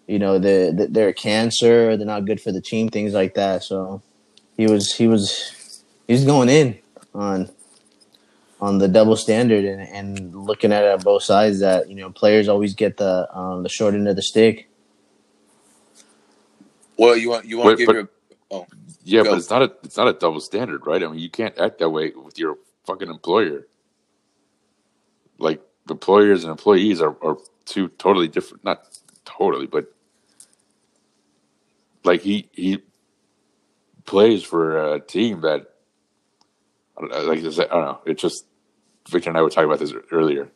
You 0.07 0.19
know, 0.19 0.37
they 0.39 0.71
they're 0.71 1.09
a 1.09 1.13
cancer. 1.13 1.95
They're 1.97 2.05
not 2.05 2.25
good 2.25 2.41
for 2.41 2.51
the 2.51 2.61
team. 2.61 2.89
Things 2.89 3.13
like 3.13 3.35
that. 3.35 3.63
So 3.63 4.01
he 4.57 4.67
was 4.67 4.93
he 4.93 5.07
was 5.07 5.83
he's 6.07 6.25
going 6.25 6.49
in 6.49 6.77
on 7.13 7.49
on 8.61 8.77
the 8.77 8.87
double 8.87 9.15
standard 9.17 9.65
and, 9.65 9.81
and 9.81 10.35
looking 10.45 10.71
at 10.71 10.83
it 10.85 10.91
on 10.91 10.99
both 10.99 11.23
sides 11.23 11.59
that 11.59 11.89
you 11.89 11.95
know 11.95 12.09
players 12.09 12.47
always 12.47 12.73
get 12.75 12.97
the 12.97 13.27
um, 13.35 13.63
the 13.63 13.69
short 13.69 13.93
end 13.93 14.07
of 14.07 14.15
the 14.15 14.21
stick. 14.21 14.67
Well, 16.97 17.15
you 17.17 17.29
want 17.29 17.45
you 17.45 17.57
want 17.57 17.67
Wait, 17.69 17.73
to 17.73 17.77
give 17.77 17.87
but- 17.87 17.95
your 17.95 18.09
oh 18.51 18.67
Yeah, 19.03 19.23
Go. 19.23 19.31
but 19.31 19.37
it's 19.39 19.49
not 19.49 19.61
a 19.63 19.73
it's 19.83 19.97
not 19.97 20.07
a 20.07 20.13
double 20.13 20.39
standard, 20.39 20.85
right? 20.85 21.01
I 21.03 21.07
mean, 21.07 21.19
you 21.19 21.29
can't 21.29 21.57
act 21.57 21.79
that 21.79 21.89
way 21.89 22.11
with 22.11 22.37
your 22.37 22.57
fucking 22.85 23.09
employer. 23.09 23.65
Like 25.37 25.61
employers 25.89 26.43
and 26.43 26.51
employees 26.51 27.01
are, 27.01 27.15
are 27.23 27.37
two 27.65 27.89
totally 27.89 28.27
different. 28.27 28.63
Not 28.63 28.85
totally, 29.25 29.67
but 29.67 29.91
like 32.03 32.21
he 32.21 32.49
he 32.51 32.79
plays 34.05 34.43
for 34.43 34.93
a 34.95 34.99
team 34.99 35.41
that 35.41 35.67
I 36.97 37.19
like 37.21 37.39
I 37.39 37.41
don't 37.41 37.69
know. 37.69 37.99
It's 38.05 38.21
just 38.21 38.45
Victor 39.09 39.29
and 39.29 39.37
I 39.37 39.41
were 39.41 39.49
talking 39.49 39.65
about 39.69 39.79
this 39.79 39.93
earlier. 40.11 40.49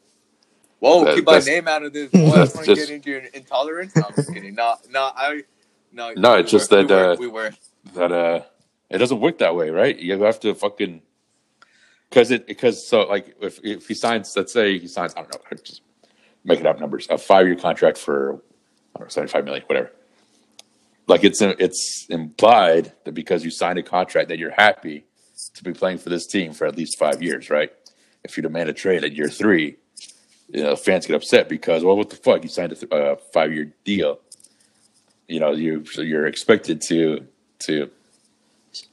whoa, 0.79 1.05
That- 1.05 1.15
keep 1.15 1.25
my 1.25 1.39
name 1.39 1.67
out 1.67 1.83
of 1.83 1.93
this. 1.93 2.11
Boy, 2.11 2.19
I 2.27 2.35
that's 2.37 2.55
want 2.55 2.67
to 2.67 2.75
just- 2.75 2.87
get 2.87 2.95
into 2.95 3.09
your 3.09 3.19
intolerance. 3.33 3.95
No, 3.95 4.03
I'm 4.07 4.15
just 4.15 4.33
kidding. 4.33 4.55
No, 4.55 4.75
no, 4.89 5.11
I 5.15 5.43
no. 5.91 6.13
No, 6.15 6.33
we 6.35 6.39
it's 6.41 6.51
just 6.51 6.71
were, 6.71 6.83
that, 6.83 7.19
we 7.19 7.27
were, 7.27 7.47
uh, 7.47 7.49
we 7.49 7.49
were. 7.49 7.51
that 7.95 8.11
uh 8.11 8.41
it 8.89 8.99
doesn't 8.99 9.19
work 9.19 9.39
that 9.39 9.55
way, 9.55 9.69
right? 9.69 9.97
You 9.97 10.21
have 10.23 10.39
to 10.41 10.53
fucking 10.55 11.01
because 12.09 12.31
it 12.31 12.47
because 12.47 12.87
so 12.87 13.01
like 13.03 13.35
if 13.41 13.59
if 13.63 13.87
he 13.87 13.93
signs, 13.93 14.33
let's 14.35 14.53
say 14.53 14.79
he 14.79 14.87
signs, 14.87 15.13
I 15.15 15.21
don't 15.21 15.33
know, 15.33 15.57
just 15.63 15.81
making 16.43 16.65
up 16.65 16.79
numbers, 16.79 17.07
a 17.09 17.17
five 17.17 17.47
year 17.47 17.55
contract 17.55 17.97
for 17.97 18.41
I 18.95 18.99
don't 18.99 19.05
know, 19.05 19.09
seventy 19.09 19.31
five 19.31 19.45
million, 19.45 19.63
whatever. 19.67 19.91
Like 21.07 21.23
it's 21.23 21.41
it's 21.41 22.05
implied 22.09 22.93
that 23.05 23.13
because 23.13 23.45
you 23.45 23.51
signed 23.51 23.79
a 23.79 23.83
contract 23.83 24.29
that 24.29 24.39
you're 24.39 24.51
happy 24.51 25.05
to 25.53 25.63
be 25.63 25.73
playing 25.73 25.99
for 25.99 26.09
this 26.09 26.27
team 26.27 26.53
for 26.53 26.67
at 26.67 26.75
least 26.75 26.97
five 26.97 27.21
years, 27.21 27.49
right? 27.49 27.71
If 28.23 28.35
you 28.35 28.43
demand 28.43 28.69
a 28.69 28.73
trade 28.73 29.03
at 29.03 29.13
year 29.13 29.29
three, 29.29 29.77
you 30.49 30.63
know 30.63 30.75
fans 30.75 31.05
get 31.05 31.15
upset 31.15 31.47
because 31.47 31.83
well, 31.83 31.95
what 31.95 32.09
the 32.09 32.17
fuck? 32.17 32.43
You 32.43 32.49
signed 32.49 32.73
a 32.73 32.75
th- 32.75 32.91
uh, 32.91 33.15
five 33.33 33.53
year 33.53 33.71
deal. 33.85 34.19
You 35.27 35.39
know 35.39 35.51
you 35.51 35.85
so 35.85 36.01
you're 36.01 36.27
expected 36.27 36.81
to 36.87 37.25
to 37.59 37.89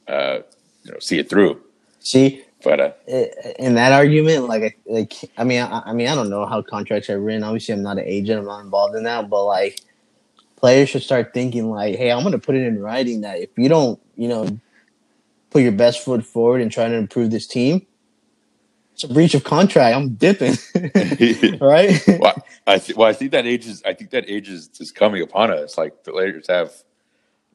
uh, 0.07 0.39
you 0.83 0.91
know 0.91 0.99
see 0.99 1.19
it 1.19 1.29
through. 1.29 1.61
See, 1.99 2.44
But 2.65 2.79
uh, 2.81 2.91
in 3.59 3.75
that 3.75 3.93
argument, 3.93 4.47
like, 4.47 4.79
like 4.87 5.13
I 5.37 5.43
mean, 5.43 5.61
I, 5.61 5.83
I 5.85 5.93
mean, 5.93 6.07
I 6.07 6.15
don't 6.15 6.31
know 6.31 6.45
how 6.47 6.63
contracts 6.63 7.09
are 7.11 7.19
written. 7.19 7.43
Obviously, 7.43 7.75
I'm 7.75 7.83
not 7.83 7.99
an 7.99 8.05
agent. 8.05 8.39
I'm 8.39 8.45
not 8.45 8.61
involved 8.61 8.95
in 8.95 9.03
that. 9.03 9.29
But 9.29 9.45
like, 9.45 9.81
players 10.55 10.89
should 10.89 11.03
start 11.03 11.31
thinking 11.31 11.69
like, 11.69 11.95
hey, 11.95 12.11
I'm 12.11 12.23
going 12.23 12.31
to 12.31 12.39
put 12.39 12.55
it 12.55 12.65
in 12.65 12.81
writing 12.81 13.21
that 13.21 13.39
if 13.39 13.49
you 13.55 13.69
don't, 13.69 13.99
you 14.15 14.27
know, 14.27 14.59
put 15.51 15.61
your 15.61 15.73
best 15.73 16.03
foot 16.03 16.25
forward 16.25 16.59
and 16.61 16.71
try 16.71 16.87
to 16.87 16.95
improve 16.95 17.29
this 17.29 17.45
team, 17.45 17.85
it's 18.93 19.03
a 19.03 19.09
breach 19.09 19.35
of 19.35 19.43
contract. 19.43 19.95
I'm 19.95 20.15
dipping, 20.15 20.55
right? 21.61 22.03
well, 22.19 22.35
I 22.65 22.79
th- 22.79 22.97
well, 22.97 23.07
I 23.07 23.13
think 23.13 23.31
that 23.31 23.45
age 23.45 23.67
is 23.67 23.83
I 23.85 23.93
think 23.93 24.09
that 24.09 24.27
age 24.27 24.49
is, 24.49 24.71
is 24.79 24.91
coming 24.91 25.21
upon 25.21 25.51
us. 25.51 25.77
Like 25.77 26.03
players 26.03 26.47
have 26.47 26.73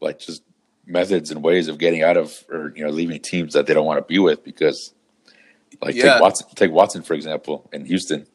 like 0.01 0.21
just 0.21 0.45
methods 0.87 1.31
and 1.31 1.43
ways 1.43 1.67
of 1.67 1.79
getting 1.79 2.03
out 2.03 2.17
of 2.17 2.45
or 2.49 2.73
you 2.77 2.85
know 2.85 2.91
leaving 2.91 3.21
teams 3.21 3.55
that 3.55 3.67
they 3.67 3.75
don't 3.75 3.87
want 3.87 3.99
to 3.99 4.05
be 4.05 4.19
with 4.19 4.45
because 4.45 4.93
like 5.83 5.95
Yeah. 5.95 6.13
take 6.15 6.21
Watson 6.23 6.47
take 6.55 6.71
Watson 6.71 7.03
for 7.03 7.15
example 7.15 7.69
in 7.73 7.85
Houston. 7.87 8.27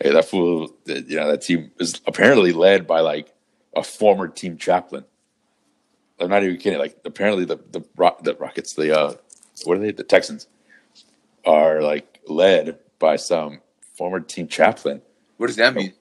Hey, 0.00 0.12
that 0.12 0.24
fool, 0.24 0.74
you 0.86 1.16
know 1.16 1.30
that 1.30 1.42
team 1.42 1.70
is 1.78 2.00
apparently 2.06 2.52
led 2.52 2.86
by 2.86 3.00
like 3.00 3.32
a 3.76 3.82
former 3.82 4.28
team 4.28 4.56
chaplain. 4.56 5.04
I'm 6.18 6.28
not 6.30 6.42
even 6.42 6.56
kidding. 6.58 6.78
Like 6.78 6.98
apparently 7.04 7.44
the 7.44 7.56
the 7.56 7.80
the 8.22 8.34
Rockets, 8.34 8.74
the 8.74 8.98
uh, 8.98 9.14
what 9.64 9.76
are 9.76 9.80
they? 9.80 9.92
The 9.92 10.04
Texans 10.04 10.48
are 11.44 11.82
like 11.82 12.20
led 12.26 12.78
by 12.98 13.16
some 13.16 13.60
former 13.96 14.20
team 14.20 14.48
chaplain. 14.48 15.02
What 15.36 15.48
does 15.48 15.56
that 15.56 15.74
mean? 15.74 15.92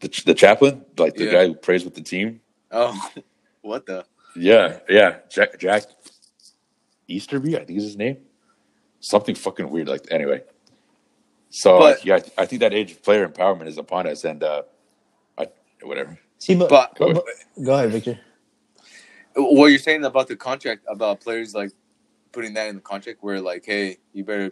The, 0.00 0.22
the 0.26 0.34
chaplain, 0.34 0.84
like 0.98 1.14
the 1.14 1.24
Yeah. 1.24 1.32
guy 1.32 1.46
who 1.46 1.54
prays 1.54 1.84
with 1.84 1.94
the 1.94 2.02
team. 2.02 2.40
Oh, 2.70 2.94
what 3.62 3.86
the? 3.86 4.04
Yeah, 4.34 4.80
yeah, 4.88 5.18
Jack 5.30 5.58
Jack 5.58 5.84
Easterby, 7.08 7.56
I 7.56 7.64
think 7.64 7.78
is 7.78 7.84
his 7.84 7.96
name. 7.96 8.18
Something 9.06 9.36
fucking 9.36 9.70
weird. 9.70 9.86
Like 9.86 10.08
anyway, 10.10 10.42
so 11.48 11.78
But- 11.78 12.04
yeah, 12.04 12.16
I, 12.16 12.42
I 12.42 12.46
think 12.46 12.58
that 12.58 12.74
age 12.74 12.90
of 12.90 13.04
player 13.04 13.28
empowerment 13.28 13.68
is 13.68 13.78
upon 13.78 14.08
us, 14.08 14.24
and 14.24 14.42
uh, 14.42 14.62
I 15.38 15.46
whatever. 15.82 16.18
See, 16.38 16.56
but, 16.56 16.68
But- 16.68 16.96
but- 16.98 17.14
but- 17.14 17.64
go 17.64 17.74
ahead, 17.74 17.92
Victor. 17.92 18.18
What 19.36 19.68
you're 19.68 19.78
saying 19.78 20.04
about 20.04 20.26
the 20.26 20.34
contract 20.34 20.82
about 20.88 21.20
players 21.20 21.54
like 21.54 21.70
putting 22.32 22.54
that 22.54 22.66
in 22.66 22.74
the 22.74 22.80
contract 22.80 23.18
where 23.22 23.40
like, 23.40 23.64
hey, 23.64 23.98
you 24.12 24.24
better 24.24 24.50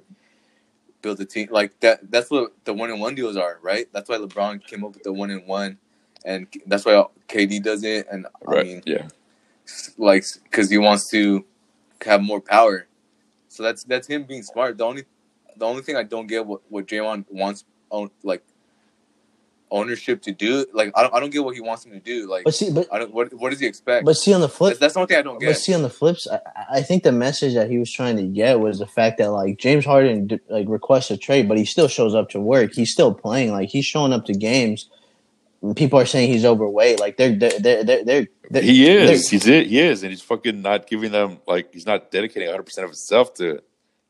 build 1.03 1.19
a 1.19 1.25
team 1.25 1.49
like 1.51 1.81
that. 1.81 2.09
That's 2.13 2.31
what 2.31 2.53
the 2.65 2.75
one 2.75 2.91
and 2.91 3.01
one 3.01 3.17
deals 3.17 3.37
are, 3.37 3.59
right? 3.61 3.89
That's 3.93 4.09
why 4.09 4.19
LeBron 4.19 4.65
came 4.65 4.85
up 4.85 4.95
with 4.95 5.03
the 5.03 5.13
one 5.13 5.31
and 5.31 5.49
one, 5.49 5.79
and 6.25 6.47
that's 6.67 6.85
why 6.85 7.05
KD 7.29 7.61
does 7.61 7.83
it. 7.83 8.07
And 8.09 8.29
I 8.47 8.63
mean, 8.63 8.83
yeah. 8.87 9.09
like 9.99 10.25
because 10.45 10.71
he 10.71 10.79
wants 10.79 11.11
to 11.11 11.45
have 12.07 12.23
more 12.23 12.41
power. 12.41 12.87
So 13.55 13.63
that's 13.63 13.85
that's 13.85 14.09
him 14.09 14.25
being 14.25 14.43
smart. 14.43 14.79
The 14.79 14.85
only 14.85 15.05
the 15.57 15.65
only 15.65 15.83
thing 15.83 15.95
I 15.97 16.03
don't 16.03 16.27
get 16.27 16.45
what 16.45 16.63
what 16.69 16.87
Draymond 16.87 17.27
wants 17.31 17.65
own 17.91 18.11
like 18.25 18.43
ownership 19.71 20.23
to 20.23 20.33
do. 20.33 20.67
Like 20.73 20.91
I 20.97 21.03
don't 21.03 21.15
I 21.15 21.21
don't 21.21 21.31
get 21.31 21.45
what 21.45 21.55
he 21.55 21.61
wants 21.61 21.87
him 21.87 21.93
to 21.93 22.01
do. 22.01 22.29
Like 22.29 22.45
But 22.45 22.55
see, 22.55 22.73
but 22.73 22.93
I 22.93 22.99
don't 22.99 23.15
what 23.15 23.33
what 23.35 23.51
does 23.51 23.61
he 23.61 23.67
expect? 23.67 24.05
but 24.05 24.17
see 24.17 24.35
on 24.35 24.41
the 24.41 24.49
flip, 24.49 24.71
that's, 24.71 24.81
that's 24.81 24.95
the 24.95 25.01
only 25.01 25.07
thing 25.09 25.19
I 25.19 25.23
don't 25.23 25.39
get. 25.39 25.47
But 25.51 25.59
see, 25.59 25.73
on 25.73 25.83
the 25.83 25.91
flips, 25.91 26.27
I, 26.27 26.41
I 26.73 26.83
think 26.83 27.05
the 27.05 27.13
message 27.13 27.55
that 27.55 27.71
he 27.71 27.79
was 27.79 27.93
trying 27.93 28.17
to 28.17 28.25
get 28.25 28.59
was 28.59 28.81
the 28.81 28.87
fact 28.89 29.19
that 29.19 29.31
like 29.31 29.59
James 29.59 29.85
Harden 29.85 30.41
like 30.49 30.69
requests 30.69 31.13
a 31.13 31.17
trade, 31.17 31.49
but 31.49 31.57
he 31.57 31.65
still 31.65 31.89
shows 31.89 32.15
up 32.15 32.31
to 32.31 32.41
work. 32.41 32.75
He's 32.75 32.91
still 32.91 33.15
playing. 33.15 33.53
Like 33.53 33.69
he's 33.69 33.87
showing 33.87 34.13
up 34.13 34.25
to 34.25 34.33
games. 34.33 34.91
People 35.77 35.99
are 35.99 36.07
saying 36.07 36.31
he's 36.31 36.45
overweight. 36.45 37.01
Like 37.01 37.17
they're 37.17 37.35
they're 37.35 37.59
they're 37.59 37.85
they're, 37.85 38.05
they're, 38.05 38.27
they're 38.51 38.62
He 38.62 38.89
is. 38.89 39.09
they're- 39.31 39.39
He's 39.39 39.47
it. 39.47 39.67
He 39.69 39.81
is, 39.81 40.03
and 40.03 40.11
he's 40.11 40.21
fucking 40.23 40.61
not 40.62 40.87
giving 40.87 41.12
them 41.12 41.39
like 41.47 41.73
he's 41.73 41.87
not 41.87 42.11
dedicating 42.11 42.49
100 42.49 42.62
percent 42.65 42.85
of 42.85 42.91
himself 42.91 43.35
to 43.35 43.62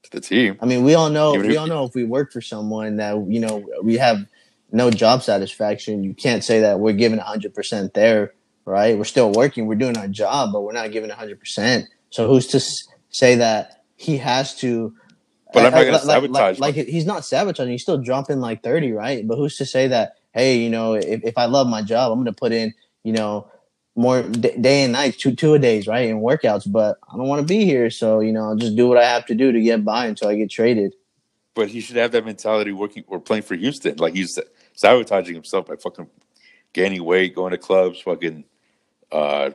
to 0.03 0.11
the 0.11 0.21
team. 0.21 0.59
I 0.61 0.67
mean, 0.67 0.83
we 0.85 0.95
all 0.95 1.11
know 1.11 1.35
Even 1.35 1.47
we 1.47 1.55
if- 1.55 1.61
all 1.61 1.67
know 1.67 1.85
if 1.85 1.95
we 1.95 2.05
work 2.05 2.33
for 2.33 2.41
someone 2.41 2.97
that 2.97 3.15
you 3.29 3.41
know 3.41 3.65
we 3.83 3.97
have 3.99 4.27
no 4.73 4.91
job 4.91 5.23
satisfaction. 5.23 6.03
You 6.03 6.15
can't 6.15 6.43
say 6.43 6.61
that 6.61 6.81
we're 6.81 6.93
giving 6.95 7.19
hundred 7.19 7.55
percent 7.55 7.95
there, 7.95 8.35
right? 8.65 8.97
We're 8.99 9.05
still 9.05 9.31
working. 9.31 9.67
We're 9.67 9.77
doing 9.77 9.97
our 9.97 10.09
job, 10.09 10.51
but 10.53 10.63
we're 10.63 10.73
not 10.73 10.91
giving 10.91 11.11
hundred 11.11 11.39
percent. 11.39 11.87
So 12.11 12.27
who's 12.27 12.47
to 12.49 12.61
say 13.11 13.37
that 13.37 13.85
he 13.97 14.17
has 14.17 14.57
to? 14.57 14.93
But 15.53 15.67
I'm 15.67 15.71
not 15.73 15.81
I- 15.83 15.85
gonna 15.85 16.05
like, 16.05 16.31
like, 16.59 16.59
like, 16.59 16.75
he's 16.89 17.07
not 17.07 17.25
sabotaging. 17.25 17.71
He's 17.71 17.83
still 17.83 17.99
dropping 17.99 18.41
like 18.41 18.65
thirty, 18.65 18.91
right? 18.91 19.25
But 19.25 19.37
who's 19.37 19.57
to 19.59 19.65
say 19.67 19.87
that? 19.89 20.15
Hey, 20.35 20.59
you 20.59 20.69
know, 20.71 20.95
if, 20.95 21.25
if 21.25 21.39
I 21.39 21.47
love 21.47 21.69
my 21.69 21.83
job, 21.83 22.13
I'm 22.13 22.19
going 22.19 22.27
to 22.27 22.33
put 22.33 22.53
in, 22.53 22.75
you 23.05 23.13
know, 23.13 23.49
more 23.97 24.23
d- 24.23 24.57
day 24.61 24.83
and 24.83 24.93
night, 24.93 25.17
two 25.19 25.35
two 25.35 25.55
a 25.55 25.59
days, 25.59 25.87
right, 25.87 26.09
in 26.09 26.21
workouts. 26.21 26.71
But 26.71 26.99
I 27.09 27.17
don't 27.17 27.29
want 27.29 27.41
to 27.41 27.47
be 27.47 27.65
here, 27.65 27.91
so 27.91 28.21
you 28.21 28.33
know, 28.33 28.47
I'll 28.47 28.57
just 28.57 28.77
do 28.77 28.89
what 28.89 28.99
I 28.99 29.05
have 29.05 29.25
to 29.27 29.35
do 29.35 29.53
to 29.53 29.61
get 29.61 29.85
by 29.85 30.07
until 30.07 30.29
I 30.29 30.35
get 30.35 30.51
traded. 30.51 30.95
But 31.55 31.69
he 31.69 31.81
should 31.81 31.97
have 31.97 32.11
that 32.13 32.25
mentality 32.25 32.73
working 32.73 33.05
or 33.07 33.21
playing 33.21 33.45
for 33.45 33.55
Houston. 33.55 33.97
Like 33.99 34.15
he's 34.15 34.39
sabotaging 34.75 35.35
himself 35.35 35.67
by 35.67 35.77
fucking 35.77 36.09
gaining 36.73 37.05
weight, 37.05 37.37
going 37.37 37.53
to 37.53 37.59
clubs, 37.59 38.01
fucking 38.01 38.45
uh, 39.13 39.51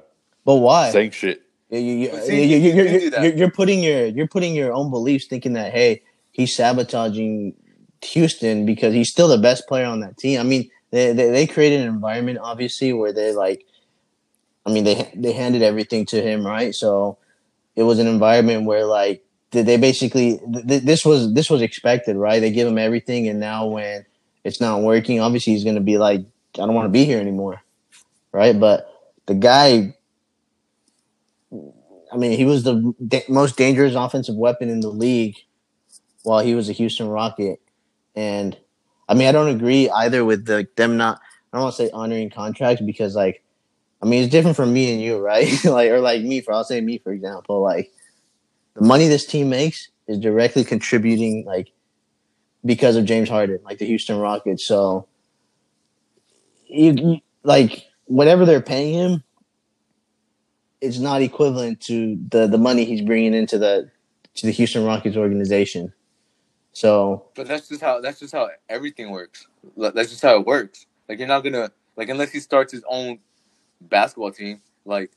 But 0.46 0.56
why? 0.56 0.92
saying 0.92 1.12
shit. 1.12 1.44
You, 1.70 1.80
you, 1.80 2.12
you, 2.12 2.58
you, 2.58 3.12
you 3.22 3.34
you're 3.36 3.52
putting 3.52 3.84
your 3.84 4.06
you're 4.08 4.28
putting 4.28 4.56
your 4.56 4.74
own 4.74 4.90
beliefs, 4.90 5.28
thinking 5.28 5.54
that 5.54 5.72
hey, 5.72 6.02
he's 6.32 6.56
sabotaging 6.56 7.56
Houston 8.04 8.66
because 8.66 8.94
he's 8.94 9.10
still 9.12 9.28
the 9.28 9.38
best 9.38 9.68
player 9.68 9.86
on 9.86 10.00
that 10.02 10.18
team. 10.18 10.40
I 10.40 10.44
mean, 10.44 10.70
they, 10.92 11.14
they 11.14 11.30
they 11.30 11.48
created 11.48 11.82
an 11.82 11.88
environment 11.88 12.40
obviously 12.42 12.94
where 12.94 13.14
they 13.14 13.34
like, 13.34 13.66
I 14.66 14.72
mean 14.72 14.84
they 14.84 15.12
they 15.16 15.34
handed 15.34 15.62
everything 15.62 16.06
to 16.08 16.22
him, 16.22 16.46
right? 16.46 16.74
So 16.74 17.18
it 17.76 17.84
was 17.84 18.00
an 18.00 18.08
environment 18.08 18.66
where 18.66 18.86
like 18.86 19.24
they 19.52 19.78
basically 19.78 20.40
th- 20.68 20.84
this 20.84 21.06
was 21.06 21.34
this 21.34 21.50
was 21.50 21.62
expected, 21.62 22.16
right? 22.16 22.40
They 22.40 22.52
give 22.52 22.68
him 22.68 22.78
everything, 22.78 23.28
and 23.28 23.40
now 23.40 23.68
when 23.68 24.06
it's 24.44 24.62
not 24.62 24.82
working, 24.82 25.20
obviously 25.20 25.54
he's 25.54 25.64
gonna 25.64 25.80
be 25.80 25.98
like, 25.98 26.22
I 26.56 26.66
don't 26.66 26.74
want 26.74 26.86
to 26.86 26.92
be 26.92 27.06
here 27.06 27.20
anymore, 27.20 27.62
right? 28.32 28.60
But 28.60 28.94
the 29.26 29.36
guy, 29.36 29.96
I 32.12 32.18
mean, 32.18 32.32
he 32.38 32.46
was 32.46 32.64
the 32.64 32.94
da- 33.06 33.26
most 33.30 33.58
dangerous 33.58 33.96
offensive 33.96 34.36
weapon 34.36 34.70
in 34.70 34.82
the 34.82 34.90
league 34.90 35.36
while 36.24 36.40
he 36.40 36.56
was 36.56 36.70
a 36.70 36.74
Houston 36.74 37.08
Rocket, 37.08 37.62
and 38.16 38.58
I 39.08 39.14
mean, 39.14 39.28
I 39.28 39.32
don't 39.32 39.50
agree 39.50 39.90
either 39.90 40.24
with 40.24 40.46
the 40.46 40.68
them 40.76 40.98
not. 40.98 41.20
I 41.52 41.58
don't 41.58 41.64
want 41.64 41.76
to 41.76 41.84
say 41.84 41.92
honoring 41.92 42.30
contracts 42.30 42.82
because 42.82 43.16
like, 43.16 43.44
I 44.02 44.06
mean, 44.06 44.24
it's 44.24 44.32
different 44.32 44.56
for 44.56 44.66
me 44.66 44.92
and 44.94 45.02
you, 45.02 45.18
right? 45.18 45.52
like, 45.66 45.90
or 45.90 46.00
like 46.00 46.22
me 46.22 46.42
for 46.42 46.54
I'll 46.54 46.64
say 46.64 46.80
me 46.80 47.00
for 47.00 47.12
example, 47.12 47.62
like 47.62 47.92
the 48.76 48.86
money 48.86 49.08
this 49.08 49.26
team 49.26 49.50
makes 49.50 49.90
is 50.08 50.20
directly 50.20 50.64
contributing 50.64 51.44
like 51.46 51.72
because 52.66 52.96
of 52.96 53.06
James 53.06 53.30
Harden, 53.30 53.60
like 53.64 53.78
the 53.78 53.86
Houston 53.86 54.20
Rockets. 54.20 54.66
So 54.66 55.08
you, 56.68 57.20
like 57.44 57.88
whatever 58.06 58.46
they're 58.46 58.62
paying 58.62 58.94
him, 58.94 59.24
it's 60.82 61.00
not 61.00 61.22
equivalent 61.22 61.82
to 61.82 62.18
the 62.30 62.48
the 62.48 62.58
money 62.58 62.86
he's 62.86 63.02
bringing 63.02 63.34
into 63.34 63.58
the 63.58 63.90
to 64.36 64.46
the 64.46 64.52
Houston 64.52 64.86
Rockets 64.86 65.18
organization. 65.18 65.94
So 66.74 67.26
But 67.36 67.48
that's 67.48 67.68
just 67.70 67.82
how 67.82 68.02
that's 68.02 68.20
just 68.20 68.34
how 68.34 68.50
everything 68.70 69.12
works. 69.12 69.48
That's 69.78 70.10
just 70.10 70.22
how 70.22 70.40
it 70.40 70.46
works. 70.46 70.86
Like 71.08 71.20
you're 71.20 71.28
not 71.28 71.44
gonna 71.44 71.72
like 71.96 72.10
unless 72.10 72.32
he 72.32 72.40
starts 72.40 72.72
his 72.72 72.84
own 72.90 73.20
basketball 73.82 74.32
team. 74.32 74.62
Like 74.86 75.12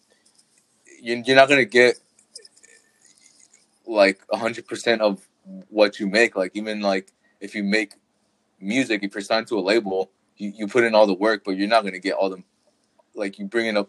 you- 1.01 1.23
you're 1.27 1.37
not 1.37 1.49
gonna 1.49 1.65
get 1.65 1.99
like 3.87 4.21
hundred 4.33 4.67
percent 4.67 5.03
of 5.03 5.27
what 5.69 6.01
you 6.01 6.07
make. 6.07 6.37
Like 6.37 6.53
even 6.55 6.81
like 6.81 7.13
if 7.41 7.55
you 7.55 7.65
make 7.65 7.95
music, 8.61 9.03
if 9.03 9.15
you're 9.15 9.23
signed 9.23 9.47
to 9.49 9.59
a 9.59 9.61
label, 9.61 10.11
you, 10.37 10.53
you 10.57 10.67
put 10.69 10.85
in 10.85 10.95
all 10.95 11.07
the 11.07 11.15
work, 11.15 11.43
but 11.45 11.53
you're 11.57 11.69
not 11.69 11.85
gonna 11.85 11.99
get 11.99 12.15
all 12.15 12.31
the 12.31 12.43
like 13.15 13.39
you 13.39 13.47
bring 13.47 13.67
in 13.67 13.77
a 13.77 13.87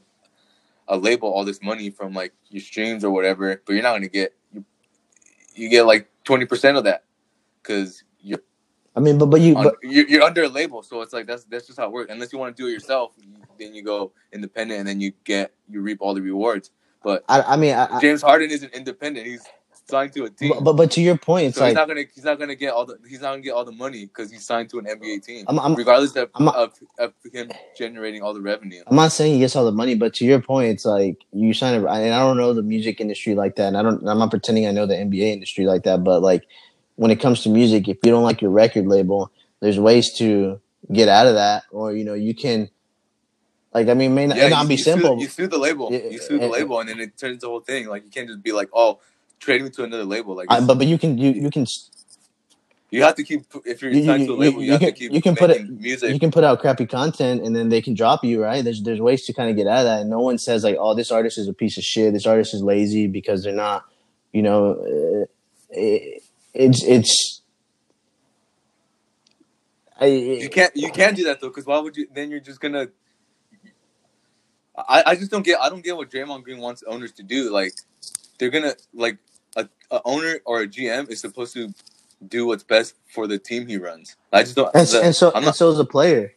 a 0.90 0.98
label 0.98 1.30
all 1.30 1.46
this 1.46 1.62
money 1.62 1.90
from 1.90 2.14
like 2.14 2.34
your 2.50 2.62
streams 2.62 3.04
or 3.04 3.12
whatever, 3.12 3.62
but 3.66 3.74
you're 3.74 3.84
not 3.84 3.94
gonna 3.94 4.08
get 4.10 4.34
you, 4.54 4.66
you 5.56 5.70
get 5.70 5.84
like 5.86 6.10
twenty 6.24 6.46
percent 6.46 6.78
of 6.78 6.84
that 6.86 7.04
because 7.64 8.04
you're 8.20 8.40
I 8.96 9.00
mean, 9.00 9.18
but 9.18 9.28
but 9.28 9.42
you 9.42 9.56
on, 9.56 9.64
but 9.64 9.76
you're, 9.82 10.08
you're 10.08 10.22
under 10.22 10.44
a 10.44 10.48
label, 10.50 10.84
so 10.84 11.02
it's 11.02 11.14
like 11.14 11.26
that's 11.26 11.46
that's 11.46 11.66
just 11.66 11.80
how 11.80 11.86
it 11.86 11.92
works. 11.92 12.12
Unless 12.12 12.32
you 12.32 12.40
want 12.40 12.56
to 12.56 12.62
do 12.64 12.68
it 12.68 12.72
yourself, 12.72 13.14
then 13.60 13.74
you 13.74 13.84
go 13.84 14.12
independent, 14.32 14.80
and 14.80 14.88
then 14.88 15.02
you 15.02 15.14
get 15.24 15.52
you 15.70 15.82
reap 15.82 15.98
all 16.02 16.14
the 16.14 16.22
rewards. 16.22 16.72
But 17.04 17.24
I 17.28 17.42
I 17.42 17.58
mean 17.58 17.74
I, 17.74 18.00
James 18.00 18.22
Harden 18.22 18.52
isn't 18.52 18.72
independent; 18.74 19.26
he's 19.26 19.44
signed 19.90 20.14
to 20.14 20.26
a 20.26 20.30
team, 20.30 20.50
but, 20.50 20.62
but 20.62 20.74
but 20.74 20.92
to 20.92 21.02
your 21.02 21.18
point, 21.18 21.48
it's 21.48 21.58
so 21.58 21.66
he's 21.66 21.74
not 21.74 21.88
gonna 21.88 22.04
he's 22.14 22.24
not 22.24 22.38
gonna 22.38 22.56
get 22.56 22.72
all 22.72 22.86
the 22.86 22.98
he's 23.10 23.22
not 23.22 23.32
gonna 23.32 23.42
get 23.42 23.54
all 23.54 23.66
the 23.66 23.72
money 23.72 24.06
because 24.06 24.32
he's 24.32 24.46
signed 24.46 24.70
to 24.70 24.78
an 24.80 24.86
NBA 24.86 25.24
team, 25.26 25.46
I'm- 25.48 25.60
I'm- 25.60 25.74
regardless 25.76 26.16
of, 26.16 26.30
I'm 26.36 26.48
of 26.50 26.74
of 27.00 27.14
him 27.34 27.50
generating 27.76 28.22
all 28.22 28.34
the 28.36 28.42
revenue. 28.42 28.84
I'm 28.86 28.96
not 28.96 29.12
saying 29.12 29.34
he 29.34 29.40
gets 29.40 29.56
all 29.56 29.66
the 29.66 29.72
money, 29.72 29.96
but 29.96 30.14
to 30.16 30.26
your 30.26 30.40
point, 30.40 30.70
it's 30.70 30.86
like 30.86 31.18
you 31.32 31.54
sign 31.56 31.74
a. 31.74 31.78
And 31.88 32.14
I 32.14 32.20
don't 32.20 32.38
know 32.38 32.54
the 32.54 32.62
music 32.62 33.02
industry 33.02 33.34
like 33.34 33.56
that, 33.56 33.70
and 33.70 33.78
I 33.78 33.82
don't. 33.82 34.08
I'm 34.08 34.20
not 34.20 34.30
pretending 34.30 34.68
I 34.68 34.72
know 34.72 34.86
the 34.86 34.96
NBA 34.96 35.34
industry 35.34 35.66
like 35.66 35.84
that. 35.84 36.04
But 36.04 36.22
like 36.22 36.44
when 36.96 37.12
it 37.12 37.20
comes 37.20 37.42
to 37.44 37.50
music, 37.50 37.88
if 37.88 37.98
you 38.04 38.12
don't 38.12 38.24
like 38.24 38.42
your 38.42 38.52
record 38.52 38.88
label, 38.88 39.32
there's 39.60 39.80
ways 39.80 40.14
to 40.18 40.60
get 40.92 41.08
out 41.10 41.28
of 41.28 41.36
that, 41.36 41.64
or 41.72 41.94
you 41.94 42.04
know 42.04 42.14
you 42.14 42.34
can. 42.36 42.70
Like 43.74 43.88
I 43.88 43.96
mean, 43.96 44.14
may 44.14 44.28
not, 44.28 44.38
it 44.38 44.50
not 44.52 44.64
you, 44.64 44.68
be 44.70 44.74
you 44.76 44.78
sue- 44.78 44.92
simple. 44.92 45.20
you 45.20 45.28
sue 45.28 45.48
the 45.48 45.58
label, 45.58 45.92
Yeah, 45.92 46.00
you 46.10 46.20
sue 46.20 46.38
the 46.38 46.44
and- 46.44 46.52
label, 46.54 46.80
and 46.80 46.90
then 46.90 47.00
it 47.00 47.18
turns 47.18 47.42
the 47.42 47.48
whole 47.48 47.60
thing. 47.62 47.88
Like 47.88 48.04
you 48.04 48.12
can't 48.12 48.28
just 48.28 48.44
be 48.44 48.52
like, 48.52 48.70
oh, 48.74 49.00
trade 49.40 49.64
me 49.64 49.70
to 49.72 49.84
another 49.84 50.06
label. 50.06 50.36
Like 50.36 50.48
I, 50.52 50.60
but 50.62 50.78
but 50.78 50.86
you 50.88 51.00
can 51.00 51.18
you 51.18 51.32
you 51.32 51.50
can 51.50 51.66
you 52.92 53.02
have 53.02 53.16
to 53.16 53.24
keep 53.24 53.42
if 53.66 53.82
you're 53.82 53.92
You- 53.92 54.06
signed 54.06 54.22
you- 54.22 54.28
to 54.28 54.34
a 54.34 54.36
label, 54.36 54.60
you, 54.60 54.66
you 54.68 54.72
have 54.74 54.82
can- 54.82 54.90
to 54.94 55.00
keep 55.00 55.12
you 55.12 55.22
can 55.24 55.36
put 55.36 55.50
it- 55.50 55.68
music. 55.68 56.14
you 56.14 56.20
can 56.20 56.30
put 56.30 56.44
out 56.44 56.60
crappy 56.60 56.86
content 56.86 57.42
and 57.44 57.56
then 57.56 57.70
they 57.70 57.82
can 57.82 57.96
drop 57.96 58.24
you, 58.24 58.44
right? 58.44 58.64
There's 58.64 58.84
there's 58.84 59.02
ways 59.02 59.26
to 59.26 59.34
kind 59.34 59.50
of 59.50 59.56
get 59.56 59.66
out 59.66 59.80
of 59.80 59.86
that. 59.86 60.02
And 60.02 60.10
no 60.12 60.20
one 60.20 60.38
says 60.38 60.64
like, 60.64 60.76
oh, 60.80 60.94
this 60.94 61.10
artist 61.12 61.40
is 61.40 61.48
a 61.48 61.54
piece 61.54 61.78
of 61.80 61.84
shit. 61.84 62.14
This 62.14 62.28
artist 62.28 62.54
is 62.54 62.62
lazy 62.62 63.08
because 63.08 63.44
they're 63.44 63.54
not, 63.54 63.86
you 64.34 64.44
know, 64.44 64.74
uh, 64.74 65.26
it, 65.72 66.23
it's 66.54 66.84
it's. 66.84 67.42
I, 70.00 70.06
You 70.08 70.50
can't 70.50 70.76
you 70.76 70.92
can't 70.92 71.16
do 71.16 71.24
that 71.26 71.40
though, 71.40 71.50
because 71.50 71.66
why 71.66 71.80
would 71.80 71.96
you? 71.96 72.08
Then 72.14 72.32
you're 72.32 72.40
just 72.40 72.60
gonna. 72.60 72.88
I, 74.76 75.04
I 75.08 75.16
just 75.16 75.30
don't 75.30 75.46
get 75.46 75.60
I 75.60 75.70
don't 75.70 75.84
get 75.84 75.96
what 75.96 76.10
Draymond 76.10 76.44
Green 76.44 76.60
wants 76.60 76.84
owners 76.88 77.12
to 77.14 77.24
do. 77.24 77.52
Like 77.52 77.74
they're 78.40 78.50
gonna 78.50 78.74
like 78.94 79.18
a, 79.56 79.68
a 79.92 80.02
owner 80.04 80.40
or 80.46 80.62
a 80.62 80.68
GM 80.68 81.10
is 81.10 81.22
supposed 81.22 81.54
to 81.54 81.74
do 82.28 82.48
what's 82.48 82.64
best 82.64 82.96
for 83.14 83.28
the 83.28 83.38
team 83.38 83.68
he 83.68 83.78
runs. 83.78 84.16
I 84.32 84.44
just 84.44 84.56
don't. 84.56 84.74
and, 84.74 84.88
the- 84.88 85.04
and 85.04 85.16
so 85.16 85.30
I'm 85.30 85.38
and 85.38 85.46
not 85.46 85.56
so 85.56 85.70
is 85.70 85.80
a 85.80 85.86
player. 85.86 86.34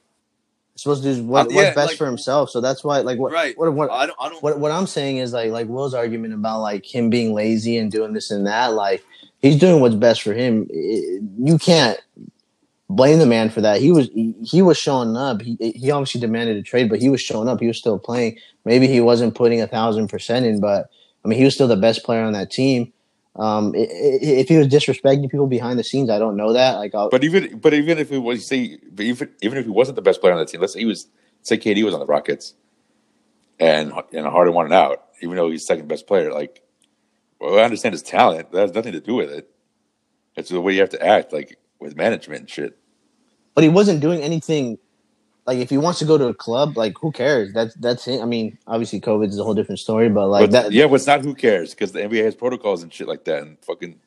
Supposed 0.75 1.05
to 1.05 1.15
do 1.15 1.25
what, 1.25 1.47
Uh, 1.47 1.55
what's 1.55 1.75
best 1.75 1.89
like- 1.93 1.97
for 1.97 2.05
himself. 2.05 2.51
So 2.51 2.61
that's 2.61 2.85
why, 2.85 2.99
like, 2.99 3.19
what, 3.19 3.33
right. 3.33 3.57
what, 3.57 3.73
what, 3.73 3.91
I 3.91 4.05
don't. 4.05 4.17
I 4.21 4.29
don't. 4.29 4.43
what 4.43 4.59
what 4.59 4.71
I'm 4.71 4.87
saying 4.87 5.17
is 5.17 5.33
like 5.33 5.51
like 5.51 5.69
Will's 5.69 5.95
argument 5.95 6.35
about 6.35 6.61
like 6.61 6.85
him 6.85 7.09
being 7.09 7.33
lazy 7.33 7.79
and 7.79 7.91
doing 7.91 8.13
this 8.13 8.31
and 8.31 8.47
that. 8.47 8.75
Like 8.75 9.03
he's 9.47 9.59
doing 9.59 9.81
what's 9.81 9.95
best 9.95 10.23
for 10.23 10.33
him. 10.33 10.69
You 10.71 11.59
can't 11.59 11.99
blame 12.89 13.19
the 13.19 13.27
man 13.27 13.51
for 13.51 13.61
that. 13.61 13.81
He 13.81 13.93
was 13.93 14.09
he, 14.09 14.35
he 14.43 14.63
was 14.63 14.79
showing 14.79 15.17
up. 15.17 15.43
He 15.43 15.57
he 15.61 15.91
obviously 15.91 16.21
demanded 16.21 16.57
a 16.57 16.63
trade, 16.63 16.89
but 16.89 17.01
he 17.01 17.09
was 17.09 17.21
showing 17.21 17.49
up. 17.49 17.61
He 17.61 17.67
was 17.67 17.79
still 17.79 17.99
playing. 17.99 18.39
Maybe 18.65 18.87
he 18.87 19.01
wasn't 19.01 19.35
putting 19.35 19.61
a 19.61 19.67
thousand 19.67 20.09
percent 20.09 20.47
in, 20.47 20.61
but 20.61 20.91
I 21.25 21.29
mean 21.29 21.39
he 21.39 21.45
was 21.45 21.55
still 21.55 21.69
the 21.69 21.77
best 21.77 22.05
player 22.05 22.23
on 22.23 22.33
that 22.35 22.51
team. 22.51 22.93
Um, 23.37 23.73
if 23.75 24.49
he 24.49 24.57
was 24.57 24.67
disrespecting 24.67 25.31
people 25.31 25.47
behind 25.47 25.79
the 25.79 25.85
scenes, 25.85 26.09
I 26.09 26.19
don't 26.19 26.39
know 26.39 26.55
that. 26.55 26.77
Like, 26.77 26.95
I'll, 26.95 27.11
But 27.11 27.23
even 27.23 27.59
but 27.59 27.75
even 27.75 27.99
if 27.99 28.11
it 28.11 28.19
was 28.19 28.47
say 28.47 28.79
even 28.99 29.31
even 29.43 29.59
if 29.59 29.65
he 29.65 29.71
wasn't 29.71 29.97
the 29.97 30.03
best 30.03 30.21
player 30.21 30.33
on 30.33 30.39
the 30.39 30.47
team, 30.47 30.61
let's 30.61 30.73
say 30.73 30.81
he 30.81 30.87
was 30.87 31.09
say 31.43 31.59
KD 31.59 31.85
was 31.85 31.93
on 31.93 32.01
the 32.01 32.07
Rockets 32.07 32.55
and 33.59 33.93
and 34.13 34.27
Harden 34.27 34.55
wanted 34.55 34.73
out, 34.73 35.05
even 35.23 35.37
though 35.37 35.51
he's 35.51 35.67
second 35.67 35.89
best 35.89 36.07
player, 36.07 36.33
like 36.33 36.63
well, 37.41 37.59
I 37.59 37.63
understand 37.65 37.93
his 37.95 38.03
talent. 38.03 38.53
That 38.53 38.61
has 38.63 38.75
nothing 38.75 38.93
to 38.93 39.01
do 39.01 39.15
with 39.15 39.31
it. 39.31 39.51
It's 40.37 40.51
the 40.51 40.61
way 40.61 40.75
you 40.75 40.81
have 40.81 40.91
to 40.91 41.07
act, 41.07 41.33
like 41.33 41.59
with 41.81 41.97
management 41.97 42.41
and 42.41 42.51
shit. 42.51 42.79
but 43.55 43.65
he 43.65 43.71
wasn't 43.71 44.01
doing 44.01 44.21
anything. 44.23 44.79
Like, 45.47 45.59
if 45.59 45.71
he 45.71 45.79
wants 45.79 46.01
to 46.01 46.05
go 46.05 46.19
to 46.19 46.27
a 46.27 46.35
club, 46.35 46.77
like, 46.77 46.95
who 47.01 47.13
cares? 47.13 47.53
That's 47.53 47.75
that's 47.77 48.09
it. 48.09 48.21
I 48.21 48.25
mean, 48.25 48.59
obviously, 48.67 49.01
COVID 49.01 49.29
is 49.29 49.39
a 49.39 49.45
whole 49.45 49.55
different 49.55 49.79
story, 49.79 50.09
but 50.09 50.29
like 50.29 50.43
but 50.45 50.51
that. 50.53 50.73
yeah, 50.73 50.87
but 50.87 50.95
it's 50.97 51.07
not 51.07 51.21
who 51.23 51.35
cares 51.35 51.71
because 51.71 51.93
the 51.93 52.01
NBA 52.01 52.25
has 52.25 52.35
protocols 52.35 52.83
and 52.83 52.93
shit 52.93 53.07
like 53.09 53.25
that, 53.27 53.43
and 53.43 53.57
fucking 53.65 54.01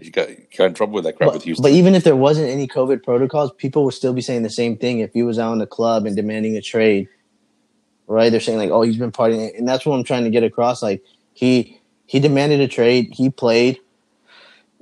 you 0.00 0.10
got, 0.10 0.28
you 0.30 0.46
got 0.56 0.66
in 0.66 0.74
trouble 0.74 0.94
with 0.94 1.04
that 1.04 1.16
crap 1.16 1.32
with 1.32 1.40
But, 1.40 1.44
Houston. 1.44 1.62
but 1.62 1.72
even 1.72 1.94
if 1.94 2.04
there 2.04 2.14
wasn't 2.16 2.48
any 2.50 2.68
COVID 2.68 3.02
protocols, 3.02 3.50
people 3.56 3.84
would 3.84 3.94
still 3.94 4.12
be 4.12 4.20
saying 4.20 4.42
the 4.44 4.50
same 4.50 4.76
thing 4.76 5.00
if 5.00 5.12
he 5.14 5.22
was 5.22 5.38
out 5.38 5.52
in 5.54 5.58
the 5.58 5.66
club 5.66 6.06
and 6.06 6.14
demanding 6.14 6.56
a 6.56 6.60
trade. 6.62 7.08
Right? 8.06 8.30
They're 8.30 8.40
saying 8.40 8.58
like, 8.58 8.70
"Oh, 8.70 8.82
he's 8.82 8.96
been 8.98 9.10
partying," 9.12 9.58
and 9.58 9.66
that's 9.66 9.84
what 9.84 9.96
I'm 9.96 10.04
trying 10.04 10.24
to 10.24 10.30
get 10.30 10.44
across. 10.44 10.82
Like 10.82 11.02
he 11.32 11.75
he 12.06 12.20
demanded 12.20 12.60
a 12.60 12.68
trade. 12.68 13.10
He 13.12 13.30
played. 13.30 13.80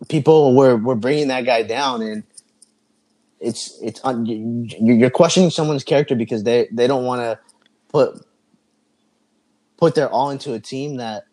People 0.09 0.55
were 0.55 0.77
were 0.77 0.95
bringing 0.95 1.29
that 1.29 1.47
guy 1.47 1.63
down, 1.63 2.03
and 2.03 2.23
it's 3.41 3.79
it's 3.83 4.01
you're 4.05 5.11
questioning 5.11 5.51
someone's 5.51 5.85
character 5.85 6.15
because 6.15 6.45
they 6.45 6.69
they 6.71 6.87
don't 6.87 7.05
want 7.05 7.23
to 7.23 7.39
put 7.89 8.25
put 9.77 9.95
their 9.95 10.09
all 10.09 10.31
into 10.31 10.53
a 10.53 10.61
team 10.61 10.97
that 10.97 11.25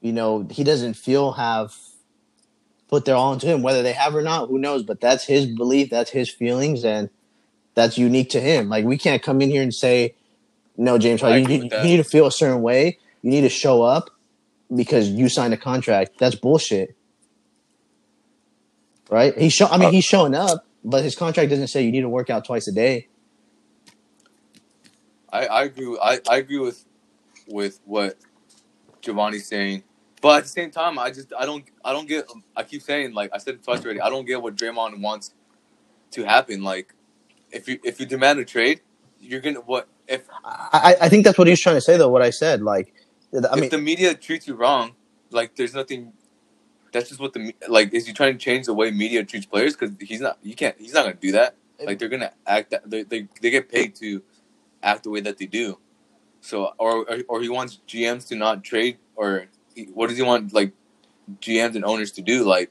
you 0.00 0.12
know 0.12 0.46
he 0.50 0.64
doesn't 0.64 0.94
feel 0.94 1.32
have 1.32 1.74
put 2.88 3.06
their 3.06 3.16
all 3.16 3.32
into 3.32 3.46
him. 3.46 3.62
Whether 3.62 3.82
they 3.82 3.92
have 3.92 4.14
or 4.14 4.22
not, 4.22 4.48
who 4.48 4.58
knows? 4.58 4.82
But 4.82 5.00
that's 5.00 5.24
his 5.24 5.46
belief, 5.46 5.88
that's 5.88 6.10
his 6.10 6.28
feelings, 6.28 6.84
and 6.84 7.08
that's 7.74 7.96
unique 7.96 8.30
to 8.30 8.40
him. 8.40 8.68
Like 8.68 8.84
we 8.84 8.98
can't 8.98 9.22
come 9.22 9.40
in 9.40 9.48
here 9.48 9.62
and 9.62 9.72
say, 9.72 10.14
"No, 10.76 10.98
James 10.98 11.22
Harden, 11.22 11.48
you, 11.48 11.62
you 11.62 11.82
need 11.84 11.96
to 11.98 12.04
feel 12.04 12.26
a 12.26 12.32
certain 12.32 12.60
way. 12.60 12.98
You 13.22 13.30
need 13.30 13.42
to 13.42 13.48
show 13.48 13.82
up 13.82 14.10
because 14.74 15.08
you 15.08 15.28
signed 15.28 15.54
a 15.54 15.56
contract." 15.56 16.18
That's 16.18 16.34
bullshit, 16.34 16.96
right? 19.10 19.36
He's 19.36 19.52
show. 19.52 19.66
I 19.66 19.78
mean, 19.78 19.92
he's 19.92 20.04
showing 20.04 20.34
up, 20.34 20.66
but 20.84 21.02
his 21.02 21.16
contract 21.16 21.50
doesn't 21.50 21.68
say 21.68 21.82
you 21.82 21.92
need 21.92 22.02
to 22.02 22.08
work 22.08 22.30
out 22.30 22.44
twice 22.44 22.68
a 22.68 22.72
day. 22.72 23.08
I, 25.32 25.46
I 25.46 25.62
agree. 25.64 25.86
With, 25.86 26.00
I, 26.02 26.20
I 26.28 26.36
agree 26.38 26.58
with 26.58 26.84
with 27.48 27.80
what 27.84 28.16
Giovanni's 29.00 29.46
saying, 29.46 29.82
but 30.20 30.38
at 30.38 30.42
the 30.44 30.48
same 30.48 30.70
time, 30.70 30.98
I 30.98 31.10
just 31.10 31.32
I 31.38 31.46
don't 31.46 31.64
I 31.84 31.92
don't 31.92 32.08
get. 32.08 32.26
I 32.56 32.62
keep 32.62 32.82
saying 32.82 33.14
like 33.14 33.30
I 33.32 33.38
said 33.38 33.54
it 33.54 33.64
twice 33.64 33.84
already. 33.84 34.00
I 34.00 34.10
don't 34.10 34.26
get 34.26 34.42
what 34.42 34.56
Draymond 34.56 35.00
wants 35.00 35.34
to 36.12 36.24
happen. 36.24 36.62
Like 36.62 36.94
if 37.50 37.68
you 37.68 37.78
if 37.82 38.00
you 38.00 38.06
demand 38.06 38.38
a 38.38 38.44
trade, 38.44 38.80
you're 39.20 39.40
gonna 39.40 39.60
what 39.60 39.88
if 40.06 40.28
I, 40.44 40.68
I 40.72 41.06
I 41.06 41.08
think 41.08 41.24
that's 41.24 41.38
what 41.38 41.46
he's 41.46 41.60
trying 41.60 41.76
to 41.76 41.80
say, 41.80 41.96
though. 41.96 42.08
What 42.08 42.22
I 42.22 42.30
said, 42.30 42.62
like, 42.62 42.94
I 43.34 43.54
mean, 43.54 43.64
if 43.64 43.70
the 43.70 43.78
media 43.78 44.14
treats 44.14 44.46
you 44.46 44.54
wrong, 44.54 44.94
like 45.30 45.56
there's 45.56 45.74
nothing. 45.74 46.12
That's 46.92 47.08
just 47.08 47.20
what 47.20 47.32
the 47.32 47.54
like 47.68 47.94
is. 47.94 48.06
You 48.06 48.14
trying 48.14 48.34
to 48.34 48.38
change 48.38 48.66
the 48.66 48.74
way 48.74 48.90
media 48.90 49.24
treats 49.24 49.46
players 49.46 49.74
because 49.74 49.96
he's 50.00 50.20
not. 50.20 50.38
You 50.42 50.54
can't. 50.54 50.76
He's 50.78 50.92
not 50.92 51.04
gonna 51.04 51.14
do 51.14 51.32
that. 51.32 51.56
like 51.82 51.98
they're 51.98 52.08
gonna 52.08 52.32
act. 52.46 52.74
They, 52.86 53.02
they 53.02 53.28
they 53.40 53.50
get 53.50 53.70
paid 53.70 53.94
to 53.96 54.22
act 54.82 55.04
the 55.04 55.10
way 55.10 55.20
that 55.20 55.38
they 55.38 55.46
do. 55.46 55.78
So 56.40 56.72
or 56.78 57.10
or, 57.10 57.18
or 57.28 57.40
he 57.40 57.48
wants 57.48 57.80
GMs 57.88 58.28
to 58.28 58.36
not 58.36 58.62
trade 58.62 58.98
or 59.16 59.46
he, 59.74 59.84
what 59.84 60.08
does 60.08 60.18
he 60.18 60.22
want 60.22 60.52
like 60.52 60.72
GMs 61.40 61.74
and 61.74 61.84
owners 61.84 62.12
to 62.12 62.22
do? 62.22 62.44
Like 62.44 62.70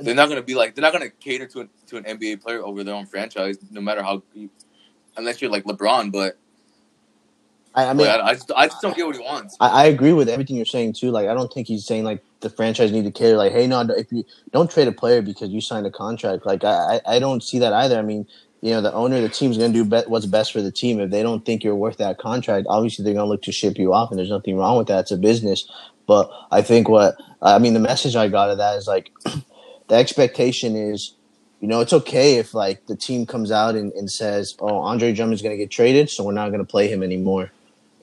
they're 0.00 0.14
not 0.14 0.28
gonna 0.28 0.42
be 0.42 0.54
like 0.54 0.74
they're 0.74 0.82
not 0.82 0.92
gonna 0.92 1.10
cater 1.10 1.46
to 1.46 1.60
an, 1.60 1.68
to 1.86 1.96
an 1.96 2.04
NBA 2.04 2.42
player 2.42 2.64
over 2.64 2.82
their 2.82 2.94
own 2.94 3.06
franchise, 3.06 3.58
no 3.70 3.80
matter 3.80 4.02
how, 4.02 4.22
unless 5.16 5.40
you're 5.40 5.50
like 5.50 5.64
LeBron. 5.64 6.10
But 6.10 6.38
I, 7.74 7.86
I 7.86 7.92
mean, 7.92 8.06
I, 8.06 8.20
I 8.20 8.34
just 8.34 8.52
I 8.54 8.68
just 8.68 8.80
don't 8.80 8.96
get 8.96 9.04
what 9.06 9.16
he 9.16 9.22
wants. 9.22 9.56
I, 9.60 9.68
I 9.68 9.84
agree 9.86 10.12
with 10.12 10.28
everything 10.28 10.56
you're 10.56 10.64
saying 10.64 10.92
too. 10.92 11.10
Like, 11.10 11.28
I 11.28 11.34
don't 11.34 11.52
think 11.52 11.66
he's 11.66 11.84
saying 11.84 12.04
like 12.04 12.24
the 12.40 12.50
franchise 12.50 12.92
need 12.92 13.04
to 13.04 13.10
care. 13.10 13.36
Like, 13.36 13.52
hey, 13.52 13.66
no, 13.66 13.80
if 13.80 14.12
you 14.12 14.24
don't 14.52 14.70
trade 14.70 14.86
a 14.86 14.92
player 14.92 15.22
because 15.22 15.50
you 15.50 15.60
signed 15.60 15.86
a 15.86 15.90
contract, 15.90 16.46
like 16.46 16.62
I, 16.62 17.00
I 17.06 17.18
don't 17.18 17.42
see 17.42 17.58
that 17.58 17.72
either. 17.72 17.98
I 17.98 18.02
mean, 18.02 18.28
you 18.60 18.70
know, 18.70 18.80
the 18.80 18.92
owner, 18.92 19.16
of 19.16 19.22
the 19.22 19.28
team's 19.28 19.58
going 19.58 19.72
to 19.72 19.84
do 19.84 19.84
be- 19.84 20.08
what's 20.08 20.26
best 20.26 20.52
for 20.52 20.62
the 20.62 20.70
team. 20.70 21.00
If 21.00 21.10
they 21.10 21.22
don't 21.22 21.44
think 21.44 21.64
you're 21.64 21.74
worth 21.74 21.96
that 21.96 22.18
contract, 22.18 22.66
obviously 22.70 23.04
they're 23.04 23.14
going 23.14 23.26
to 23.26 23.28
look 23.28 23.42
to 23.42 23.52
ship 23.52 23.76
you 23.76 23.92
off, 23.92 24.10
and 24.10 24.18
there's 24.18 24.30
nothing 24.30 24.56
wrong 24.56 24.78
with 24.78 24.86
that. 24.86 25.00
It's 25.00 25.10
a 25.10 25.16
business. 25.16 25.68
But 26.06 26.30
I 26.52 26.62
think 26.62 26.88
what 26.88 27.16
I 27.42 27.58
mean, 27.58 27.74
the 27.74 27.80
message 27.80 28.14
I 28.14 28.28
got 28.28 28.50
of 28.50 28.58
that 28.58 28.76
is 28.76 28.86
like 28.86 29.10
the 29.88 29.94
expectation 29.96 30.76
is. 30.76 31.14
You 31.60 31.68
know, 31.68 31.80
it's 31.80 31.94
okay 31.94 32.34
if 32.34 32.52
like 32.52 32.84
the 32.88 32.96
team 32.96 33.24
comes 33.24 33.50
out 33.50 33.74
and, 33.74 33.90
and 33.94 34.10
says, 34.10 34.54
"Oh, 34.60 34.80
Andre 34.80 35.14
Drummond's 35.14 35.40
going 35.40 35.56
to 35.56 35.56
get 35.56 35.70
traded, 35.70 36.10
so 36.10 36.22
we're 36.22 36.32
not 36.32 36.48
going 36.48 36.58
to 36.58 36.70
play 36.70 36.88
him 36.88 37.02
anymore," 37.02 37.52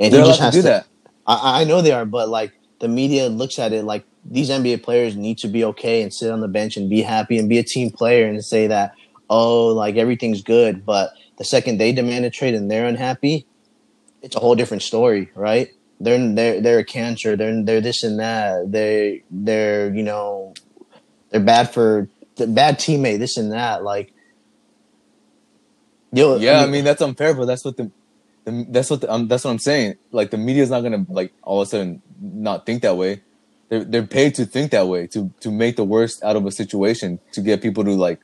and 0.01 0.13
They're 0.13 0.23
he 0.23 0.27
just 0.27 0.41
to 0.41 0.51
do 0.51 0.57
to 0.57 0.63
that. 0.63 0.87
I, 1.27 1.61
I 1.61 1.63
know 1.63 1.81
they 1.81 1.91
are, 1.91 2.05
but 2.05 2.27
like 2.27 2.53
the 2.79 2.87
media 2.87 3.29
looks 3.29 3.59
at 3.59 3.71
it 3.71 3.85
like 3.85 4.03
these 4.25 4.49
NBA 4.49 4.83
players 4.83 5.15
need 5.15 5.37
to 5.39 5.47
be 5.47 5.63
okay 5.63 6.01
and 6.01 6.13
sit 6.13 6.31
on 6.31 6.41
the 6.41 6.47
bench 6.47 6.75
and 6.75 6.89
be 6.89 7.01
happy 7.01 7.37
and 7.37 7.47
be 7.47 7.59
a 7.59 7.63
team 7.63 7.91
player 7.91 8.27
and 8.27 8.43
say 8.43 8.67
that 8.67 8.93
oh 9.29 9.67
like 9.67 9.95
everything's 9.95 10.41
good. 10.41 10.85
But 10.85 11.13
the 11.37 11.45
second 11.45 11.77
they 11.77 11.91
demand 11.91 12.25
a 12.25 12.31
trade 12.31 12.55
and 12.55 12.69
they're 12.69 12.87
unhappy, 12.87 13.45
it's 14.21 14.35
a 14.35 14.39
whole 14.39 14.55
different 14.55 14.83
story, 14.83 15.31
right? 15.35 15.69
They're 15.99 16.33
they're 16.33 16.61
they're 16.61 16.79
a 16.79 16.85
cancer. 16.85 17.35
They're 17.35 17.63
they're 17.63 17.81
this 17.81 18.03
and 18.03 18.19
that. 18.19 18.71
They 18.71 19.23
they're 19.29 19.93
you 19.93 20.03
know 20.03 20.55
they're 21.29 21.39
bad 21.41 21.71
for 21.71 22.09
the 22.37 22.47
bad 22.47 22.79
teammate. 22.79 23.19
This 23.19 23.37
and 23.37 23.51
that. 23.51 23.83
Like 23.83 24.13
yo, 26.11 26.37
Yeah, 26.37 26.61
I 26.61 26.65
mean 26.65 26.83
that's 26.83 27.03
unfair, 27.03 27.35
but 27.35 27.45
that's 27.45 27.63
what 27.63 27.77
the 27.77 27.91
that's 28.45 28.89
what 28.89 29.01
the, 29.01 29.11
um, 29.11 29.27
that's 29.27 29.45
what 29.45 29.51
I'm 29.51 29.59
saying. 29.59 29.95
Like 30.11 30.31
the 30.31 30.37
media's 30.37 30.71
not 30.71 30.81
gonna 30.81 31.05
like 31.09 31.33
all 31.43 31.61
of 31.61 31.67
a 31.67 31.69
sudden 31.69 32.03
not 32.19 32.65
think 32.65 32.83
that 32.83 32.97
way. 32.97 33.23
They're 33.69 33.85
they're 33.85 34.07
paid 34.07 34.35
to 34.35 34.45
think 34.45 34.71
that 34.71 34.87
way 34.87 35.07
to 35.07 35.33
to 35.41 35.51
make 35.51 35.77
the 35.77 35.85
worst 35.85 36.23
out 36.23 36.35
of 36.35 36.45
a 36.45 36.51
situation 36.51 37.19
to 37.33 37.41
get 37.41 37.61
people 37.61 37.83
to 37.85 37.91
like 37.91 38.21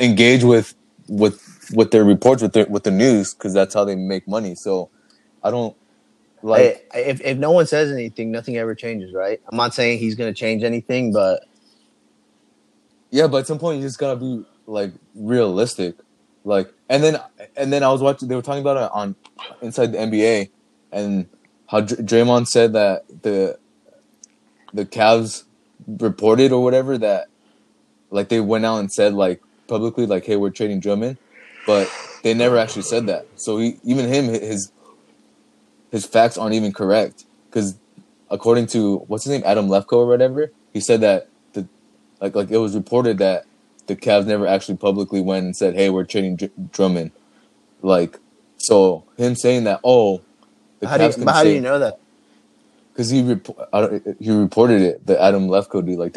engage 0.00 0.44
with 0.44 0.74
with 1.08 1.70
with 1.74 1.90
their 1.92 2.04
reports 2.04 2.42
with 2.42 2.52
their 2.54 2.66
with 2.66 2.84
the 2.84 2.90
news 2.90 3.34
because 3.34 3.54
that's 3.54 3.74
how 3.74 3.84
they 3.84 3.96
make 3.96 4.28
money. 4.28 4.54
So 4.56 4.90
I 5.42 5.50
don't 5.50 5.76
like 6.42 6.74
Hey, 6.74 6.82
if 6.94 7.20
if 7.22 7.38
no 7.38 7.52
one 7.52 7.66
says 7.66 7.92
anything, 7.92 8.30
nothing 8.32 8.56
ever 8.58 8.74
changes, 8.74 9.14
right? 9.14 9.40
I'm 9.50 9.56
not 9.56 9.74
saying 9.74 9.98
he's 10.00 10.16
going 10.16 10.32
to 10.32 10.38
change 10.38 10.64
anything, 10.64 11.12
but 11.12 11.44
Yeah, 13.10 13.26
but 13.26 13.38
at 13.38 13.46
some 13.46 13.58
point 13.58 13.80
you 13.80 13.86
just 13.86 13.98
gotta 13.98 14.20
be 14.20 14.44
like 14.66 14.92
realistic, 15.14 15.96
like 16.44 16.72
and 16.88 17.02
then 17.02 17.18
and 17.56 17.72
then 17.72 17.82
I 17.82 17.90
was 17.90 18.02
watching. 18.02 18.28
They 18.28 18.34
were 18.34 18.42
talking 18.42 18.62
about 18.62 18.76
it 18.76 18.90
on 18.92 19.16
inside 19.60 19.92
the 19.92 19.98
NBA 19.98 20.50
and 20.90 21.28
how 21.68 21.80
Dr- 21.80 22.00
Draymond 22.00 22.48
said 22.48 22.72
that 22.72 23.02
the 23.22 23.58
the 24.72 24.84
Cavs 24.84 25.44
reported 25.86 26.52
or 26.52 26.62
whatever 26.62 26.98
that 26.98 27.28
like 28.10 28.28
they 28.28 28.40
went 28.40 28.64
out 28.64 28.78
and 28.78 28.92
said 28.92 29.14
like 29.14 29.40
publicly 29.68 30.06
like 30.06 30.24
hey 30.24 30.36
we're 30.36 30.50
trading 30.50 30.80
Drummond, 30.80 31.18
but 31.66 31.90
they 32.22 32.34
never 32.34 32.58
actually 32.58 32.82
said 32.82 33.06
that. 33.06 33.26
So 33.36 33.58
he, 33.58 33.76
even 33.84 34.08
him 34.08 34.26
his 34.28 34.72
his 35.90 36.06
facts 36.06 36.36
aren't 36.36 36.54
even 36.54 36.72
correct 36.72 37.24
because 37.48 37.78
according 38.30 38.66
to 38.66 38.98
what's 39.06 39.24
his 39.24 39.32
name 39.32 39.42
Adam 39.44 39.68
Lefkoe 39.68 39.98
or 39.98 40.06
whatever 40.06 40.50
he 40.72 40.80
said 40.80 41.02
that 41.02 41.28
the 41.52 41.68
like 42.20 42.34
like 42.34 42.50
it 42.50 42.56
was 42.58 42.74
reported 42.74 43.18
that 43.18 43.44
the 43.92 44.00
Cavs 44.00 44.26
never 44.26 44.46
actually 44.46 44.78
publicly 44.78 45.20
went 45.20 45.44
and 45.44 45.56
said, 45.56 45.74
"Hey, 45.74 45.90
we're 45.90 46.04
trading 46.04 46.36
Dr- 46.36 46.72
Drummond." 46.72 47.12
Like, 47.82 48.18
so 48.56 49.04
him 49.16 49.34
saying 49.34 49.64
that, 49.64 49.80
oh, 49.84 50.22
the 50.80 50.88
how 50.88 50.96
do 50.96 51.04
you, 51.04 51.26
how 51.26 51.42
do 51.42 51.50
you 51.50 51.60
know 51.60 51.78
that? 51.78 51.98
Because 52.92 53.10
he 53.10 53.22
rep- 53.22 54.18
he 54.18 54.30
reported 54.30 54.82
it, 54.82 55.06
the 55.06 55.20
Adam 55.20 55.48
Lefkoe 55.48 55.84
dude. 55.84 55.98
Like, 55.98 56.16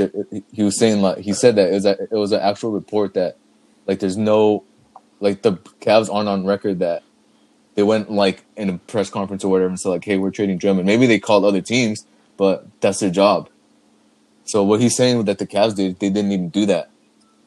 he 0.52 0.64
was 0.64 0.78
saying 0.80 1.02
like 1.02 1.20
he 1.20 1.34
said 1.34 1.56
that 1.56 1.70
it 1.70 1.74
was 1.74 1.86
a, 1.86 2.02
it 2.04 2.14
was 2.14 2.32
an 2.32 2.42
actual 2.42 2.72
report 2.72 3.14
that 3.16 3.38
like 3.88 4.00
there's 4.00 4.18
no 4.18 4.64
like 5.20 5.42
the 5.42 5.54
Cavs 5.82 6.14
aren't 6.14 6.30
on 6.30 6.46
record 6.46 6.80
that 6.80 7.04
they 7.76 7.84
went 7.84 8.12
like 8.12 8.46
in 8.56 8.70
a 8.70 8.78
press 8.78 9.10
conference 9.10 9.44
or 9.44 9.52
whatever 9.52 9.70
and 9.70 9.80
said 9.80 9.90
like, 9.90 10.06
"Hey, 10.06 10.18
we're 10.18 10.32
trading 10.32 10.58
Drummond." 10.58 10.86
Maybe 10.86 11.08
they 11.08 11.20
called 11.20 11.44
other 11.44 11.62
teams, 11.62 12.06
but 12.38 12.68
that's 12.80 13.00
their 13.00 13.10
job. 13.10 13.50
So 14.46 14.64
what 14.64 14.80
he's 14.80 14.96
saying 14.96 15.26
that 15.26 15.40
the 15.40 15.48
Cavs 15.48 15.76
did, 15.76 16.00
they 16.00 16.10
didn't 16.10 16.32
even 16.32 16.50
do 16.50 16.66
that. 16.68 16.90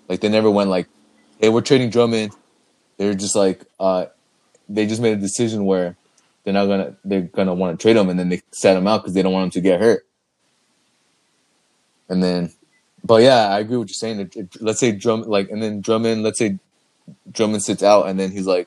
Like 0.08 0.20
they 0.20 0.28
never 0.28 0.50
went 0.50 0.70
like, 0.70 0.88
"Hey, 1.38 1.48
we're 1.48 1.60
trading 1.60 1.90
Drummond." 1.90 2.32
They're 2.96 3.14
just 3.14 3.36
like, 3.36 3.64
uh, 3.78 4.06
they 4.68 4.86
just 4.86 5.00
made 5.00 5.12
a 5.12 5.20
decision 5.20 5.64
where 5.64 5.96
they're 6.44 6.54
not 6.54 6.66
gonna 6.66 6.96
they're 7.04 7.22
gonna 7.22 7.54
want 7.54 7.78
to 7.78 7.82
trade 7.82 7.96
him, 7.96 8.08
and 8.08 8.18
then 8.18 8.28
they 8.28 8.42
sat 8.52 8.76
him 8.76 8.86
out 8.86 9.02
because 9.02 9.14
they 9.14 9.22
don't 9.22 9.32
want 9.32 9.44
him 9.44 9.50
to 9.50 9.60
get 9.60 9.80
hurt. 9.80 10.06
And 12.08 12.22
then, 12.22 12.52
but 13.04 13.22
yeah, 13.22 13.48
I 13.48 13.60
agree 13.60 13.76
with 13.76 13.88
you're 13.88 13.94
saying. 13.94 14.48
Let's 14.60 14.80
say 14.80 14.92
Drum 14.92 15.22
like, 15.22 15.50
and 15.50 15.62
then 15.62 15.80
Drummond, 15.80 16.22
let's 16.22 16.38
say 16.38 16.58
Drummond 17.30 17.62
sits 17.62 17.82
out, 17.82 18.08
and 18.08 18.18
then 18.18 18.30
he's 18.30 18.46
like, 18.46 18.66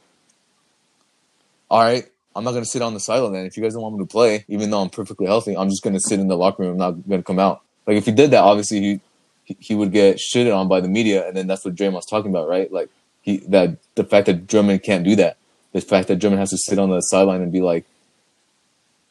"All 1.70 1.82
right, 1.82 2.06
I'm 2.36 2.44
not 2.44 2.52
gonna 2.54 2.66
sit 2.66 2.82
on 2.82 2.94
the 2.94 3.00
sideline. 3.00 3.34
Then 3.34 3.46
if 3.46 3.58
you 3.58 3.64
guys 3.64 3.74
don't 3.74 3.82
want 3.82 3.96
me 3.96 4.04
to 4.04 4.08
play, 4.08 4.46
even 4.48 4.70
though 4.70 4.82
I'm 4.82 4.90
perfectly 4.90 5.26
healthy, 5.26 5.58
I'm 5.58 5.70
just 5.70 5.84
gonna 5.84 6.00
sit 6.00 6.20
in 6.20 6.28
the 6.28 6.38
locker 6.38 6.64
room. 6.64 6.74
I'm 6.74 6.78
not 6.78 7.10
gonna 7.10 7.24
come 7.24 7.40
out." 7.40 7.62
Like 7.88 7.98
if 7.98 8.06
he 8.06 8.12
did 8.12 8.32
that, 8.32 8.44
obviously 8.44 8.80
he 8.80 9.02
he, 9.44 9.76
would 9.76 9.92
get 9.92 10.18
shitted 10.18 10.56
on 10.56 10.68
by 10.68 10.82
the 10.82 10.88
media, 10.88 11.28
and 11.28 11.36
then 11.36 11.48
that's 11.48 11.66
what 11.66 11.76
Draymond's 11.76 12.06
talking 12.06 12.32
about, 12.32 12.48
right? 12.48 12.72
Like 12.72 12.90
he 13.22 13.38
that 13.48 13.78
the 13.96 14.04
fact 14.04 14.28
that 14.28 14.48
Drummond 14.48 14.84
can't 14.84 15.04
do 15.04 15.16
that, 15.18 15.38
the 15.74 15.82
fact 15.82 16.08
that 16.08 16.18
Drummond 16.18 16.40
has 16.40 16.52
to 16.52 16.58
sit 16.58 16.80
on 16.80 16.90
the 16.90 17.02
sideline 17.02 17.42
and 17.42 17.52
be 17.52 17.62
like, 17.62 17.86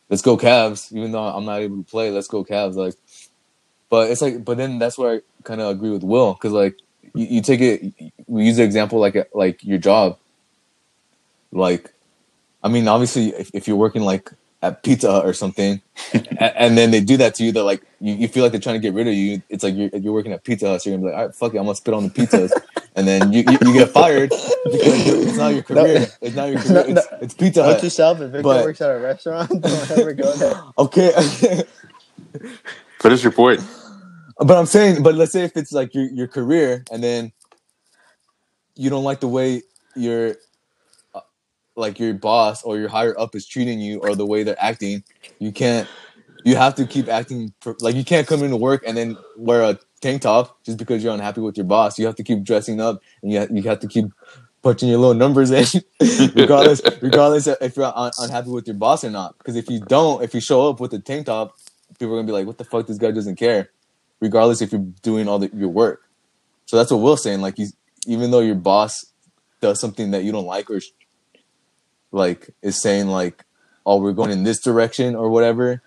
"Let's 0.08 0.22
go 0.22 0.36
Cavs," 0.36 0.92
even 0.92 1.12
though 1.12 1.22
I'm 1.22 1.44
not 1.44 1.60
able 1.60 1.78
to 1.78 1.90
play. 1.90 2.10
Let's 2.10 2.28
go 2.28 2.44
Cavs, 2.44 2.74
like. 2.74 2.94
But 3.88 4.08
it's 4.10 4.22
like, 4.22 4.44
but 4.44 4.56
then 4.56 4.78
that's 4.78 4.96
where 4.96 5.16
I 5.16 5.20
kind 5.42 5.60
of 5.60 5.68
agree 5.68 5.90
with 5.90 6.04
Will 6.04 6.34
because 6.34 6.52
like 6.52 6.78
you, 7.14 7.26
you 7.26 7.42
take 7.42 7.60
it, 7.60 7.92
we 8.28 8.44
use 8.46 8.56
the 8.56 8.62
example 8.62 9.00
like 9.00 9.28
like 9.34 9.64
your 9.64 9.78
job. 9.78 10.16
Like, 11.52 11.92
I 12.62 12.68
mean, 12.68 12.86
obviously, 12.86 13.30
if, 13.30 13.50
if 13.52 13.66
you're 13.66 13.76
working 13.76 14.02
like 14.02 14.30
at 14.62 14.82
Pizza 14.82 15.10
Hut 15.10 15.24
or 15.26 15.32
something, 15.32 15.80
and, 16.12 16.40
and 16.40 16.78
then 16.78 16.90
they 16.90 17.00
do 17.00 17.16
that 17.16 17.34
to 17.36 17.44
you, 17.44 17.52
they're 17.52 17.62
like, 17.62 17.82
you, 18.00 18.14
you 18.14 18.28
feel 18.28 18.42
like 18.42 18.52
they're 18.52 18.60
trying 18.60 18.74
to 18.76 18.80
get 18.80 18.92
rid 18.94 19.08
of 19.08 19.14
you. 19.14 19.42
It's 19.48 19.64
like 19.64 19.74
you're, 19.74 19.88
you're 19.94 20.12
working 20.12 20.32
at 20.32 20.44
Pizza 20.44 20.68
Hut, 20.68 20.82
so 20.82 20.90
you're 20.90 20.98
gonna 20.98 21.08
be 21.08 21.12
like, 21.12 21.18
all 21.20 21.26
right, 21.26 21.34
fuck 21.34 21.54
it, 21.54 21.58
I'm 21.58 21.64
gonna 21.64 21.74
spit 21.76 21.94
on 21.94 22.04
the 22.04 22.10
pizzas, 22.10 22.52
and 22.96 23.06
then 23.08 23.32
you, 23.32 23.44
you, 23.48 23.58
you 23.62 23.72
get 23.72 23.88
fired 23.90 24.30
because 24.30 25.08
it's 25.26 25.36
not 25.38 25.54
your 25.54 25.62
career. 25.62 26.06
It's 26.20 26.36
not 26.36 26.50
your 26.50 26.60
career. 26.62 26.84
It's, 26.88 27.06
it's 27.22 27.34
Pizza 27.34 27.62
Hut. 27.62 27.80
to 27.80 27.90
self: 27.90 28.20
If 28.20 28.30
Victor 28.32 28.42
But- 28.42 28.64
works 28.64 28.80
at 28.80 28.90
a 28.90 28.98
restaurant, 28.98 29.48
don't 29.62 29.90
ever 29.92 30.12
go 30.12 30.32
there. 30.34 30.60
Okay. 30.78 31.62
Put 32.98 33.12
his 33.12 33.24
report. 33.24 33.60
But 34.38 34.56
I'm 34.56 34.66
saying, 34.66 35.02
but 35.02 35.14
let's 35.14 35.32
say 35.32 35.42
if 35.44 35.56
it's 35.56 35.72
like 35.72 35.94
your 35.94 36.04
your 36.04 36.26
career, 36.28 36.84
and 36.90 37.02
then 37.02 37.32
you 38.74 38.88
don't 38.90 39.04
like 39.04 39.20
the 39.20 39.28
way 39.28 39.62
your 39.96 40.30
uh, 40.30 40.34
like 41.80 41.98
your 41.98 42.14
boss 42.14 42.62
or 42.62 42.78
your 42.78 42.88
higher 42.88 43.18
up 43.18 43.34
is 43.34 43.46
treating 43.46 43.80
you, 43.80 44.00
or 44.00 44.14
the 44.14 44.26
way 44.26 44.42
they're 44.42 44.62
acting, 44.62 45.04
you 45.38 45.52
can't. 45.52 45.88
You 46.44 46.56
have 46.56 46.74
to 46.76 46.86
keep 46.86 47.08
acting 47.08 47.52
like 47.80 47.94
you 47.96 48.04
can't 48.04 48.26
come 48.26 48.42
into 48.42 48.56
work 48.56 48.82
and 48.86 48.96
then 48.96 49.18
wear 49.36 49.62
a 49.62 49.78
tank 50.00 50.22
top 50.22 50.62
just 50.64 50.78
because 50.78 51.04
you're 51.04 51.12
unhappy 51.12 51.42
with 51.42 51.56
your 51.56 51.66
boss. 51.66 51.98
You 51.98 52.06
have 52.06 52.16
to 52.16 52.24
keep 52.24 52.42
dressing 52.44 52.80
up, 52.80 53.02
and 53.22 53.32
you 53.32 53.40
ha- 53.40 53.48
you 53.50 53.62
have 53.62 53.80
to 53.80 53.88
keep 53.88 54.06
punching 54.62 54.88
your 54.88 54.98
little 54.98 55.14
numbers 55.14 55.50
in, 55.50 55.66
regardless 56.34 56.80
regardless 57.02 57.46
if 57.46 57.76
you're 57.76 57.92
un- 57.94 58.12
unhappy 58.18 58.50
with 58.50 58.66
your 58.66 58.76
boss 58.76 59.04
or 59.04 59.10
not. 59.10 59.36
Because 59.38 59.56
if 59.56 59.68
you 59.68 59.80
don't, 59.80 60.22
if 60.22 60.34
you 60.34 60.40
show 60.40 60.70
up 60.70 60.80
with 60.80 60.94
a 60.94 60.98
tank 60.98 61.26
top, 61.26 61.56
people 61.98 62.14
are 62.14 62.18
gonna 62.18 62.26
be 62.26 62.32
like, 62.32 62.46
"What 62.46 62.58
the 62.58 62.64
fuck? 62.64 62.86
This 62.86 62.98
guy 62.98 63.10
doesn't 63.10 63.36
care." 63.36 63.70
regardless 64.20 64.60
if 64.62 64.72
you're 64.72 64.86
doing 65.02 65.28
all 65.28 65.38
the, 65.38 65.50
your 65.54 65.68
work. 65.68 66.02
So 66.66 66.76
that's 66.76 66.90
what 66.90 66.98
Will's 66.98 67.22
saying. 67.22 67.40
Like 67.40 67.56
he's 67.56 67.74
even 68.06 68.30
though 68.30 68.40
your 68.40 68.54
boss 68.54 69.06
does 69.60 69.80
something 69.80 70.12
that 70.12 70.24
you 70.24 70.32
don't 70.32 70.46
like 70.46 70.70
or 70.70 70.80
like 72.12 72.50
is 72.62 72.80
saying 72.80 73.08
like, 73.08 73.44
"Oh, 73.86 74.00
we're 74.00 74.12
going 74.12 74.30
in 74.30 74.44
this 74.44 74.60
direction" 74.60 75.14
or 75.14 75.30
whatever, 75.30 75.82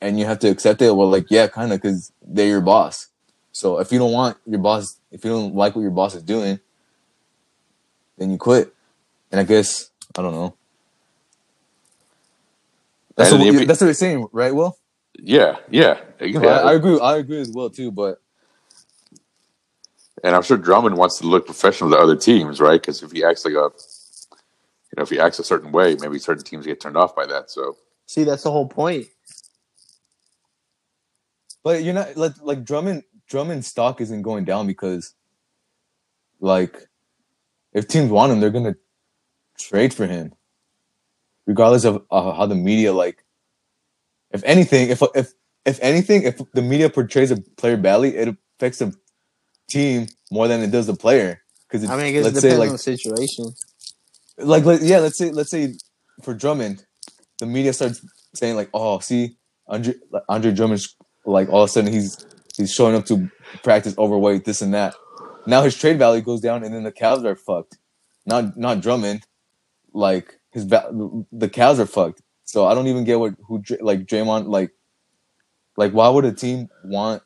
and 0.00 0.18
you 0.18 0.26
have 0.26 0.38
to 0.40 0.48
accept 0.48 0.82
it. 0.82 0.94
Well, 0.94 1.08
like 1.08 1.30
yeah, 1.30 1.46
kind 1.46 1.72
of 1.72 1.80
because 1.80 2.12
they're 2.22 2.48
your 2.48 2.60
boss. 2.60 3.08
So 3.52 3.78
if 3.78 3.92
you 3.92 3.98
don't 3.98 4.12
want 4.12 4.36
your 4.46 4.60
boss, 4.60 4.98
if 5.10 5.24
you 5.24 5.30
don't 5.30 5.54
like 5.54 5.76
what 5.76 5.82
your 5.82 5.90
boss 5.90 6.14
is 6.14 6.22
doing, 6.22 6.58
then 8.18 8.30
you 8.30 8.38
quit. 8.38 8.74
And 9.30 9.40
I 9.40 9.44
guess 9.44 9.90
I 10.16 10.22
don't 10.22 10.32
know. 10.34 10.54
That's 13.16 13.30
what, 13.30 13.40
NBA 13.40 13.66
that's 13.66 13.80
what 13.80 13.86
you're 13.86 13.94
saying, 13.94 14.26
right, 14.32 14.54
Will? 14.54 14.76
Yeah, 15.16 15.58
yeah, 15.70 16.00
exactly. 16.18 16.50
I, 16.50 16.70
I 16.70 16.74
agree. 16.74 16.98
I 17.00 17.16
agree 17.18 17.40
as 17.40 17.50
well 17.50 17.70
too, 17.70 17.92
but 17.92 18.20
And 20.24 20.34
I'm 20.34 20.42
sure 20.42 20.56
Drummond 20.56 20.96
wants 20.96 21.18
to 21.18 21.26
look 21.26 21.46
professional 21.46 21.90
to 21.90 21.96
other 21.96 22.16
teams, 22.16 22.60
right? 22.60 22.80
Because 22.80 23.02
if 23.02 23.12
he 23.12 23.22
acts 23.22 23.44
like 23.44 23.54
a, 23.54 23.70
you 24.94 25.00
know, 25.00 25.04
if 25.04 25.10
he 25.10 25.18
acts 25.18 25.40
a 25.40 25.44
certain 25.44 25.72
way, 25.72 25.96
maybe 26.00 26.20
certain 26.20 26.44
teams 26.44 26.66
get 26.66 26.80
turned 26.80 26.96
off 26.96 27.16
by 27.16 27.26
that. 27.26 27.50
So 27.50 27.76
See, 28.06 28.24
that's 28.24 28.44
the 28.44 28.52
whole 28.52 28.68
point. 28.68 29.08
But 31.64 31.82
you're 31.82 31.94
not 31.94 32.16
like 32.16 32.34
like 32.42 32.64
Drummond 32.64 33.02
Drummond's 33.28 33.66
stock 33.66 34.00
isn't 34.00 34.22
going 34.22 34.44
down 34.44 34.66
because 34.68 35.14
like 36.40 36.88
if 37.72 37.88
teams 37.88 38.10
want 38.10 38.32
him, 38.32 38.40
they're 38.40 38.50
gonna 38.50 38.76
trade 39.58 39.94
for 39.94 40.06
him, 40.06 40.34
regardless 41.46 41.84
of 41.84 42.04
uh, 42.10 42.32
how 42.34 42.46
the 42.46 42.54
media 42.54 42.92
like. 42.92 43.24
If 44.30 44.42
anything, 44.44 44.90
if 44.90 45.02
if 45.14 45.32
if 45.64 45.80
anything, 45.82 46.24
if 46.24 46.40
the 46.52 46.62
media 46.62 46.90
portrays 46.90 47.30
a 47.32 47.36
player 47.56 47.76
badly, 47.76 48.16
it 48.16 48.36
affects 48.58 48.78
the 48.78 48.94
team 49.68 50.08
more 50.30 50.48
than 50.48 50.62
it 50.62 50.70
does 50.70 50.86
the 50.86 50.94
player. 50.94 51.40
Because 51.68 51.84
I 51.88 51.96
mean, 51.96 52.06
I 52.06 52.12
guess 52.12 52.28
it 52.28 52.34
let's 52.34 52.36
depends 52.36 52.42
say 52.42 52.58
like 52.58 52.68
on 52.68 52.72
the 52.74 52.78
situation. 52.78 53.54
Like 54.38 54.64
yeah, 54.82 54.98
let's 55.00 55.18
say 55.18 55.30
let's 55.30 55.50
say 55.50 55.74
for 56.22 56.34
Drummond, 56.34 56.84
the 57.38 57.46
media 57.46 57.72
starts 57.72 58.04
saying 58.34 58.56
like, 58.56 58.70
oh, 58.74 58.98
see, 59.00 59.36
Andre 59.68 59.94
Andre 60.28 60.52
Drummond's 60.52 60.96
like 61.24 61.48
all 61.48 61.62
of 61.64 61.70
a 61.70 61.72
sudden 61.72 61.92
he's 61.92 62.24
he's 62.56 62.72
showing 62.72 62.94
up 62.96 63.06
to 63.06 63.30
practice 63.62 63.96
overweight, 63.98 64.44
this 64.44 64.62
and 64.62 64.74
that. 64.74 64.94
Now 65.46 65.62
his 65.62 65.76
trade 65.76 65.98
value 65.98 66.22
goes 66.22 66.40
down, 66.40 66.64
and 66.64 66.74
then 66.74 66.84
the 66.84 66.92
Cavs 66.92 67.24
are 67.24 67.36
fucked. 67.36 67.78
Not 68.26 68.56
not 68.56 68.80
Drummond, 68.80 69.24
like 69.92 70.38
his 70.52 70.64
va- 70.64 70.90
the 71.32 71.48
Cavs 71.48 71.78
are 71.78 71.86
fucked. 71.86 72.22
So 72.44 72.66
I 72.66 72.74
don't 72.74 72.88
even 72.88 73.04
get 73.04 73.20
what 73.20 73.34
who 73.46 73.62
like 73.80 74.00
Draymond 74.06 74.48
like 74.48 74.72
like 75.76 75.92
why 75.92 76.08
would 76.08 76.24
a 76.24 76.32
team 76.32 76.68
want 76.84 77.22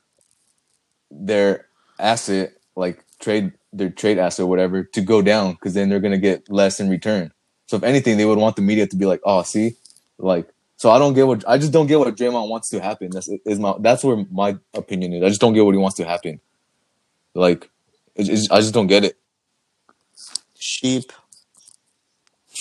their 1.11 1.67
asset 1.99 2.53
like 2.77 3.05
trade 3.21 3.53
their 3.73 3.91
trade 3.91 4.19
asset 4.19 4.45
or 4.45 4.47
whatever 4.47 4.85
to 4.85 5.01
go 5.01 5.23
down 5.23 5.53
because 5.53 5.75
then 5.75 5.89
they're 5.89 6.01
gonna 6.01 6.19
get 6.19 6.51
less 6.51 6.81
in 6.81 6.89
return. 6.89 7.33
So 7.67 7.77
if 7.77 7.83
anything, 7.83 8.17
they 8.17 8.25
would 8.25 8.39
want 8.39 8.57
the 8.57 8.63
media 8.63 8.87
to 8.87 8.97
be 8.97 9.07
like, 9.07 9.21
oh, 9.25 9.43
see, 9.43 9.73
like. 10.19 10.49
So 10.77 10.91
I 10.91 10.99
don't 11.01 11.15
get 11.15 11.27
what 11.27 11.45
I 11.49 11.59
just 11.59 11.73
don't 11.73 11.89
get 11.89 11.99
what 11.99 12.15
Draymond 12.15 12.49
wants 12.49 12.71
to 12.71 12.81
happen. 12.81 13.11
That's 13.11 13.29
is 13.45 13.59
my 13.59 13.75
that's 13.81 14.05
where 14.05 14.25
my 14.31 14.57
opinion 14.75 15.13
is. 15.13 15.25
I 15.25 15.29
just 15.29 15.41
don't 15.41 15.53
get 15.53 15.65
what 15.65 15.75
he 15.75 15.79
wants 15.79 15.97
to 15.97 16.05
happen. 16.05 16.41
Like, 17.35 17.69
it's, 18.15 18.29
it's, 18.29 18.51
I 18.51 18.61
just 18.61 18.75
don't 18.75 18.87
get 18.87 19.05
it. 19.05 19.19
Sheep. 20.57 21.13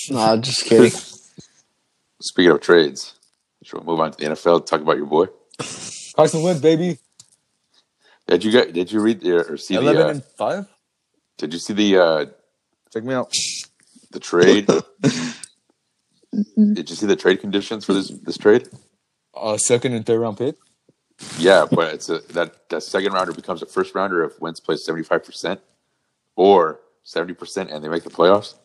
Nah, 0.10 0.38
just 0.38 0.66
kidding. 0.66 0.92
speaking 2.22 2.52
of 2.52 2.62
trades, 2.62 3.16
should 3.64 3.80
we 3.80 3.86
move 3.86 4.00
on 4.00 4.12
to 4.12 4.18
the 4.18 4.32
NFL? 4.32 4.66
Talk 4.66 4.82
about 4.82 4.98
your 4.98 5.06
boy. 5.06 5.28
Carson 6.16 6.42
Wentz, 6.42 6.62
baby, 6.62 6.98
Did 8.28 8.44
you 8.44 8.52
get? 8.52 8.74
Did 8.74 8.92
you 8.92 9.00
read 9.00 9.22
the, 9.22 9.48
or 9.48 9.58
see 9.58 9.76
eleven 9.76 10.02
the? 10.02 10.08
Uh, 10.08 10.12
and 10.12 10.24
five. 10.24 10.68
Did 11.38 11.54
you 11.54 11.60
see 11.60 11.74
the 11.74 11.98
uh, 11.98 12.26
Check 12.92 13.04
me 13.04 13.14
out. 13.14 13.34
the 14.12 14.20
trade? 14.20 14.66
did 16.74 16.90
you 16.90 16.96
see 16.96 17.06
the 17.06 17.16
trade 17.16 17.42
conditions 17.42 17.86
for 17.86 17.94
this 17.94 18.10
this 18.10 18.38
trade? 18.38 18.68
Uh, 19.34 19.58
second 19.58 19.94
and 19.94 20.06
third 20.06 20.20
round 20.20 20.38
pick. 20.38 20.56
Yeah, 21.38 21.66
but 21.70 21.94
it's 21.94 22.10
a, 22.10 22.20
that 22.34 22.70
that 22.70 22.84
second 22.84 23.14
rounder 23.14 23.34
becomes 23.34 23.62
a 23.62 23.66
first 23.66 23.96
rounder 23.96 24.24
if 24.24 24.40
Wentz 24.40 24.60
plays 24.60 24.84
seventy 24.84 25.04
five 25.04 25.24
percent 25.24 25.60
or 26.36 26.80
seventy 27.04 27.34
percent 27.34 27.72
and 27.72 27.84
they 27.84 27.90
make 27.90 28.04
the 28.04 28.10
playoffs. 28.10 28.56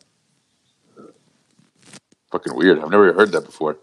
Fucking 2.31 2.55
weird. 2.55 2.79
I've 2.79 2.89
never 2.89 3.13
heard 3.13 3.31
that 3.33 3.45
before. 3.45 3.77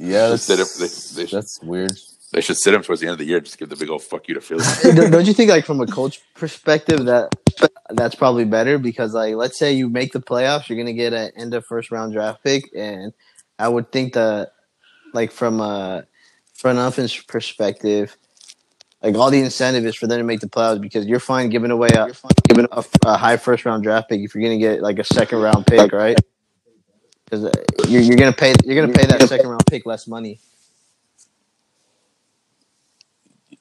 Yeah, 0.00 0.28
Just 0.30 0.46
sit 0.46 0.54
him, 0.54 0.66
that's, 0.78 1.10
they, 1.10 1.22
they, 1.22 1.26
should, 1.28 1.36
that's 1.36 1.60
weird. 1.62 1.92
They 2.32 2.40
should 2.40 2.56
sit 2.56 2.74
him 2.74 2.82
towards 2.82 3.00
the 3.00 3.06
end 3.06 3.12
of 3.12 3.18
the 3.18 3.24
year. 3.24 3.40
Just 3.40 3.58
give 3.58 3.68
the 3.68 3.76
big 3.76 3.88
old 3.88 4.02
fuck 4.02 4.28
you 4.28 4.34
to 4.34 4.40
Philly. 4.40 4.64
don't 4.94 5.10
don't 5.10 5.26
you 5.26 5.32
think 5.32 5.50
like 5.50 5.64
from 5.64 5.80
a 5.80 5.86
coach 5.86 6.20
perspective 6.34 7.06
that 7.06 7.34
that's 7.90 8.14
probably 8.14 8.44
better 8.44 8.78
because 8.78 9.14
like 9.14 9.34
let's 9.34 9.58
say 9.58 9.72
you 9.72 9.88
make 9.88 10.12
the 10.12 10.20
playoffs 10.20 10.68
you're 10.68 10.78
gonna 10.78 10.92
get 10.92 11.12
an 11.12 11.30
end 11.36 11.54
of 11.54 11.64
first 11.64 11.90
round 11.90 12.12
draft 12.12 12.42
pick 12.44 12.70
and 12.76 13.12
i 13.58 13.66
would 13.66 13.90
think 13.90 14.12
that 14.12 14.52
like 15.14 15.32
from 15.32 15.60
a 15.60 16.04
front 16.54 16.78
office 16.78 17.16
perspective 17.22 18.16
like 19.02 19.14
all 19.14 19.30
the 19.30 19.40
incentive 19.40 19.86
is 19.86 19.96
for 19.96 20.06
them 20.06 20.18
to 20.18 20.24
make 20.24 20.40
the 20.40 20.48
playoffs 20.48 20.80
because 20.80 21.06
you're 21.06 21.20
fine 21.20 21.48
giving 21.48 21.70
away 21.70 21.88
a, 21.88 22.10
giving 22.46 22.66
a, 22.72 22.84
a 23.06 23.16
high 23.16 23.36
first 23.36 23.64
round 23.64 23.82
draft 23.82 24.08
pick 24.08 24.20
if 24.20 24.34
you're 24.34 24.42
gonna 24.42 24.58
get 24.58 24.82
like 24.82 24.98
a 24.98 25.04
second 25.04 25.40
round 25.40 25.66
pick 25.66 25.92
right 25.92 26.18
because 27.24 27.44
uh, 27.44 27.52
you're, 27.88 28.02
you're 28.02 28.16
gonna 28.16 28.32
pay 28.32 28.54
you're 28.64 28.80
gonna 28.80 28.92
pay 28.92 29.06
that 29.06 29.22
second 29.28 29.48
round 29.48 29.64
pick 29.66 29.86
less 29.86 30.06
money 30.06 30.38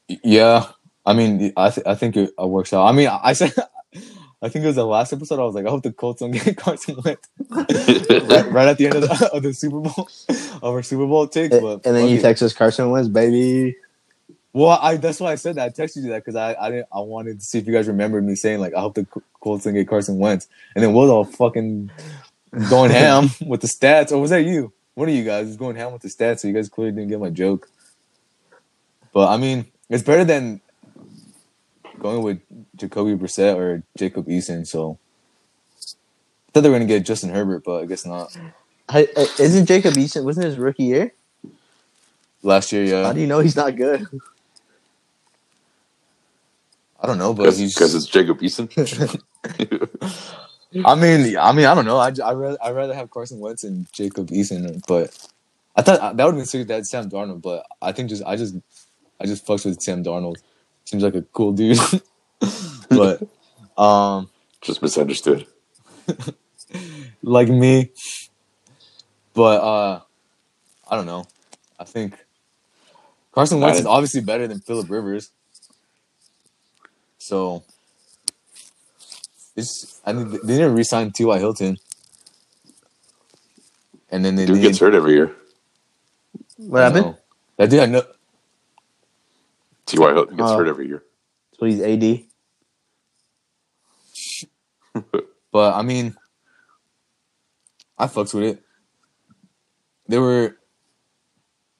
Yeah, 0.07 0.67
I 1.05 1.13
mean, 1.13 1.53
I 1.57 1.69
th- 1.69 1.85
I 1.87 1.95
think 1.95 2.15
it 2.17 2.31
works 2.37 2.73
out. 2.73 2.85
I 2.85 2.91
mean, 2.91 3.07
I 3.07 3.33
said, 3.33 3.53
I 4.41 4.49
think 4.49 4.63
it 4.63 4.67
was 4.67 4.75
the 4.75 4.85
last 4.85 5.11
episode. 5.13 5.39
I 5.39 5.43
was 5.43 5.55
like, 5.55 5.65
I 5.65 5.69
hope 5.69 5.83
the 5.83 5.91
Colts 5.91 6.19
don't 6.21 6.31
get 6.45 6.55
Carson 6.57 6.97
Wentz 7.03 7.27
right, 7.49 8.51
right 8.51 8.67
at 8.67 8.77
the 8.77 8.85
end 8.85 8.95
of 8.95 9.01
the, 9.01 9.29
of 9.33 9.43
the 9.43 9.53
Super 9.53 9.79
Bowl 9.79 10.07
of 10.29 10.63
our 10.63 10.83
Super 10.83 11.07
Bowl 11.07 11.27
takes. 11.27 11.53
and, 11.55 11.61
But 11.61 11.85
and 11.85 11.95
then 11.95 12.07
you 12.09 12.17
it. 12.17 12.21
text 12.21 12.43
us 12.43 12.53
carson 12.53 12.89
wentz 12.91 13.09
baby 13.09 13.75
Well, 14.53 14.77
I 14.81 14.97
that's 14.97 15.19
why 15.19 15.31
I 15.31 15.35
said 15.35 15.55
that. 15.55 15.65
I 15.65 15.69
texted 15.69 15.97
you 16.03 16.09
that 16.09 16.23
because 16.25 16.35
I 16.35 16.55
I 16.59 16.69
didn't 16.71 16.87
I 16.93 16.99
wanted 16.99 17.39
to 17.39 17.45
see 17.45 17.57
if 17.59 17.67
you 17.67 17.73
guys 17.73 17.87
remembered 17.87 18.25
me 18.25 18.35
saying 18.35 18.59
like 18.59 18.73
I 18.73 18.81
hope 18.81 18.95
the 18.95 19.05
Colts 19.41 19.63
don't 19.65 19.73
get 19.73 19.87
Carson 19.87 20.17
Wentz, 20.19 20.47
and 20.75 20.83
then 20.83 20.93
Will's 20.93 21.09
all 21.09 21.23
fucking 21.25 21.89
going 22.69 22.91
ham 22.91 23.29
with 23.45 23.61
the 23.61 23.67
stats. 23.67 24.11
Or 24.11 24.19
was 24.19 24.29
that 24.31 24.43
you? 24.43 24.71
One 24.95 25.09
of 25.09 25.15
you 25.15 25.23
guys 25.23 25.47
was 25.47 25.57
going 25.57 25.75
ham 25.75 25.93
with 25.93 26.01
the 26.01 26.09
stats, 26.09 26.39
so 26.39 26.47
you 26.47 26.53
guys 26.55 26.69
clearly 26.69 26.91
didn't 26.95 27.09
get 27.09 27.19
my 27.19 27.29
joke. 27.29 27.69
But 29.13 29.29
I 29.29 29.37
mean, 29.37 29.65
it's 29.89 30.03
better 30.03 30.25
than 30.25 30.61
going 31.99 32.23
with 32.23 32.39
Jacoby 32.75 33.15
Brissett 33.15 33.55
or 33.55 33.83
Jacob 33.97 34.27
Eason. 34.27 34.67
So 34.67 34.99
I 36.47 36.51
thought 36.51 36.61
they 36.61 36.69
were 36.69 36.75
gonna 36.75 36.85
get 36.85 37.05
Justin 37.05 37.29
Herbert, 37.29 37.63
but 37.63 37.83
I 37.83 37.85
guess 37.85 38.05
not. 38.05 38.35
Hey, 38.91 39.07
uh, 39.15 39.25
isn't 39.39 39.65
Jacob 39.65 39.95
Eason? 39.95 40.23
Wasn't 40.23 40.45
his 40.45 40.57
rookie 40.57 40.83
year? 40.83 41.13
Last 42.43 42.71
year, 42.71 42.83
yeah. 42.83 43.05
How 43.05 43.13
do 43.13 43.19
you 43.19 43.27
know 43.27 43.39
he's 43.39 43.55
not 43.55 43.75
good? 43.75 44.05
I 46.99 47.07
don't 47.07 47.17
know, 47.17 47.33
but 47.33 47.53
he's 47.53 47.73
because 47.73 47.95
it's 47.95 48.05
Jacob 48.05 48.39
Eason. 48.39 48.69
I 50.85 50.95
mean, 50.95 51.37
I 51.37 51.51
mean, 51.51 51.65
I 51.65 51.75
don't 51.75 51.85
know. 51.85 51.97
I 51.97 52.11
I 52.23 52.33
rather 52.33 52.57
I 52.61 52.71
rather 52.71 52.93
have 52.93 53.11
Carson 53.11 53.39
Wentz 53.39 53.63
and 53.63 53.91
Jacob 53.93 54.29
Eason, 54.29 54.81
but 54.87 55.15
I 55.75 55.81
thought 55.81 56.17
that 56.17 56.23
would 56.23 56.33
have 56.33 56.35
been 56.35 56.45
sick. 56.45 56.67
That 56.67 56.85
Sam 56.85 57.09
Darnold, 57.09 57.41
but 57.41 57.65
I 57.81 57.91
think 57.91 58.09
just 58.09 58.23
I 58.25 58.35
just 58.35 58.55
I 59.19 59.25
just 59.25 59.45
fucks 59.45 59.65
with 59.65 59.81
Sam 59.81 60.03
Darnold. 60.03 60.37
Seems 60.85 61.03
like 61.03 61.15
a 61.15 61.21
cool 61.21 61.51
dude, 61.51 61.77
but 62.89 63.21
um, 63.77 64.29
Just 64.61 64.81
misunderstood. 64.81 65.45
like 67.23 67.49
me. 67.49 67.91
But 69.33 69.61
uh, 69.61 70.01
I 70.89 70.95
don't 70.95 71.05
know. 71.05 71.25
I 71.79 71.83
think 71.83 72.13
Carson 73.33 73.59
Wentz 73.59 73.79
is 73.79 73.85
obviously 73.85 74.21
better 74.21 74.47
than 74.47 74.59
Philip 74.61 74.89
Rivers. 74.89 75.31
So 77.17 77.63
it's 79.55 79.99
I 80.05 80.13
mean 80.13 80.31
they 80.31 80.55
didn't 80.57 80.73
re-sign 80.75 81.11
T.Y. 81.11 81.37
Hilton, 81.39 81.77
and 84.09 84.23
then 84.23 84.35
they 84.35 84.45
Dude 84.45 84.55
needed- 84.57 84.69
gets 84.69 84.79
hurt 84.79 84.95
every 84.95 85.13
year. 85.13 85.35
What 86.57 86.79
happened? 86.83 87.05
No. 87.07 87.17
That 87.57 87.69
dude 87.69 87.79
had 87.79 87.89
no. 87.91 88.03
T.Y. 89.87 90.13
Hilton 90.13 90.37
gets 90.37 90.51
Oh. 90.51 90.57
hurt 90.57 90.67
uh, 90.67 90.69
every 90.69 90.87
year. 90.87 91.03
So 91.59 91.65
he's 91.65 91.81
AD. 91.81 92.23
But 95.51 95.73
I 95.75 95.81
mean, 95.81 96.15
I 97.97 98.05
fucks 98.07 98.33
with 98.33 98.43
it. 98.43 98.63
They 100.07 100.19
were 100.19 100.57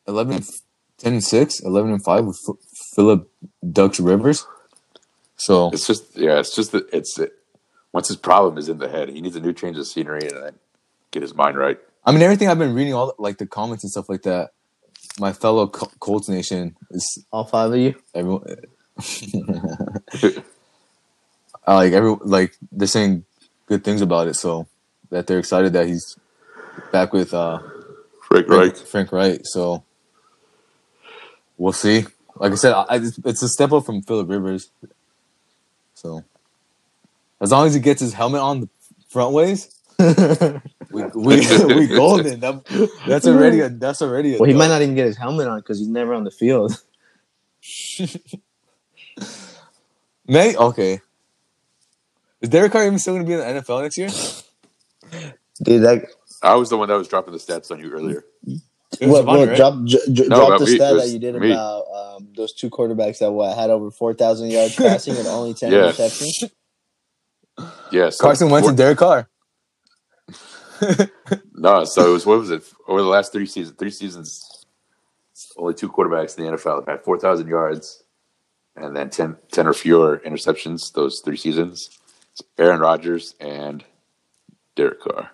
11, 0.08 0.36
and 0.38 0.50
10 0.98 1.14
and 1.14 1.24
6, 1.24 1.60
11 1.60 1.92
and 1.92 2.04
5 2.04 2.26
with 2.26 2.40
F- 2.48 2.56
Philip 2.96 3.30
Ducks 3.72 4.00
Rivers. 4.00 4.48
So, 5.36 5.70
It's 5.72 5.86
just 5.86 6.18
yeah, 6.18 6.40
it's 6.40 6.56
just 6.56 6.72
that 6.72 6.88
it's 6.92 7.20
it, 7.20 7.34
once 7.94 8.08
his 8.08 8.18
problem 8.18 8.58
is 8.58 8.70
in 8.70 8.80
the 8.80 8.88
head, 8.90 9.10
he 9.10 9.22
needs 9.22 9.36
a 9.36 9.40
new 9.42 9.54
change 9.54 9.78
of 9.78 9.86
scenery 9.86 10.22
and 10.28 10.44
then 10.44 10.54
get 11.12 11.22
his 11.22 11.36
mind 11.36 11.58
right. 11.58 11.78
I 12.06 12.12
mean, 12.12 12.22
everything 12.22 12.48
I've 12.48 12.58
been 12.58 12.74
reading, 12.74 12.94
all 12.94 13.14
like 13.20 13.38
the 13.38 13.46
comments 13.46 13.84
and 13.84 13.92
stuff 13.92 14.10
like 14.10 14.24
that, 14.24 14.52
my 15.20 15.34
fellow 15.34 15.68
Col- 15.68 15.92
Colts 16.00 16.30
Nation 16.30 16.76
is 16.92 17.26
All 17.32 17.44
five 17.46 17.72
of 17.72 17.78
you. 17.78 17.96
everyone. 18.14 18.44
I 21.66 21.76
like 21.76 21.94
every 21.94 22.16
like 22.22 22.56
they're 22.72 22.88
saying 22.88 23.26
good 23.68 23.84
things 23.84 24.02
about 24.02 24.28
it, 24.28 24.36
so 24.36 24.68
that 25.10 25.28
they're 25.28 25.40
excited 25.40 25.74
that 25.74 25.88
he's 25.88 26.18
back 26.92 27.14
with 27.14 27.34
uh 27.34 27.60
Frank 28.24 28.48
Frank, 28.48 28.76
Reich. 28.76 28.78
Frank 28.78 29.12
Wright. 29.12 29.42
So 29.46 29.84
we'll 31.58 31.74
see. 31.74 32.06
Like 32.36 32.52
I 32.52 32.56
said, 32.56 32.74
I, 32.74 32.86
it's, 32.98 33.20
it's 33.26 33.42
a 33.42 33.50
step 33.50 33.72
up 33.72 33.86
from 33.86 34.02
Philip 34.04 34.30
Rivers. 34.30 34.70
So 35.96 36.24
as 37.42 37.52
long 37.52 37.68
as 37.68 37.74
he 37.74 37.80
gets 37.80 38.02
his 38.02 38.14
helmet 38.14 38.42
on 38.42 38.62
the 38.62 38.70
front 39.10 39.34
ways, 39.34 39.74
we 41.16 41.38
we, 41.38 41.66
we 41.76 41.88
golden. 41.88 42.40
That, 42.40 42.64
that's 43.08 43.28
already 43.28 43.62
a 43.62 43.70
that's 43.70 44.02
already 44.02 44.36
a 44.36 44.40
Well, 44.40 44.48
he 44.48 44.54
dub. 44.54 44.60
might 44.60 44.68
not 44.70 44.82
even 44.82 44.96
get 44.96 45.06
his 45.06 45.18
helmet 45.18 45.48
on 45.48 45.60
because 45.60 45.80
he's 45.80 45.88
never 45.88 46.14
on 46.14 46.24
the 46.24 46.32
field. 46.32 46.82
May 50.28 50.56
okay. 50.56 51.00
Is 52.42 52.50
Derek 52.50 52.72
Carr 52.72 52.86
even 52.86 53.00
still 53.00 53.14
going 53.16 53.26
to 53.26 53.30
be 53.30 53.34
in 53.34 53.40
the 53.40 53.62
NFL 53.62 53.82
next 53.82 53.98
year? 53.98 54.10
Dude, 55.64 55.84
that 55.84 56.06
I 56.44 56.56
was 56.56 56.70
the 56.70 56.78
one 56.78 56.90
that 56.90 56.96
was 56.98 57.08
dropping 57.08 57.34
the 57.34 57.40
stats 57.40 57.72
on 57.72 57.80
you 57.80 57.92
earlier. 57.92 58.24
What, 58.44 59.00
Giovanni, 59.00 59.26
what, 59.40 59.48
right? 59.50 59.58
drop 59.58 59.84
j- 59.86 59.98
j- 60.12 60.28
No, 60.28 60.48
drop 60.48 60.60
the 60.60 60.66
me. 60.66 60.76
Stat 60.76 60.96
that 60.98 61.10
you 61.10 61.20
did 61.20 61.36
me. 61.36 61.52
about 61.52 61.84
um, 61.94 62.30
those 62.36 62.54
two 62.54 62.70
quarterbacks 62.70 63.20
that 63.20 63.32
what 63.32 63.58
had 63.58 63.70
over 63.70 63.90
four 63.92 64.14
thousand 64.14 64.50
yards 64.52 64.76
passing 64.78 65.16
and 65.18 65.28
only 65.28 65.54
ten 65.54 65.72
Yeah. 65.72 65.88
receptions. 65.88 66.44
Yeah, 67.92 68.10
so 68.12 68.24
Carson 68.24 68.50
Wentz 68.50 68.66
four- 68.66 68.70
and 68.72 68.78
Derek 68.78 68.98
Carr. 69.00 69.28
No, 71.60 71.84
so 71.86 72.08
it 72.10 72.14
was 72.14 72.26
what 72.26 72.38
was 72.40 72.52
it 72.52 72.64
over 72.88 73.02
the 73.02 73.08
last 73.08 73.32
three 73.32 73.48
seasons? 73.48 73.76
Three 73.78 73.90
seasons, 73.90 74.66
only 75.58 75.74
two 75.74 75.90
quarterbacks 75.90 76.38
in 76.38 76.46
the 76.46 76.52
NFL 76.52 76.82
have 76.82 76.88
had 76.88 77.04
four 77.04 77.20
thousand 77.20 77.48
yards, 77.48 78.04
and 78.76 78.96
then 78.96 79.10
10, 79.10 79.38
10 79.52 79.68
or 79.68 79.74
fewer 79.74 80.22
interceptions. 80.24 80.94
Those 80.94 81.20
three 81.20 81.36
seasons, 81.36 81.90
it's 82.32 82.44
Aaron 82.60 82.80
Rodgers 82.80 83.34
and 83.40 83.84
Derek 84.76 85.02
Carr. 85.02 85.32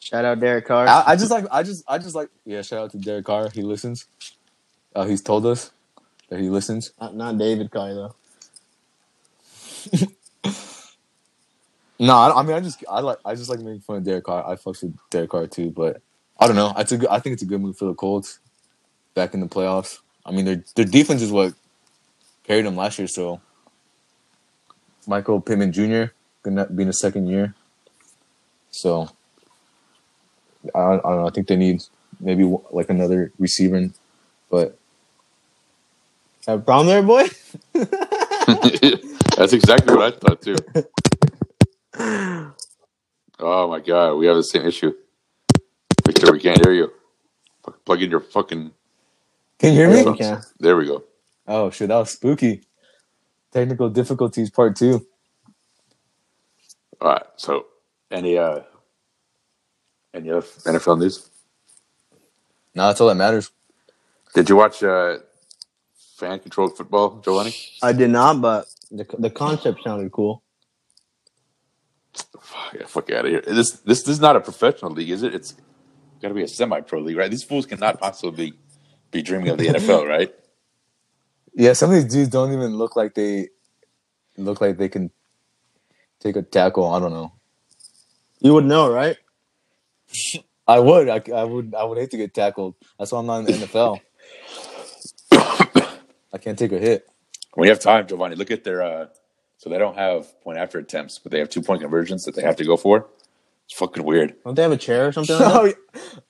Shout 0.00 0.24
out 0.24 0.40
Derek 0.40 0.66
Carr. 0.66 0.88
I, 0.88 1.04
I 1.08 1.16
just 1.16 1.30
like 1.30 1.44
I 1.52 1.62
just 1.62 1.84
I 1.86 1.98
just 1.98 2.14
like 2.14 2.30
yeah. 2.44 2.62
Shout 2.62 2.78
out 2.78 2.90
to 2.92 2.98
Derek 2.98 3.26
Carr. 3.26 3.50
He 3.50 3.62
listens. 3.62 4.06
Uh, 4.94 5.04
he's 5.04 5.22
told 5.22 5.44
us 5.46 5.70
that 6.28 6.40
he 6.40 6.48
listens. 6.48 6.92
not, 7.00 7.14
not 7.14 7.38
David 7.38 7.70
Carr 7.70 7.94
though. 7.94 8.14
No, 12.02 12.16
I, 12.16 12.40
I 12.40 12.44
mean 12.44 12.56
I 12.56 12.60
just 12.60 12.84
I 12.90 13.00
like 13.00 13.18
I 13.24 13.36
just 13.36 13.50
like 13.50 13.60
making 13.60 13.82
fun 13.82 13.98
of 13.98 14.04
Derek 14.04 14.24
Carr. 14.24 14.48
I 14.48 14.56
fucks 14.56 14.82
with 14.82 14.96
Derek 15.10 15.30
Carr 15.30 15.46
too, 15.48 15.70
but 15.70 16.02
I 16.40 16.48
don't 16.48 16.56
know. 16.56 16.74
It's 16.78 16.92
a 16.92 16.98
good, 16.98 17.10
I 17.10 17.20
think 17.20 17.34
it's 17.34 17.44
a 17.44 17.46
good 17.46 17.62
move 17.62 17.78
for 17.78 17.86
the 17.86 17.94
Colts 17.94 18.40
back 19.14 19.34
in 19.34 19.40
the 19.40 19.48
playoffs. 19.48 20.00
I 20.26 20.32
mean 20.32 20.46
their 20.46 20.64
their 20.76 20.86
defense 20.86 21.22
is 21.22 21.32
what 21.32 21.54
carried 22.44 22.66
them 22.66 22.76
last 22.76 22.98
year. 22.98 23.08
So 23.08 23.40
Michael 25.06 25.40
Pittman 25.40 25.72
Jr. 25.72 26.14
gonna 26.42 26.66
be 26.66 26.82
in 26.84 26.88
the 26.88 26.94
second 26.94 27.28
year. 27.28 27.54
So 28.72 29.10
I, 30.74 30.80
I 30.80 30.96
don't 30.96 31.04
know. 31.04 31.28
I 31.28 31.30
think 31.30 31.48
they 31.48 31.56
need 31.56 31.82
maybe 32.20 32.44
like 32.72 32.90
another 32.90 33.32
receiver, 33.38 33.90
but 34.50 34.78
Have 36.46 36.60
a 36.60 36.62
problem 36.62 36.88
there, 36.88 37.02
boy? 37.02 37.28
That's 39.36 39.52
exactly 39.54 39.94
what 39.96 40.14
I 40.14 40.18
thought 40.18 40.42
too. 40.42 40.56
Oh 41.98 43.68
my 43.68 43.80
god, 43.80 44.14
we 44.14 44.26
have 44.26 44.36
the 44.36 44.42
same 44.44 44.66
issue. 44.66 44.92
Victor, 46.06 46.32
we 46.32 46.40
can't 46.40 46.64
hear 46.64 46.74
you. 46.74 46.92
Fuck, 47.64 47.84
Plug 47.84 48.02
in 48.02 48.10
your 48.10 48.20
fucking. 48.20 48.70
can 49.58 49.72
you 49.72 49.78
hear 49.78 49.90
me? 49.90 50.10
we 50.10 50.16
can. 50.16 50.40
There 50.58 50.76
we 50.76 50.86
go. 50.86 51.04
Oh 51.46 51.70
shit, 51.70 51.88
that 51.88 51.96
was 51.96 52.10
spooky. 52.10 52.62
Technical 53.52 53.90
difficulties 53.90 54.48
part 54.50 54.76
two. 54.76 55.06
All 57.00 57.12
right. 57.12 57.22
So, 57.36 57.66
any 58.10 58.38
uh, 58.38 58.60
any 60.14 60.30
other 60.30 60.42
NFL 60.42 61.00
news? 61.00 61.28
No, 62.74 62.86
that's 62.86 63.00
all 63.00 63.08
that 63.08 63.16
matters. 63.16 63.50
Did 64.34 64.48
you 64.48 64.56
watch 64.56 64.82
uh, 64.82 65.18
fan 66.16 66.38
controlled 66.38 66.76
football, 66.76 67.20
Giovanni? 67.24 67.54
I 67.82 67.92
did 67.92 68.10
not, 68.10 68.40
but 68.40 68.66
the 68.90 69.04
the 69.18 69.30
concept 69.30 69.82
sounded 69.82 70.10
cool. 70.12 70.42
Fuck, 72.14 72.74
yeah, 72.78 72.86
fuck 72.86 73.10
out 73.10 73.24
of 73.24 73.30
here. 73.30 73.40
This 73.40 73.72
this 73.72 74.02
this 74.02 74.08
is 74.08 74.20
not 74.20 74.36
a 74.36 74.40
professional 74.40 74.92
league, 74.92 75.10
is 75.10 75.22
it? 75.22 75.34
It's 75.34 75.54
got 76.20 76.28
to 76.28 76.34
be 76.34 76.42
a 76.42 76.48
semi 76.48 76.80
pro 76.80 77.00
league, 77.00 77.16
right? 77.16 77.30
These 77.30 77.44
fools 77.44 77.66
cannot 77.66 78.00
possibly 78.00 78.50
be, 78.50 78.58
be 79.10 79.22
dreaming 79.22 79.48
of 79.48 79.58
the 79.58 79.68
NFL, 79.68 80.08
right? 80.08 80.34
Yeah, 81.54 81.72
some 81.74 81.90
of 81.90 81.96
these 81.96 82.12
dudes 82.12 82.30
don't 82.30 82.52
even 82.52 82.76
look 82.76 82.96
like 82.96 83.14
they 83.14 83.48
look 84.36 84.60
like 84.60 84.78
they 84.78 84.88
can 84.88 85.10
take 86.20 86.36
a 86.36 86.42
tackle. 86.42 86.92
I 86.92 87.00
don't 87.00 87.12
know. 87.12 87.32
You 88.40 88.54
would 88.54 88.64
know, 88.64 88.92
right? 88.92 89.16
I 90.66 90.78
would. 90.78 91.08
I, 91.08 91.22
I 91.34 91.44
would. 91.44 91.74
I 91.74 91.84
would 91.84 91.98
hate 91.98 92.10
to 92.10 92.16
get 92.16 92.34
tackled. 92.34 92.74
That's 92.98 93.12
why 93.12 93.20
I'm 93.20 93.26
not 93.26 93.40
in 93.40 93.44
the 93.46 93.52
NFL. 93.52 94.00
I 96.32 96.38
can't 96.38 96.58
take 96.58 96.72
a 96.72 96.78
hit. 96.78 97.06
When 97.54 97.66
you 97.66 97.72
have 97.72 97.80
time, 97.80 98.06
Giovanni, 98.06 98.36
look 98.36 98.50
at 98.50 98.64
their. 98.64 98.82
Uh, 98.82 99.06
so 99.62 99.70
they 99.70 99.78
don't 99.78 99.96
have 99.96 100.26
point 100.42 100.58
after 100.58 100.80
attempts, 100.80 101.20
but 101.20 101.30
they 101.30 101.38
have 101.38 101.48
two 101.48 101.62
point 101.62 101.80
conversions 101.82 102.24
that 102.24 102.34
they 102.34 102.42
have 102.42 102.56
to 102.56 102.64
go 102.64 102.76
for. 102.76 103.06
It's 103.66 103.74
fucking 103.78 104.02
weird. 104.02 104.34
Don't 104.44 104.56
they 104.56 104.62
have 104.62 104.72
a 104.72 104.76
chair 104.76 105.06
or 105.06 105.12
something? 105.12 105.36
Like 105.38 105.78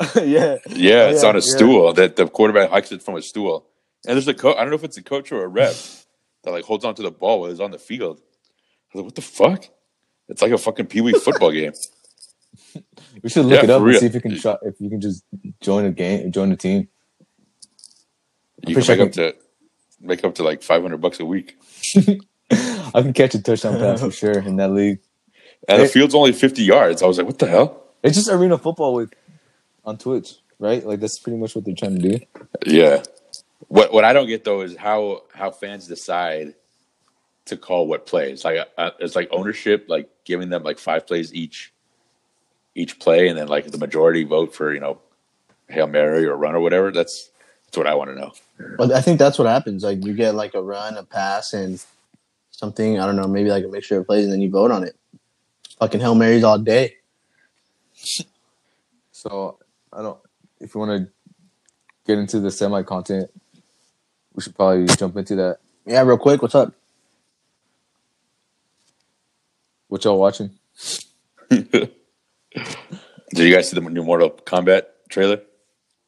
oh 0.01 0.23
yeah. 0.23 0.59
Yeah, 0.69 1.05
Oh, 1.05 1.09
it's 1.09 1.23
yeah, 1.23 1.29
on 1.31 1.35
a 1.37 1.39
yeah. 1.39 1.57
stool 1.57 1.93
that 1.95 2.17
the 2.17 2.29
quarterback 2.29 2.69
hikes 2.69 2.93
it 2.93 3.03
from 3.03 3.17
a 3.17 3.23
stool. 3.23 3.65
And 4.07 4.17
there's 4.17 4.29
a 4.29 4.35
coach. 4.35 4.57
I 4.59 4.61
don't 4.61 4.69
know 4.69 4.75
if 4.77 4.85
it's 4.85 4.99
a 4.99 5.03
coach 5.03 5.33
or 5.33 5.43
a 5.45 5.49
ref 5.49 6.05
that 6.45 6.51
like 6.51 6.65
holds 6.65 6.85
onto 6.85 7.03
the 7.03 7.11
ball 7.11 7.41
while 7.41 7.49
he's 7.49 7.59
on 7.61 7.71
the 7.71 7.79
field. 7.79 8.19
I 8.21 8.23
was 8.93 8.97
like, 8.97 9.05
what 9.07 9.15
the 9.15 9.23
fuck? 9.23 9.65
It's 10.29 10.43
like 10.43 10.53
a 10.53 10.59
fucking 10.59 10.87
pee 10.87 11.01
wee 11.01 11.13
football 11.15 11.53
game. 11.61 11.73
We 13.23 13.31
should 13.31 13.47
look 13.47 13.63
Yeah, 13.63 13.65
it 13.65 13.71
up 13.71 13.83
and 13.83 13.97
see 13.97 14.07
if 14.07 14.15
you 14.15 14.21
can 14.21 14.39
try, 14.39 14.57
if 14.63 14.79
you 14.79 14.91
can 14.91 15.01
just 15.01 15.25
join 15.63 15.87
a 15.87 15.91
game, 15.91 16.31
join 16.33 16.53
a 16.53 16.57
team. 16.57 16.89
You 18.67 18.75
can 18.75 18.85
sure 18.85 18.97
make 18.97 19.07
up 19.07 19.13
to 19.15 19.35
make 20.03 20.23
up 20.23 20.35
to 20.35 20.43
like 20.43 20.63
five 20.63 20.83
hundred 20.83 21.01
bucks 21.01 21.19
a 21.19 21.25
week, 21.25 21.57
I 22.95 23.03
can 23.03 23.13
catch 23.13 23.35
a 23.35 23.43
touchdown 23.43 23.79
pass 23.79 24.01
for 24.01 24.11
sure 24.11 24.39
in 24.39 24.57
that 24.57 24.71
league. 24.73 24.99
and 25.69 25.83
the 25.83 25.89
field's 25.89 26.15
only 26.15 26.33
fifty 26.33 26.63
yards. 26.63 27.03
I 27.03 27.07
was 27.07 27.19
like, 27.19 27.27
what 27.27 27.39
the 27.39 27.47
hell? 27.47 27.83
It's 28.03 28.17
just 28.17 28.29
arena 28.29 28.59
football 28.59 28.95
with 28.95 29.13
on 29.85 29.99
Twitch, 29.99 30.35
right? 30.59 30.85
Like 30.85 31.01
that's 31.01 31.19
pretty 31.19 31.39
much 31.39 31.55
what 31.55 31.65
they're 31.65 31.75
trying 31.75 32.01
to 32.01 32.19
do. 32.19 32.25
Yeah. 32.67 33.03
What 33.69 33.93
what 33.93 34.05
I 34.05 34.13
don't 34.13 34.27
get 34.27 34.45
though 34.45 34.61
is 34.63 34.77
how 34.77 35.23
how 35.35 35.51
fans 35.51 35.87
decide 35.87 36.55
to 37.47 37.57
call 37.57 37.87
what 37.87 38.07
plays. 38.07 38.45
Like 38.45 38.69
uh, 38.77 38.91
it's 39.01 39.17
like 39.17 39.29
ownership, 39.31 39.87
like 39.89 40.11
giving 40.25 40.51
them 40.51 40.63
like 40.63 40.79
five 40.79 41.07
plays 41.07 41.33
each 41.35 41.73
each 42.75 42.99
play, 42.99 43.29
and 43.29 43.39
then 43.39 43.49
like 43.49 43.71
the 43.71 43.79
majority 43.79 44.25
vote 44.25 44.55
for 44.55 44.73
you 44.73 44.81
know 44.81 44.99
hail 45.69 45.87
mary 45.87 46.27
or 46.27 46.37
run 46.37 46.55
or 46.55 46.61
whatever. 46.61 46.91
That's 46.91 47.31
that's 47.67 47.77
what 47.79 47.87
I 47.87 47.95
want 47.95 48.11
to 48.11 48.17
know. 48.17 48.33
Well, 48.79 48.93
I 48.93 49.01
think 49.01 49.19
that's 49.19 49.39
what 49.39 49.49
happens. 49.49 49.83
Like 49.83 50.05
you 50.05 50.13
get 50.13 50.35
like 50.35 50.55
a 50.55 50.63
run, 50.63 50.97
a 50.97 51.05
pass, 51.05 51.53
and 51.53 51.83
something. 52.63 53.01
I 53.01 53.07
don't 53.07 53.17
know, 53.17 53.27
maybe 53.27 53.51
like 53.51 53.65
a 53.65 53.69
mixture 53.69 53.99
of 53.99 54.07
plays, 54.07 54.23
and 54.25 54.33
then 54.33 54.41
you 54.41 54.49
vote 54.49 54.71
on 54.71 54.85
it. 54.85 54.97
Fucking 55.81 55.99
hail 56.01 56.15
marys 56.15 56.45
all 56.45 56.59
day. 56.59 56.97
So 59.15 59.61
I 59.93 60.03
don't. 60.03 60.19
If 60.59 60.75
you 60.75 60.81
want 60.81 61.01
to 61.01 61.13
get 62.09 62.19
into 62.19 62.41
the 62.41 62.51
semi 62.51 62.83
content, 62.83 63.31
we 64.35 64.43
should 64.43 64.57
probably 64.57 64.87
jump 64.97 65.17
into 65.17 65.37
that. 65.37 65.59
Yeah, 65.87 66.03
real 66.03 66.19
quick. 66.19 66.43
What's 66.43 66.57
up? 66.57 66.75
What 69.87 70.03
y'all 70.05 70.19
watching? 70.19 70.59
Did 71.51 71.93
you 73.37 73.55
guys 73.55 73.71
see 73.71 73.79
the 73.79 73.89
new 73.89 74.03
Mortal 74.03 74.31
Kombat 74.31 74.87
trailer? 75.09 75.41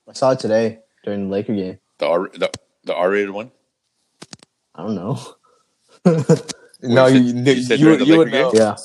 I 0.09 0.13
saw 0.13 0.33
it 0.33 0.41
today 0.41 0.81
during 1.05 1.29
the 1.29 1.33
Laker 1.33 1.55
game. 1.55 1.79
The 1.99 2.09
R 2.09 2.31
the, 2.35 2.51
the 2.83 2.97
R 2.97 3.11
rated 3.11 3.31
one. 3.31 3.53
I 4.75 4.83
don't 4.83 4.97
know. 4.97 5.21
No, 6.83 7.07
you 7.07 7.21
you 7.21 7.63
said- 7.63 7.81
you, 7.81 7.87
you 7.87 7.93
you, 7.93 7.97
during 7.97 7.99
the 7.99 8.05
you 8.07 8.19
would 8.19 8.31
know. 8.31 8.51
game? 8.53 8.61
Yeah. 8.61 8.77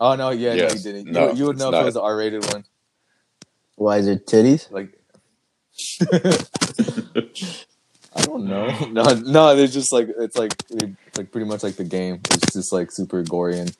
Oh 0.00 0.16
no, 0.16 0.30
yeah, 0.30 0.50
no, 0.50 0.62
Yes. 0.62 0.84
you 0.84 0.92
didn't. 0.92 1.12
No, 1.12 1.30
you, 1.30 1.36
you 1.38 1.44
would 1.46 1.56
it's 1.56 1.62
know 1.62 1.68
if 1.72 1.80
it 1.80 1.84
was 1.84 1.94
the 1.94 2.02
R-rated 2.02 2.44
one. 2.52 2.64
Why 3.76 3.98
is 3.98 4.08
it 4.08 4.26
titties? 4.26 4.68
Like, 4.72 4.98
I 8.16 8.22
don't 8.22 8.46
know. 8.46 8.68
No, 8.90 9.02
no, 9.04 9.54
they're 9.56 9.66
just 9.66 9.92
like 9.92 10.08
it's 10.18 10.36
like 10.36 10.54
it's 10.70 11.18
like 11.18 11.30
pretty 11.30 11.46
much 11.46 11.62
like 11.62 11.76
the 11.76 11.84
game. 11.84 12.20
It's 12.30 12.52
just 12.54 12.72
like 12.72 12.90
super 12.90 13.22
gory 13.22 13.58
and 13.60 13.76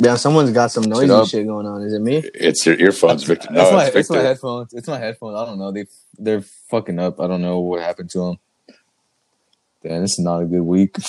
Yeah, 0.00 0.16
someone's 0.16 0.50
got 0.52 0.70
some 0.70 0.84
noisy 0.84 1.10
up. 1.10 1.26
shit 1.28 1.46
going 1.46 1.66
on. 1.66 1.82
Is 1.82 1.92
it 1.94 2.00
me? 2.00 2.16
It's 2.34 2.64
your 2.66 2.76
earphones, 2.78 3.24
Victor. 3.24 3.48
No, 3.50 3.62
it's 3.62 3.72
my 3.72 3.86
it's 3.86 3.96
it's 3.96 4.10
my 4.10 4.18
headphones. 4.20 4.72
It's 4.74 4.88
my 4.88 4.98
headphones. 4.98 5.36
I 5.36 5.46
don't 5.46 5.58
know. 5.58 5.72
They 5.72 5.86
they're 6.18 6.42
fucking 6.70 6.98
up. 6.98 7.20
I 7.20 7.26
don't 7.26 7.42
know 7.42 7.60
what 7.60 7.80
happened 7.82 8.10
to 8.10 8.18
them. 8.18 8.38
Damn, 9.82 10.02
this 10.02 10.12
is 10.14 10.18
not 10.20 10.42
a 10.42 10.46
good 10.46 10.62
week. 10.62 10.96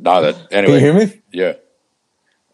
Nah, 0.00 0.20
that 0.20 0.34
Can 0.50 0.66
you 0.68 0.74
anyway. 0.74 0.80
hear 0.80 0.94
me? 0.94 1.22
Yeah, 1.32 1.54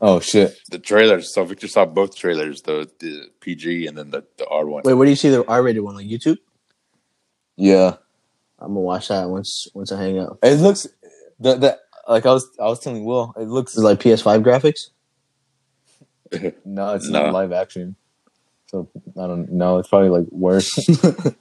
Oh 0.00 0.18
shit! 0.20 0.58
the 0.70 0.78
trailers. 0.78 1.32
So 1.34 1.44
Victor 1.44 1.68
saw 1.68 1.84
both 1.84 2.16
trailers, 2.16 2.62
the 2.62 2.90
the 3.00 3.28
PG 3.40 3.86
and 3.86 3.98
then 3.98 4.10
the, 4.10 4.24
the 4.38 4.46
R 4.48 4.66
one. 4.66 4.82
Wait, 4.84 4.94
where 4.94 5.04
do 5.04 5.10
you 5.10 5.16
see 5.16 5.28
the 5.28 5.46
R-rated 5.46 5.82
one? 5.82 5.96
on 5.96 6.04
YouTube? 6.04 6.38
Yeah, 7.56 7.96
I'm 8.58 8.68
gonna 8.68 8.80
watch 8.80 9.08
that 9.08 9.28
once 9.28 9.68
once 9.74 9.92
I 9.92 10.00
hang 10.02 10.18
up. 10.18 10.38
it 10.42 10.54
looks 10.60 10.86
the 11.38 11.54
the 11.56 11.78
like 12.08 12.24
I 12.24 12.32
was 12.32 12.48
I 12.58 12.64
was 12.64 12.80
telling 12.80 13.04
Will. 13.04 13.34
It 13.36 13.48
looks 13.48 13.72
This 13.72 13.78
is 13.78 13.84
like 13.84 14.00
PS5 14.00 14.42
graphics. 14.42 14.88
no, 16.64 16.94
it's 16.94 17.08
No. 17.10 17.24
not 17.24 17.32
live 17.34 17.52
action. 17.52 17.96
So 18.66 18.88
I 19.16 19.26
don't 19.26 19.52
know. 19.52 19.78
It's 19.78 19.88
probably 19.88 20.08
like 20.08 20.26
worse. 20.30 20.76
it 20.88 21.36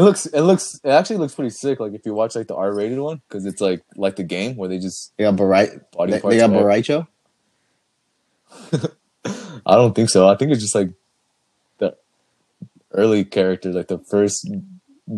looks 0.00 0.26
it 0.26 0.40
looks 0.42 0.80
it 0.84 0.90
actually 0.90 1.16
looks 1.16 1.34
pretty 1.34 1.50
sick. 1.50 1.80
Like 1.80 1.94
if 1.94 2.04
you 2.04 2.12
watch 2.14 2.34
like 2.34 2.46
the 2.48 2.56
R 2.56 2.74
rated 2.74 2.98
one 2.98 3.22
because 3.28 3.46
it's 3.46 3.60
like 3.60 3.82
like 3.96 4.16
the 4.16 4.24
game 4.24 4.56
where 4.56 4.68
they 4.68 4.78
just 4.78 5.12
They 5.16 5.24
got 5.24 5.36
Barai- 5.36 5.80
body 5.92 6.12
they, 6.12 6.20
parts. 6.20 6.34
they 6.36 6.40
got 6.40 6.50
and 6.50 7.06
I 9.66 9.76
don't 9.76 9.94
think 9.94 10.10
so. 10.10 10.28
I 10.28 10.36
think 10.36 10.52
it's 10.52 10.60
just 10.60 10.74
like 10.74 10.90
the 11.78 11.96
early 12.92 13.24
characters, 13.24 13.74
like 13.74 13.88
the 13.88 13.98
first 13.98 14.50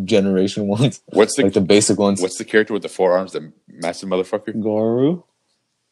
generation 0.05 0.67
ones, 0.69 1.01
What's 1.07 1.37
the 1.37 1.45
like 1.45 1.53
the 1.55 1.61
basic 1.61 1.99
ones. 1.99 2.21
what's 2.21 2.39
the 2.39 2.45
character 2.45 2.73
with 2.75 2.83
the 2.83 2.89
four 2.89 3.17
arms? 3.17 3.33
The 3.33 3.53
massive 3.69 4.09
motherfucker. 4.09 4.61
Goro. 4.61 5.27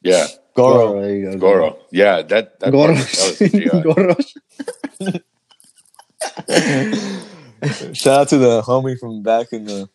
Yeah, 0.02 0.26
Goro? 0.54 1.00
There 1.00 1.14
you 1.16 1.30
go. 1.32 1.38
Goro. 1.38 1.78
Yeah, 1.90 2.22
that 2.22 2.60
that, 2.60 2.70
Goro. 2.70 2.94
part, 2.94 2.98
that 2.98 3.38
was 3.40 3.50
CGI. 3.50 3.82
Goro. 3.82 5.20
Shout 7.94 8.20
out 8.20 8.28
to 8.28 8.38
the 8.38 8.62
homie 8.62 8.98
from 8.98 9.22
back 9.22 9.52
in 9.52 9.64
the. 9.64 9.88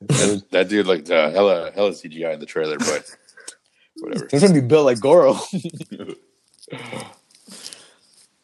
that, 0.00 0.42
that 0.50 0.68
dude 0.68 0.86
looked 0.86 1.10
uh, 1.10 1.30
hella 1.30 1.70
hella 1.74 1.90
CGI 1.90 2.34
in 2.34 2.40
the 2.40 2.46
trailer, 2.46 2.78
but 2.78 3.14
whatever. 3.98 4.28
He's 4.30 4.42
gonna 4.42 4.54
be 4.54 4.60
built 4.60 4.86
like 4.86 5.00
Goro. 5.00 5.34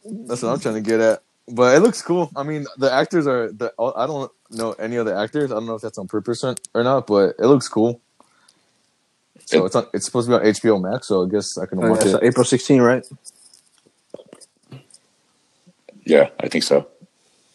That's 0.04 0.42
what 0.42 0.50
I'm 0.52 0.60
trying 0.60 0.74
to 0.74 0.80
get 0.80 1.00
at. 1.00 1.22
But 1.48 1.76
it 1.76 1.80
looks 1.80 2.00
cool. 2.02 2.30
I 2.36 2.42
mean, 2.44 2.66
the 2.78 2.92
actors 2.92 3.26
are 3.26 3.50
the. 3.52 3.72
I 3.78 4.06
don't 4.06 4.30
know 4.50 4.72
any 4.72 4.96
other 4.98 5.16
actors. 5.16 5.50
I 5.50 5.54
don't 5.54 5.66
know 5.66 5.74
if 5.74 5.82
that's 5.82 5.98
on 5.98 6.06
purpose 6.08 6.44
or 6.44 6.56
not, 6.84 7.06
but 7.06 7.34
it 7.38 7.46
looks 7.46 7.68
cool. 7.68 8.00
So 9.46 9.62
It- 9.62 9.66
it's 9.66 9.76
on, 9.76 9.86
it's 9.92 10.04
supposed 10.06 10.28
to 10.28 10.38
be 10.38 10.44
on 10.44 10.52
HBO 10.54 10.80
Max. 10.80 11.08
So 11.08 11.24
I 11.26 11.28
guess 11.28 11.58
I 11.58 11.66
can 11.66 11.82
Oh, 11.82 11.90
watch 11.90 12.04
yeah, 12.04 12.12
so 12.12 12.18
it. 12.18 12.24
April 12.28 12.44
16, 12.44 12.80
right? 12.80 13.04
Yeah, 16.04 16.30
I 16.40 16.48
think 16.48 16.64
so. 16.64 16.88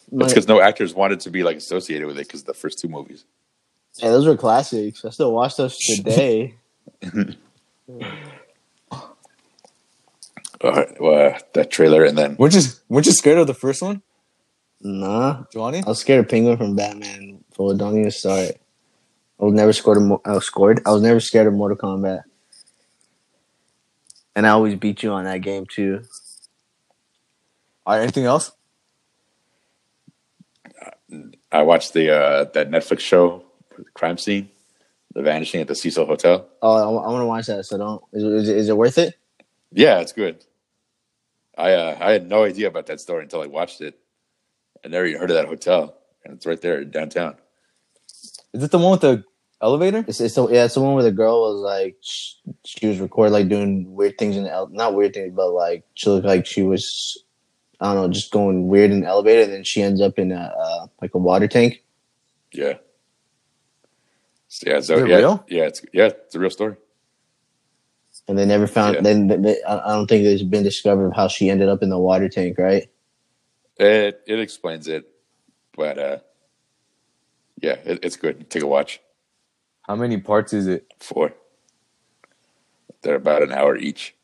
It's 0.06 0.12
Like, 0.12 0.28
because 0.30 0.48
no 0.48 0.60
actors 0.60 0.94
wanted 0.94 1.20
to 1.20 1.30
be 1.30 1.42
like 1.42 1.56
associated 1.56 2.06
with 2.06 2.18
it 2.18 2.26
because 2.26 2.44
the 2.44 2.54
first 2.54 2.78
two 2.78 2.88
movies. 2.88 3.24
yeah, 3.98 4.10
those 4.10 4.26
were 4.26 4.36
classics. 4.36 5.04
I 5.04 5.10
still 5.10 5.32
watch 5.32 5.56
those 5.56 5.76
today. 5.78 6.54
All 10.60 10.72
right, 10.72 11.00
well, 11.00 11.34
uh, 11.34 11.38
that 11.52 11.70
trailer 11.70 12.04
and 12.04 12.18
then 12.18 12.34
Weren't 12.36 12.54
you 12.54 12.62
weren't 12.88 13.06
you 13.06 13.12
scared 13.12 13.38
of 13.38 13.46
the 13.46 13.54
first 13.54 13.80
one, 13.80 14.02
nah, 14.80 15.44
Johnny? 15.52 15.82
I 15.86 15.88
was 15.88 16.00
scared 16.00 16.20
of 16.24 16.28
Penguin 16.28 16.56
from 16.56 16.74
Batman. 16.74 17.44
So 17.56 17.72
don't 17.76 17.96
even 17.98 18.10
start. 18.10 18.52
I 19.40 19.44
was 19.44 19.54
never 19.54 19.72
scored. 19.72 19.98
A 19.98 20.00
mo- 20.00 20.22
I 20.24 20.32
was 20.32 20.46
scored. 20.46 20.80
I 20.84 20.90
was 20.90 21.02
never 21.02 21.20
scared 21.20 21.46
of 21.46 21.52
Mortal 21.54 21.76
Kombat. 21.76 22.22
And 24.34 24.46
I 24.46 24.50
always 24.50 24.74
beat 24.74 25.02
you 25.04 25.12
on 25.12 25.24
that 25.24 25.42
game 25.42 25.64
too. 25.66 26.02
Anything 27.88 28.24
else? 28.24 28.52
I 31.50 31.62
watched 31.62 31.94
the 31.94 32.10
uh, 32.14 32.44
that 32.52 32.70
Netflix 32.70 33.00
show, 33.00 33.44
Crime 33.94 34.18
Scene, 34.18 34.50
The 35.14 35.22
Vanishing 35.22 35.60
at 35.60 35.68
the 35.68 35.74
Cecil 35.74 36.04
Hotel. 36.06 36.46
Oh, 36.60 36.76
I, 36.76 36.86
want 37.10 37.22
to 37.22 37.26
watch 37.26 37.46
that. 37.46 37.64
So 37.64 37.78
don't. 37.78 38.02
Is, 38.12 38.22
it- 38.22 38.32
is, 38.32 38.48
it, 38.48 38.56
is 38.56 38.68
it 38.68 38.76
worth 38.76 38.98
it? 38.98 39.14
Yeah, 39.72 40.00
it's 40.00 40.12
good. 40.12 40.44
I 41.56 41.72
uh, 41.72 41.96
I 42.00 42.12
had 42.12 42.28
no 42.28 42.44
idea 42.44 42.68
about 42.68 42.86
that 42.86 43.00
story 43.00 43.22
until 43.22 43.42
I 43.42 43.46
watched 43.46 43.80
it. 43.80 43.98
I 44.84 44.88
never 44.88 45.06
even 45.06 45.20
heard 45.20 45.30
of 45.30 45.36
that 45.36 45.46
hotel, 45.48 45.96
and 46.24 46.34
it's 46.34 46.46
right 46.46 46.60
there 46.60 46.84
downtown. 46.84 47.36
Is 48.52 48.62
it 48.62 48.70
the 48.70 48.78
one 48.78 48.92
with 48.92 49.00
the 49.00 49.24
elevator? 49.60 50.04
It's, 50.06 50.20
it's 50.20 50.34
the, 50.36 50.46
yeah, 50.48 50.64
it's 50.66 50.74
the 50.74 50.80
one 50.80 50.94
where 50.94 51.02
the 51.02 51.10
girl 51.12 51.40
was 51.42 51.60
like 51.60 51.96
sh- 52.00 52.34
she 52.64 52.86
was 52.86 53.00
recorded 53.00 53.32
like 53.32 53.48
doing 53.48 53.92
weird 53.94 54.16
things 54.18 54.36
in 54.36 54.44
the 54.44 54.52
ele- 54.52 54.68
not 54.70 54.94
weird 54.94 55.14
things, 55.14 55.32
but 55.34 55.50
like 55.50 55.84
she 55.94 56.08
looked 56.10 56.26
like 56.26 56.46
she 56.46 56.62
was 56.62 57.24
I 57.80 57.94
don't 57.94 57.96
know, 57.96 58.08
just 58.12 58.32
going 58.32 58.68
weird 58.68 58.90
in 58.90 59.00
the 59.02 59.06
elevator. 59.06 59.42
And 59.42 59.52
then 59.52 59.64
she 59.64 59.82
ends 59.82 60.00
up 60.00 60.18
in 60.18 60.32
a 60.32 60.54
uh, 60.58 60.86
like 61.02 61.14
a 61.14 61.18
water 61.18 61.48
tank. 61.48 61.84
Yeah. 62.52 62.74
So, 64.48 64.70
yeah, 64.70 64.80
so, 64.80 64.96
Is 64.96 65.02
it 65.02 65.08
yeah, 65.08 65.16
real? 65.18 65.44
yeah, 65.48 65.64
it's 65.64 65.82
yeah, 65.92 66.06
it's 66.06 66.34
a 66.34 66.38
real 66.40 66.50
story. 66.50 66.76
And 68.28 68.38
they 68.38 68.46
never 68.46 68.66
found. 68.66 68.96
Yeah. 68.96 69.02
Then 69.02 69.28
then 69.28 69.42
they, 69.42 69.62
I 69.62 69.78
I 69.78 69.92
don't 69.94 70.06
think 70.08 70.24
there's 70.24 70.42
been 70.42 70.64
discovered 70.64 71.08
of 71.08 71.16
how 71.16 71.28
she 71.28 71.50
ended 71.50 71.68
up 71.68 71.82
in 71.82 71.90
the 71.90 71.98
water 71.98 72.28
tank, 72.28 72.58
right? 72.58 72.90
It 73.78 74.22
it 74.26 74.40
explains 74.40 74.88
it, 74.88 75.08
but 75.76 75.98
uh, 75.98 76.18
yeah, 77.62 77.76
it, 77.84 78.00
it's 78.02 78.16
good. 78.16 78.50
Take 78.50 78.62
a 78.62 78.66
watch. 78.66 79.00
How 79.82 79.96
many 79.96 80.18
parts 80.18 80.52
is 80.52 80.66
it? 80.66 80.86
Four. 81.00 81.34
They're 83.02 83.16
about 83.16 83.42
an 83.42 83.52
hour 83.52 83.76
each. 83.76 84.14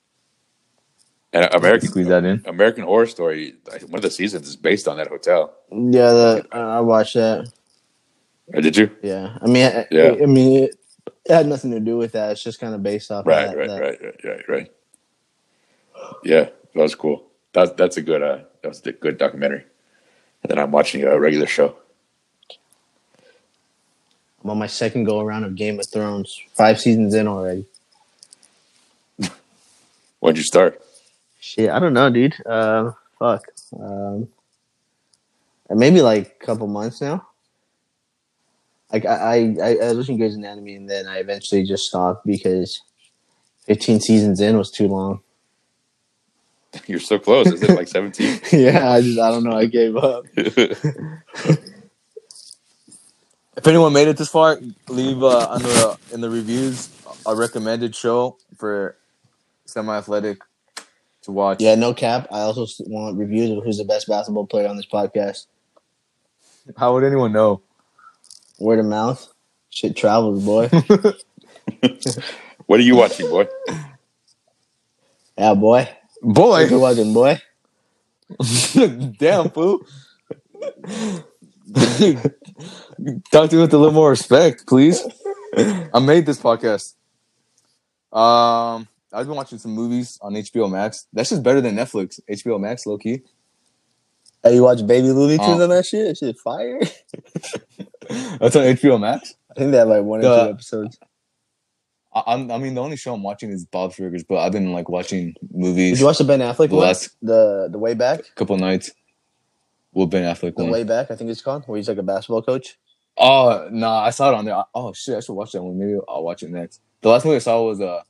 And 1.34 1.52
American 1.52 1.88
Squeeze 1.88 2.06
that 2.06 2.24
in. 2.24 2.42
American 2.46 2.84
Horror 2.84 3.06
Story, 3.06 3.54
one 3.88 3.96
of 3.96 4.02
the 4.02 4.10
seasons 4.10 4.46
is 4.46 4.54
based 4.54 4.86
on 4.86 4.98
that 4.98 5.08
hotel. 5.08 5.52
Yeah, 5.70 6.12
the, 6.12 6.46
I 6.52 6.78
watched 6.80 7.14
that. 7.14 7.50
Or 8.54 8.60
did 8.60 8.76
you? 8.76 8.88
Yeah, 9.02 9.36
I 9.42 9.46
mean, 9.46 9.66
I, 9.66 9.86
Yeah. 9.90 10.14
I, 10.22 10.26
mean, 10.26 10.64
it, 10.64 10.76
it 11.24 11.32
had 11.34 11.48
nothing 11.48 11.72
to 11.72 11.80
do 11.80 11.96
with 11.96 12.12
that. 12.12 12.30
It's 12.30 12.42
just 12.42 12.60
kind 12.60 12.72
of 12.72 12.84
based 12.84 13.10
off. 13.10 13.26
Right, 13.26 13.48
of 13.48 13.50
that, 13.50 13.58
right, 13.58 13.68
that- 13.68 13.80
right, 13.80 14.00
right, 14.02 14.24
right, 14.24 14.48
right. 14.48 14.72
Yeah, 16.22 16.50
that 16.74 16.82
was 16.82 16.94
cool. 16.94 17.26
That 17.52 17.76
that's 17.76 17.96
a 17.96 18.02
good 18.02 18.22
uh 18.22 18.40
that 18.62 18.68
was 18.68 18.84
a 18.86 18.92
good 18.92 19.16
documentary. 19.16 19.64
And 20.42 20.50
then 20.50 20.58
I'm 20.58 20.70
watching 20.70 21.02
a 21.04 21.18
regular 21.18 21.46
show. 21.46 21.76
I'm 24.42 24.50
on 24.50 24.58
my 24.58 24.66
second 24.66 25.04
go 25.04 25.20
around 25.20 25.44
of 25.44 25.54
Game 25.54 25.80
of 25.80 25.88
Thrones. 25.88 26.38
Five 26.52 26.78
seasons 26.80 27.14
in 27.14 27.26
already. 27.26 27.66
When'd 30.20 30.36
you 30.36 30.42
start? 30.44 30.80
Shit, 31.44 31.68
I 31.68 31.78
don't 31.78 31.92
know, 31.92 32.08
dude. 32.08 32.34
Uh, 32.46 32.92
fuck. 33.18 33.44
Um, 33.78 34.28
maybe 35.68 36.00
like 36.00 36.38
a 36.40 36.46
couple 36.46 36.66
months 36.68 37.02
now. 37.02 37.26
Like 38.90 39.04
I, 39.04 39.54
I, 39.60 39.72
I 39.72 39.88
was 39.88 39.98
watching 39.98 40.16
Grey's 40.16 40.36
Anatomy, 40.36 40.74
and 40.74 40.88
then 40.88 41.06
I 41.06 41.18
eventually 41.18 41.62
just 41.64 41.82
stopped 41.82 42.24
because 42.24 42.80
15 43.66 44.00
seasons 44.00 44.40
in 44.40 44.56
was 44.56 44.70
too 44.70 44.88
long. 44.88 45.20
You're 46.86 46.98
so 46.98 47.18
close. 47.18 47.48
Is 47.48 47.62
it 47.62 47.74
like 47.74 47.88
17? 47.88 48.40
yeah, 48.52 48.90
I 48.90 49.02
just, 49.02 49.20
I 49.20 49.30
don't 49.30 49.44
know. 49.44 49.56
I 49.56 49.66
gave 49.66 49.98
up. 49.98 50.24
If 53.56 53.68
anyone 53.68 53.92
made 53.92 54.08
it 54.08 54.16
this 54.16 54.28
far, 54.28 54.58
leave 54.88 55.22
uh, 55.22 55.46
on 55.48 55.62
the 55.62 55.98
in 56.12 56.20
the 56.20 56.28
reviews 56.28 56.90
a 57.24 57.36
recommended 57.36 57.94
show 57.94 58.36
for 58.58 58.96
semi-athletic 59.64 60.38
to 61.24 61.32
watch. 61.32 61.60
Yeah, 61.60 61.74
no 61.74 61.92
cap. 61.94 62.26
I 62.30 62.40
also 62.40 62.66
want 62.86 63.18
reviews 63.18 63.50
of 63.50 63.64
who's 63.64 63.78
the 63.78 63.84
best 63.84 64.08
basketball 64.08 64.46
player 64.46 64.68
on 64.68 64.76
this 64.76 64.86
podcast. 64.86 65.46
How 66.76 66.94
would 66.94 67.04
anyone 67.04 67.32
know? 67.32 67.62
Word 68.58 68.78
of 68.78 68.86
mouth. 68.86 69.32
Shit 69.70 69.96
travels, 69.96 70.44
boy. 70.44 70.68
what 72.66 72.80
are 72.80 72.82
you 72.82 72.96
watching, 72.96 73.28
boy? 73.28 73.48
yeah, 75.36 75.54
boy. 75.54 75.88
Boy, 76.22 76.48
What 76.48 76.70
you 76.70 76.80
watching, 76.80 77.12
boy? 77.12 77.40
damn 79.18 79.50
fool. 79.50 79.80
Talk 83.30 83.50
to 83.50 83.56
me 83.56 83.60
with 83.62 83.74
a 83.74 83.78
little 83.78 83.92
more 83.92 84.10
respect, 84.10 84.66
please. 84.66 85.02
I 85.56 86.00
made 86.00 86.24
this 86.24 86.40
podcast. 86.40 86.94
Um, 88.12 88.88
I've 89.14 89.26
been 89.26 89.36
watching 89.36 89.58
some 89.58 89.72
movies 89.72 90.18
on 90.20 90.34
HBO 90.34 90.70
Max. 90.70 91.06
That's 91.12 91.30
just 91.30 91.42
better 91.42 91.60
than 91.60 91.76
Netflix. 91.76 92.20
HBO 92.30 92.58
Max, 92.60 92.84
low 92.86 92.98
key. 92.98 93.22
Hey, 94.42 94.56
you 94.56 94.62
watch 94.62 94.86
Baby 94.86 95.08
Looney 95.10 95.38
Tunes 95.38 95.60
Oh. 95.60 95.62
on 95.62 95.68
that 95.70 95.86
shit? 95.86 96.18
Shit 96.18 96.38
fire. 96.38 96.80
That's 98.38 98.56
on 98.56 98.62
HBO 98.64 99.00
Max. 99.00 99.34
I 99.50 99.54
think 99.60 99.70
they 99.72 99.78
have 99.78 99.88
like 99.88 100.02
one 100.02 100.24
or 100.24 100.28
Uh, 100.28 100.44
two 100.46 100.50
episodes. 100.52 100.98
I, 102.14 102.22
I'm, 102.26 102.50
I 102.50 102.58
mean, 102.58 102.74
the 102.74 102.82
only 102.82 102.96
show 102.96 103.14
I'm 103.14 103.22
watching 103.22 103.50
is 103.50 103.64
Bob's 103.64 103.96
Burgers, 103.96 104.22
but 104.24 104.38
I've 104.38 104.52
been 104.52 104.72
like 104.72 104.88
watching 104.88 105.34
movies. 105.52 105.92
Did 105.94 106.00
you 106.00 106.06
watch 106.06 106.18
the 106.18 106.24
Ben 106.24 106.40
Affleck 106.40 106.68
the 106.68 106.76
one? 106.76 106.86
last 106.86 107.10
The 107.22 107.68
the 107.70 107.78
way 107.78 107.94
back, 107.94 108.20
couple 108.34 108.56
nights. 108.58 108.90
Will 109.92 110.06
Ben 110.06 110.22
Affleck 110.24 110.56
the 110.56 110.64
one? 110.64 110.72
way 110.72 110.84
back. 110.84 111.10
I 111.10 111.16
think 111.16 111.30
it's 111.30 111.40
called 111.40 111.64
where 111.66 111.76
he's 111.76 111.88
like 111.88 111.98
a 111.98 112.02
basketball 112.02 112.42
coach. 112.42 112.76
Oh 113.16 113.68
no, 113.70 113.88
I 113.88 114.10
saw 114.10 114.30
it 114.30 114.34
on 114.34 114.44
there. 114.44 114.62
Oh 114.74 114.92
shit, 114.92 115.16
I 115.16 115.20
should 115.20 115.34
watch 115.34 115.52
that 115.52 115.62
one. 115.62 115.78
Maybe 115.78 115.98
I'll 116.08 116.22
watch 116.24 116.42
it 116.42 116.50
next. 116.50 116.80
The 117.00 117.08
last 117.08 117.24
movie 117.24 117.36
I 117.36 117.40
saw 117.40 117.62
was 117.62 117.80
uh 117.80 118.02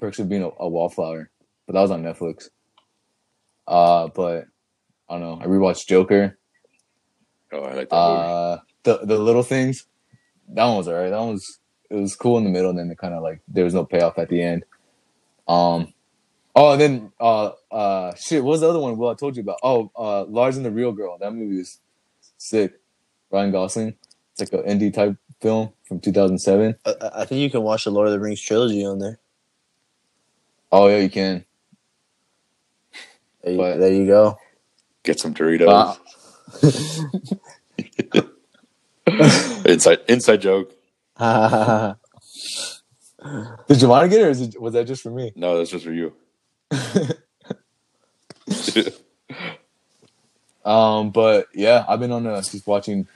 Perks 0.00 0.18
of 0.18 0.28
Being 0.28 0.42
a, 0.42 0.50
a 0.58 0.68
Wallflower, 0.68 1.30
but 1.66 1.74
that 1.74 1.80
was 1.80 1.90
on 1.90 2.02
Netflix. 2.02 2.48
Uh, 3.66 4.08
but 4.08 4.46
I 5.08 5.18
don't 5.18 5.20
know. 5.20 5.38
I 5.40 5.46
rewatched 5.46 5.86
Joker. 5.86 6.38
Oh, 7.52 7.62
I 7.62 7.74
like 7.74 7.90
that 7.90 7.96
movie. 7.96 8.22
Uh, 8.22 8.58
the 8.82 9.06
the 9.06 9.18
little 9.18 9.42
things. 9.42 9.86
That 10.48 10.64
one 10.64 10.78
was 10.78 10.88
alright. 10.88 11.10
That 11.10 11.18
one 11.20 11.34
was 11.34 11.58
it 11.90 11.96
was 11.96 12.16
cool 12.16 12.38
in 12.38 12.44
the 12.44 12.50
middle, 12.50 12.70
and 12.70 12.78
then 12.78 12.90
it 12.90 12.98
kind 12.98 13.14
of 13.14 13.22
like 13.22 13.40
there 13.46 13.64
was 13.64 13.74
no 13.74 13.84
payoff 13.84 14.18
at 14.18 14.28
the 14.28 14.42
end. 14.42 14.64
Um. 15.46 15.92
Oh, 16.56 16.72
and 16.72 16.80
then 16.80 17.12
uh 17.20 17.52
uh 17.70 18.14
shit. 18.14 18.42
What 18.42 18.52
was 18.52 18.60
the 18.60 18.68
other 18.68 18.80
one? 18.80 18.96
Well, 18.96 19.10
I 19.10 19.14
told 19.14 19.36
you 19.36 19.42
about. 19.42 19.58
Oh, 19.62 19.90
uh, 19.96 20.24
Lars 20.24 20.56
and 20.56 20.66
the 20.66 20.70
Real 20.70 20.92
Girl. 20.92 21.18
That 21.18 21.32
movie 21.32 21.60
is 21.60 21.78
sick. 22.38 22.74
Ryan 23.30 23.52
Gosling. 23.52 23.94
It's 24.32 24.52
like 24.52 24.64
an 24.64 24.68
indie 24.68 24.92
type 24.92 25.16
film 25.40 25.72
from 25.86 26.00
2007. 26.00 26.74
I, 26.84 26.94
I 27.14 27.24
think 27.24 27.40
you 27.40 27.50
can 27.50 27.62
watch 27.62 27.84
the 27.84 27.90
Lord 27.90 28.08
of 28.08 28.12
the 28.12 28.20
Rings 28.20 28.40
trilogy 28.40 28.84
on 28.84 28.98
there. 28.98 29.20
Oh 30.72 30.88
yeah, 30.88 30.98
you 30.98 31.10
can. 31.10 31.44
There 33.42 33.52
you, 33.52 33.58
But- 33.58 33.78
there 33.78 33.92
you 33.92 34.06
go. 34.06 34.38
Get 35.02 35.18
some 35.18 35.34
Doritos. 35.34 35.98
Uh, 38.12 38.22
inside 39.64 39.98
inside 40.08 40.40
joke. 40.42 40.72
Did 43.68 43.82
you 43.82 43.88
want 43.88 44.04
to 44.04 44.08
get 44.08 44.20
it, 44.20 44.24
or 44.24 44.30
is 44.30 44.40
it, 44.42 44.60
was 44.60 44.72
that 44.74 44.86
just 44.86 45.02
for 45.02 45.10
me? 45.10 45.32
No, 45.36 45.56
that's 45.58 45.70
just 45.70 45.84
for 45.84 45.92
you. 45.92 46.14
Um, 50.64 51.10
but 51.10 51.46
yeah, 51.54 51.84
I've 51.88 52.00
been 52.00 52.12
on 52.12 52.26
a 52.26 52.36
just 52.42 52.66
watching 52.66 53.08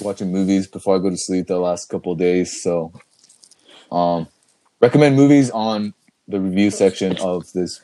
watching 0.00 0.32
movies 0.32 0.66
before 0.66 0.96
I 0.96 0.98
go 0.98 1.08
to 1.08 1.16
sleep 1.16 1.46
the 1.46 1.58
last 1.58 1.88
couple 1.88 2.12
of 2.12 2.18
days. 2.18 2.62
So, 2.62 2.92
um, 3.92 4.26
recommend 4.80 5.16
movies 5.16 5.50
on 5.50 5.94
the 6.30 6.40
review 6.40 6.70
section 6.70 7.16
of 7.18 7.50
this 7.52 7.80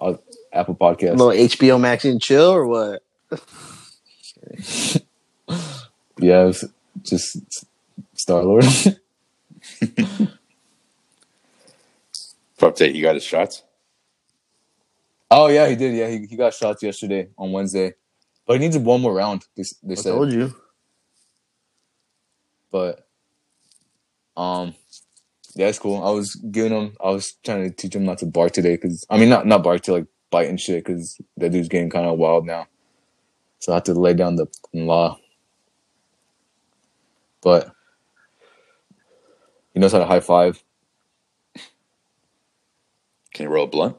uh, 0.00 0.14
Apple 0.52 0.74
A 0.74 0.76
Podcast. 0.76 1.16
little 1.18 1.28
HBO 1.30 1.80
Max 1.80 2.04
and 2.04 2.20
chill 2.20 2.50
or 2.50 2.66
what? 2.66 3.02
Yeah, 6.20 6.42
it 6.42 6.46
was 6.46 6.64
just 7.04 7.64
Star 8.14 8.42
Lord. 8.42 8.64
Update, 12.58 12.94
you 12.94 13.02
got 13.02 13.14
his 13.14 13.22
shots? 13.24 13.62
oh 15.30 15.46
yeah, 15.48 15.68
he 15.68 15.76
did. 15.76 15.94
Yeah, 15.94 16.08
he, 16.08 16.26
he 16.26 16.34
got 16.36 16.54
shots 16.54 16.82
yesterday 16.82 17.28
on 17.38 17.52
Wednesday, 17.52 17.94
but 18.46 18.54
he 18.54 18.58
needs 18.58 18.76
one 18.76 19.00
more 19.00 19.14
round. 19.14 19.46
They, 19.56 19.62
they 19.82 19.92
I 19.92 19.96
said. 19.96 20.10
told 20.12 20.32
you. 20.32 20.54
but 22.72 23.06
um 24.36 24.74
yeah 25.58 25.66
it's 25.68 25.78
cool. 25.80 26.02
I 26.02 26.10
was 26.10 26.34
giving 26.36 26.72
him 26.72 26.96
i 27.04 27.10
was 27.10 27.34
trying 27.44 27.68
to 27.68 27.74
teach 27.76 27.94
him 27.94 28.04
not 28.04 28.18
to 28.18 28.26
bark 28.26 28.52
today 28.52 28.76
because 28.76 29.04
i 29.10 29.18
mean 29.18 29.28
not 29.28 29.46
not 29.46 29.62
bark 29.64 29.82
to 29.82 29.92
like 29.92 30.06
bite 30.30 30.48
and 30.48 30.60
shit 30.60 30.84
because 30.84 31.18
that 31.38 31.50
dude's 31.52 31.68
getting 31.68 31.90
kind 31.90 32.06
of 32.06 32.18
wild 32.18 32.46
now. 32.46 32.66
So 33.60 33.72
i 33.72 33.76
have 33.76 33.84
to 33.84 33.94
lay 33.94 34.14
down 34.14 34.36
the 34.36 34.46
law. 34.72 35.18
But 37.42 37.72
he 39.74 39.80
knows 39.80 39.92
how 39.92 39.98
to 39.98 40.06
high 40.06 40.20
five. 40.20 40.62
Can 43.34 43.44
you 43.44 43.50
roll 43.50 43.64
a 43.64 43.68
blunt? 43.68 43.96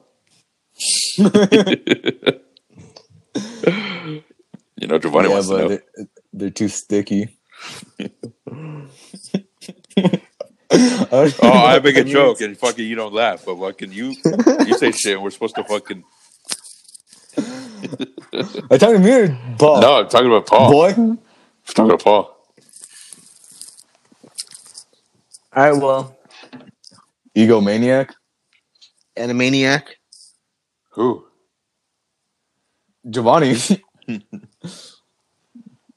You 4.82 4.88
know, 4.88 4.98
Giovanni 4.98 5.28
yeah 5.28 5.30
wants 5.30 5.50
to 5.50 5.58
know. 5.58 5.68
they're, 5.68 5.84
they're 6.34 6.50
too 6.52 6.70
sticky 6.70 7.38
Oh, 10.72 11.32
I 11.42 11.80
make 11.80 11.98
a 11.98 12.04
joke 12.04 12.42
and 12.42 12.58
fucking 12.58 12.86
you 12.86 12.96
don't 12.96 13.14
laugh, 13.14 13.44
but 13.46 13.56
what 13.56 13.78
can 13.78 13.92
you 13.92 14.16
you 14.66 14.74
say 14.76 14.92
shit 14.92 15.14
and 15.16 15.24
we're 15.24 15.32
supposed 15.32 15.56
to 15.56 15.64
fucking 15.64 16.04
I'm 18.72 18.78
talking 18.80 18.96
to 18.96 19.00
me 19.00 19.12
or 19.12 19.38
Paul? 19.58 19.82
No, 19.82 20.00
I'm 20.00 20.10
talking 20.10 20.28
about 20.28 20.46
Paul. 20.46 20.72
Boy? 20.72 20.90
I'm 20.90 21.20
talking 21.66 21.86
about 21.86 22.04
Paul. 22.04 22.36
All 25.56 25.72
right, 25.72 25.82
well, 25.82 26.18
Egomaniac? 27.36 28.12
Animaniac. 29.18 29.84
Who? 30.92 31.26
Giovanni. 33.10 33.56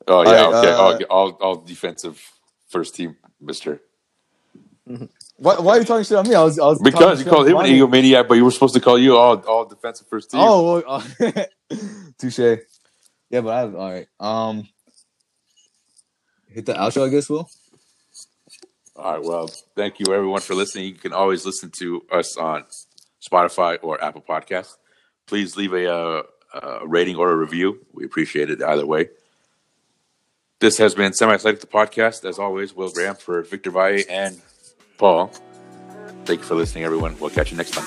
Oh 0.09 0.23
yeah, 0.23 0.43
All 0.43 0.53
right, 0.53 0.65
okay. 0.65 0.73
uh, 0.73 0.77
all, 0.77 1.03
all 1.11 1.31
all 1.41 1.57
defensive 1.57 2.21
first 2.69 2.95
team, 2.95 3.17
Mister. 3.41 3.81
Why, 4.87 5.59
why 5.59 5.77
are 5.77 5.79
you 5.79 5.85
talking 5.85 6.05
shit 6.05 6.17
on 6.17 6.29
me? 6.29 6.35
I 6.35 6.43
was, 6.43 6.59
I 6.59 6.67
was 6.67 6.81
Because 6.83 7.25
you 7.25 7.31
called 7.31 7.49
him 7.49 7.57
an 7.57 7.67
egomaniac, 7.67 8.29
but 8.29 8.35
you 8.35 8.45
were 8.45 8.51
supposed 8.51 8.75
to 8.75 8.81
call 8.81 8.99
you 8.99 9.17
all 9.17 9.39
all 9.41 9.65
defensive 9.65 10.07
first 10.09 10.31
team. 10.31 10.41
Oh, 10.43 10.83
well, 10.87 11.03
uh, 11.29 11.45
touche. 12.19 12.61
Yeah, 13.31 13.41
but 13.41 13.49
I 13.49 13.63
all 13.63 13.93
right. 13.93 14.07
Um, 14.21 14.69
hit 16.49 16.67
the 16.67 16.75
outro, 16.75 17.07
I 17.07 17.09
guess. 17.09 17.29
Will 17.29 17.49
All 18.97 19.13
right. 19.15 19.23
Well, 19.23 19.49
thank 19.77 20.01
you 20.01 20.13
everyone 20.13 20.41
for 20.41 20.55
listening. 20.55 20.87
You 20.87 20.95
can 20.95 21.13
always 21.13 21.47
listen 21.47 21.71
to 21.79 22.05
us 22.11 22.37
on 22.37 22.65
Spotify 23.23 23.79
or 23.83 24.03
Apple 24.03 24.23
Podcasts. 24.23 24.77
Please 25.27 25.57
leave 25.57 25.73
a, 25.73 25.91
uh, 25.91 26.23
a 26.61 26.87
rating 26.87 27.17
or 27.17 27.31
a 27.31 27.37
review. 27.37 27.87
We 27.93 28.05
appreciate 28.05 28.51
it 28.51 28.63
either 28.63 28.85
way. 28.85 29.09
This 30.61 30.79
has 30.79 30.95
been 30.95 31.13
Semi 31.13 31.33
Athletic 31.33 31.61
the 31.61 31.67
podcast. 31.67 32.25
As 32.25 32.39
always, 32.39 32.75
Will 32.75 32.91
Graham 32.91 33.17
for 33.17 33.43
Victor 33.43 33.71
Valle 33.71 34.03
and 34.09 34.41
Paul. 35.03 35.33
Thank 36.27 36.43
you 36.43 36.47
for 36.47 36.55
listening, 36.55 36.85
everyone. 36.85 37.19
We'll 37.19 37.31
catch 37.31 37.51
you 37.51 37.57
next 37.57 37.73
time. 37.73 37.85